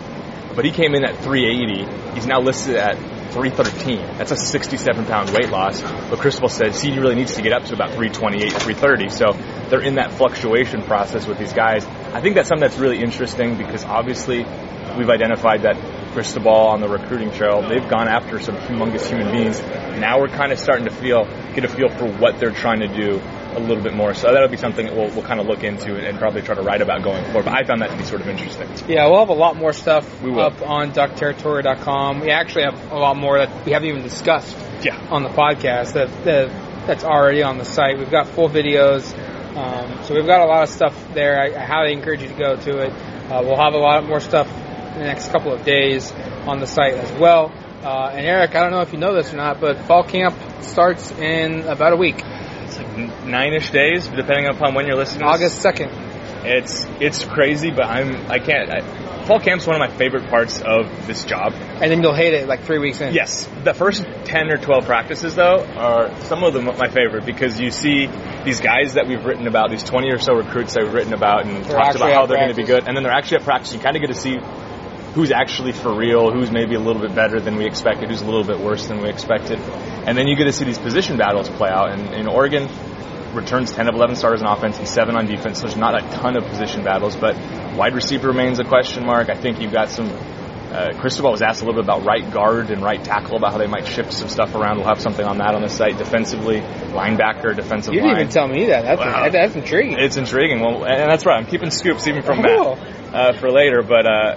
But 0.55 0.65
he 0.65 0.71
came 0.71 0.95
in 0.95 1.03
at 1.03 1.17
380. 1.17 2.13
He's 2.15 2.27
now 2.27 2.39
listed 2.39 2.75
at 2.75 2.95
313. 3.33 4.17
That's 4.17 4.31
a 4.31 4.35
67 4.35 5.05
pound 5.05 5.31
weight 5.31 5.49
loss. 5.49 5.81
But 5.81 6.19
Cristobal 6.19 6.49
said 6.49 6.75
CD 6.75 6.99
really 6.99 7.15
needs 7.15 7.35
to 7.35 7.41
get 7.41 7.51
up 7.51 7.65
to 7.65 7.73
about 7.73 7.89
328, 7.89 8.53
330. 8.53 9.09
So 9.09 9.31
they're 9.69 9.81
in 9.81 9.95
that 9.95 10.13
fluctuation 10.13 10.83
process 10.83 11.25
with 11.25 11.39
these 11.39 11.53
guys. 11.53 11.85
I 12.13 12.21
think 12.21 12.35
that's 12.35 12.47
something 12.47 12.67
that's 12.67 12.77
really 12.77 12.99
interesting 12.99 13.57
because 13.57 13.83
obviously 13.83 14.45
we've 14.97 15.09
identified 15.09 15.63
that 15.63 15.75
Cristobal 16.13 16.67
on 16.67 16.79
the 16.79 16.87
recruiting 16.87 17.31
trail, 17.31 17.67
they've 17.67 17.89
gone 17.89 18.07
after 18.07 18.39
some 18.39 18.55
humongous 18.55 19.07
human 19.09 19.31
beings. 19.31 19.59
Now 19.99 20.19
we're 20.19 20.27
kind 20.27 20.51
of 20.51 20.59
starting 20.59 20.85
to 20.85 20.93
feel, 20.93 21.25
get 21.55 21.65
a 21.65 21.67
feel 21.67 21.89
for 21.89 22.05
what 22.05 22.39
they're 22.39 22.51
trying 22.51 22.81
to 22.81 22.87
do 22.87 23.19
a 23.55 23.59
little 23.59 23.83
bit 23.83 23.93
more. 23.93 24.13
So 24.13 24.31
that'll 24.31 24.49
be 24.49 24.57
something 24.57 24.85
that 24.85 24.95
we'll, 24.95 25.09
we'll 25.09 25.23
kind 25.23 25.39
of 25.39 25.47
look 25.47 25.63
into 25.63 25.95
and 25.95 26.17
probably 26.17 26.41
try 26.41 26.55
to 26.55 26.61
write 26.61 26.81
about 26.81 27.03
going 27.03 27.23
forward. 27.25 27.45
But 27.45 27.53
I 27.53 27.63
found 27.63 27.81
that 27.81 27.91
to 27.91 27.97
be 27.97 28.03
sort 28.03 28.21
of 28.21 28.27
interesting. 28.27 28.69
Yeah, 28.87 29.07
we'll 29.07 29.19
have 29.19 29.29
a 29.29 29.33
lot 29.33 29.55
more 29.55 29.73
stuff 29.73 30.05
up 30.23 30.61
on 30.61 30.91
duckterritory.com. 30.91 32.21
We 32.21 32.31
actually 32.31 32.63
have 32.63 32.91
a 32.91 32.97
lot 32.97 33.17
more 33.17 33.37
that 33.37 33.65
we 33.65 33.71
haven't 33.71 33.89
even 33.89 34.03
discussed 34.03 34.57
yeah. 34.83 34.97
on 35.09 35.23
the 35.23 35.29
podcast 35.29 35.93
that, 35.93 36.09
that 36.25 36.49
that's 36.87 37.03
already 37.03 37.41
on 37.43 37.57
the 37.57 37.65
site. 37.65 37.97
We've 37.97 38.11
got 38.11 38.27
full 38.27 38.49
videos. 38.49 39.17
Um, 39.55 40.03
so 40.03 40.15
we've 40.15 40.25
got 40.25 40.41
a 40.41 40.45
lot 40.45 40.63
of 40.63 40.69
stuff 40.69 41.13
there. 41.13 41.39
I, 41.39 41.61
I 41.61 41.65
highly 41.65 41.93
encourage 41.93 42.21
you 42.21 42.27
to 42.27 42.33
go 42.33 42.55
to 42.55 42.77
it. 42.79 42.89
Uh, 42.89 43.41
we'll 43.43 43.57
have 43.57 43.73
a 43.73 43.77
lot 43.77 44.05
more 44.05 44.19
stuff 44.19 44.47
in 44.93 44.99
the 44.99 45.05
next 45.05 45.31
couple 45.31 45.53
of 45.53 45.63
days 45.63 46.11
on 46.45 46.59
the 46.59 46.67
site 46.67 46.95
as 46.95 47.11
well. 47.19 47.51
Uh, 47.83 48.11
and 48.13 48.25
Eric, 48.25 48.55
I 48.55 48.61
don't 48.61 48.71
know 48.71 48.81
if 48.81 48.93
you 48.93 48.99
know 48.99 49.13
this 49.13 49.33
or 49.33 49.37
not, 49.37 49.59
but 49.59 49.77
fall 49.85 50.03
camp 50.03 50.35
starts 50.61 51.11
in 51.11 51.61
about 51.67 51.93
a 51.93 51.97
week. 51.97 52.23
Nine-ish 52.95 53.71
days, 53.71 54.08
depending 54.08 54.47
upon 54.47 54.75
when 54.75 54.86
you're 54.88 54.95
listening. 54.95 55.23
August 55.23 55.62
second. 55.62 55.89
It's 56.45 56.86
it's 56.99 57.23
crazy, 57.23 57.71
but 57.71 57.86
I'm 57.86 58.29
I 58.29 58.39
can't. 58.39 58.69
I, 58.69 58.82
fall 59.25 59.39
camp's 59.39 59.65
one 59.65 59.82
of 59.82 59.89
my 59.89 59.95
favorite 59.95 60.29
parts 60.29 60.62
of 60.62 61.08
this 61.08 61.23
job. 61.23 61.53
And 61.53 61.89
then 61.89 62.03
you'll 62.03 62.13
hate 62.13 62.34
it 62.34 62.47
like 62.47 62.63
three 62.63 62.79
weeks 62.79 62.99
in. 63.01 63.13
Yes, 63.13 63.49
the 63.63 63.73
first 63.73 64.06
ten 64.25 64.51
or 64.51 64.58
twelve 64.58 64.86
practices 64.86 65.36
though 65.36 65.63
are 65.63 66.13
some 66.23 66.43
of 66.43 66.53
them 66.53 66.65
my 66.65 66.89
favorite 66.89 67.25
because 67.25 67.60
you 67.60 67.71
see 67.71 68.08
these 68.43 68.60
guys 68.60 68.95
that 68.95 69.08
we've 69.08 69.23
written 69.23 69.47
about, 69.47 69.69
these 69.69 69.84
twenty 69.84 70.12
or 70.12 70.19
so 70.19 70.34
recruits 70.34 70.73
that 70.73 70.84
we've 70.84 70.93
written 70.93 71.13
about 71.13 71.45
and 71.45 71.63
They're 71.63 71.77
talked 71.77 71.95
about 71.95 72.13
how 72.13 72.25
they're 72.25 72.38
going 72.38 72.49
to 72.49 72.56
be 72.56 72.63
good, 72.63 72.88
and 72.88 72.95
then 72.95 73.03
they're 73.03 73.13
actually 73.13 73.38
at 73.38 73.43
practice. 73.43 73.73
You 73.73 73.79
kind 73.79 73.95
of 73.95 74.01
get 74.01 74.08
to 74.08 74.19
see 74.19 74.38
who's 75.13 75.32
actually 75.32 75.71
for 75.71 75.95
real, 75.95 76.32
who's 76.32 76.51
maybe 76.51 76.75
a 76.75 76.79
little 76.79 77.01
bit 77.01 77.15
better 77.15 77.39
than 77.39 77.56
we 77.56 77.65
expected, 77.65 78.10
who's 78.10 78.21
a 78.21 78.25
little 78.25 78.43
bit 78.43 78.60
worse 78.60 78.88
than 78.88 79.01
we 79.01 79.10
expected. 79.10 79.60
And 80.05 80.17
then 80.17 80.27
you 80.27 80.35
get 80.35 80.45
to 80.45 80.53
see 80.53 80.65
these 80.65 80.77
position 80.77 81.17
battles 81.17 81.49
play 81.49 81.69
out. 81.69 81.91
And 81.91 82.13
in 82.13 82.27
Oregon, 82.27 82.67
returns 83.33 83.71
10 83.71 83.87
of 83.87 83.95
11 83.95 84.15
starters 84.15 84.41
on 84.43 84.47
offense 84.55 84.77
and 84.77 84.87
7 84.87 85.15
on 85.15 85.25
defense. 85.25 85.57
So 85.59 85.67
there's 85.67 85.77
not 85.77 85.95
a 85.95 86.07
ton 86.17 86.35
of 86.35 86.45
position 86.45 86.83
battles, 86.83 87.15
but 87.15 87.35
wide 87.75 87.93
receiver 87.95 88.27
remains 88.27 88.59
a 88.59 88.63
question 88.63 89.05
mark. 89.05 89.29
I 89.29 89.35
think 89.35 89.61
you've 89.61 89.71
got 89.73 89.89
some. 89.89 90.09
Uh, 90.71 90.91
Cristobal 90.99 91.29
was 91.29 91.43
asked 91.43 91.61
a 91.61 91.65
little 91.65 91.79
bit 91.79 91.85
about 91.85 92.03
right 92.03 92.31
guard 92.31 92.71
and 92.71 92.81
right 92.81 93.03
tackle, 93.03 93.37
about 93.37 93.51
how 93.51 93.59
they 93.59 93.67
might 93.67 93.85
shift 93.85 94.11
some 94.11 94.27
stuff 94.27 94.55
around. 94.55 94.77
We'll 94.77 94.87
have 94.87 94.99
something 94.99 95.23
on 95.23 95.37
that 95.37 95.53
on 95.53 95.61
the 95.61 95.69
site. 95.69 95.99
Defensively, 95.99 96.61
linebacker, 96.61 97.55
defensive 97.55 97.93
You 97.93 97.99
didn't 97.99 98.13
line. 98.13 98.21
even 98.21 98.31
tell 98.33 98.47
me 98.47 98.65
that. 98.67 98.81
That's, 98.83 98.99
Wow. 98.99 99.29
that's 99.29 99.55
intriguing. 99.55 99.99
It's 99.99 100.17
intriguing. 100.17 100.61
Well, 100.61 100.83
and 100.83 101.11
that's 101.11 101.27
right. 101.27 101.37
I'm 101.37 101.45
keeping 101.45 101.69
scoops 101.69 102.07
even 102.07 102.23
from 102.23 102.41
Cool. 102.41 102.75
Matt 102.75 103.13
uh, 103.13 103.33
for 103.39 103.51
later. 103.51 103.83
But 103.83 104.07
uh, 104.07 104.35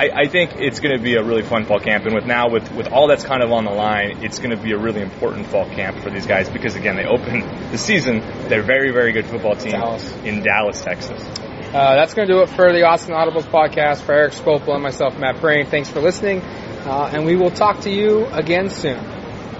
I, 0.00 0.22
I 0.22 0.28
think 0.28 0.52
it's 0.56 0.80
going 0.80 0.96
to 0.96 1.02
be 1.02 1.16
a 1.16 1.22
really 1.22 1.42
fun 1.42 1.66
fall 1.66 1.78
camp. 1.78 2.06
And 2.06 2.14
with 2.14 2.24
now 2.24 2.48
with 2.48 2.72
with 2.72 2.88
all 2.90 3.06
that's 3.06 3.22
kind 3.22 3.42
of 3.42 3.52
on 3.52 3.66
the 3.66 3.70
line, 3.70 4.24
it's 4.24 4.38
going 4.38 4.50
to 4.50 4.56
be 4.56 4.72
a 4.72 4.78
really 4.78 5.02
important 5.02 5.46
fall 5.46 5.66
camp 5.66 5.98
for 5.98 6.08
these 6.08 6.26
guys 6.26 6.48
because 6.48 6.74
again, 6.74 6.96
they 6.96 7.04
open 7.04 7.40
the 7.70 7.76
season. 7.76 8.20
They're 8.48 8.62
very 8.62 8.92
very 8.92 9.12
good 9.12 9.26
football 9.26 9.56
team 9.56 9.72
Dallas. 9.72 10.10
in 10.24 10.42
Dallas, 10.42 10.80
Texas. 10.80 11.22
Uh, 11.22 11.94
that's 11.96 12.14
going 12.14 12.26
to 12.26 12.34
do 12.34 12.40
it 12.40 12.48
for 12.48 12.72
the 12.72 12.80
Autzen 12.80 13.10
Audibles 13.10 13.44
podcast. 13.44 14.00
For 14.00 14.12
Erik 14.14 14.32
Skopil 14.32 14.72
and 14.72 14.82
myself, 14.82 15.18
Matt 15.18 15.36
Prehm, 15.36 15.68
thanks 15.68 15.90
for 15.90 16.00
listening. 16.00 16.40
Uh, 16.40 17.10
and 17.12 17.26
we 17.26 17.36
will 17.36 17.50
talk 17.50 17.80
to 17.80 17.90
you 17.90 18.24
again 18.26 18.70
soon. 18.70 18.98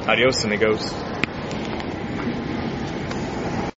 Adios, 0.08 0.42
amigos. 0.42 0.90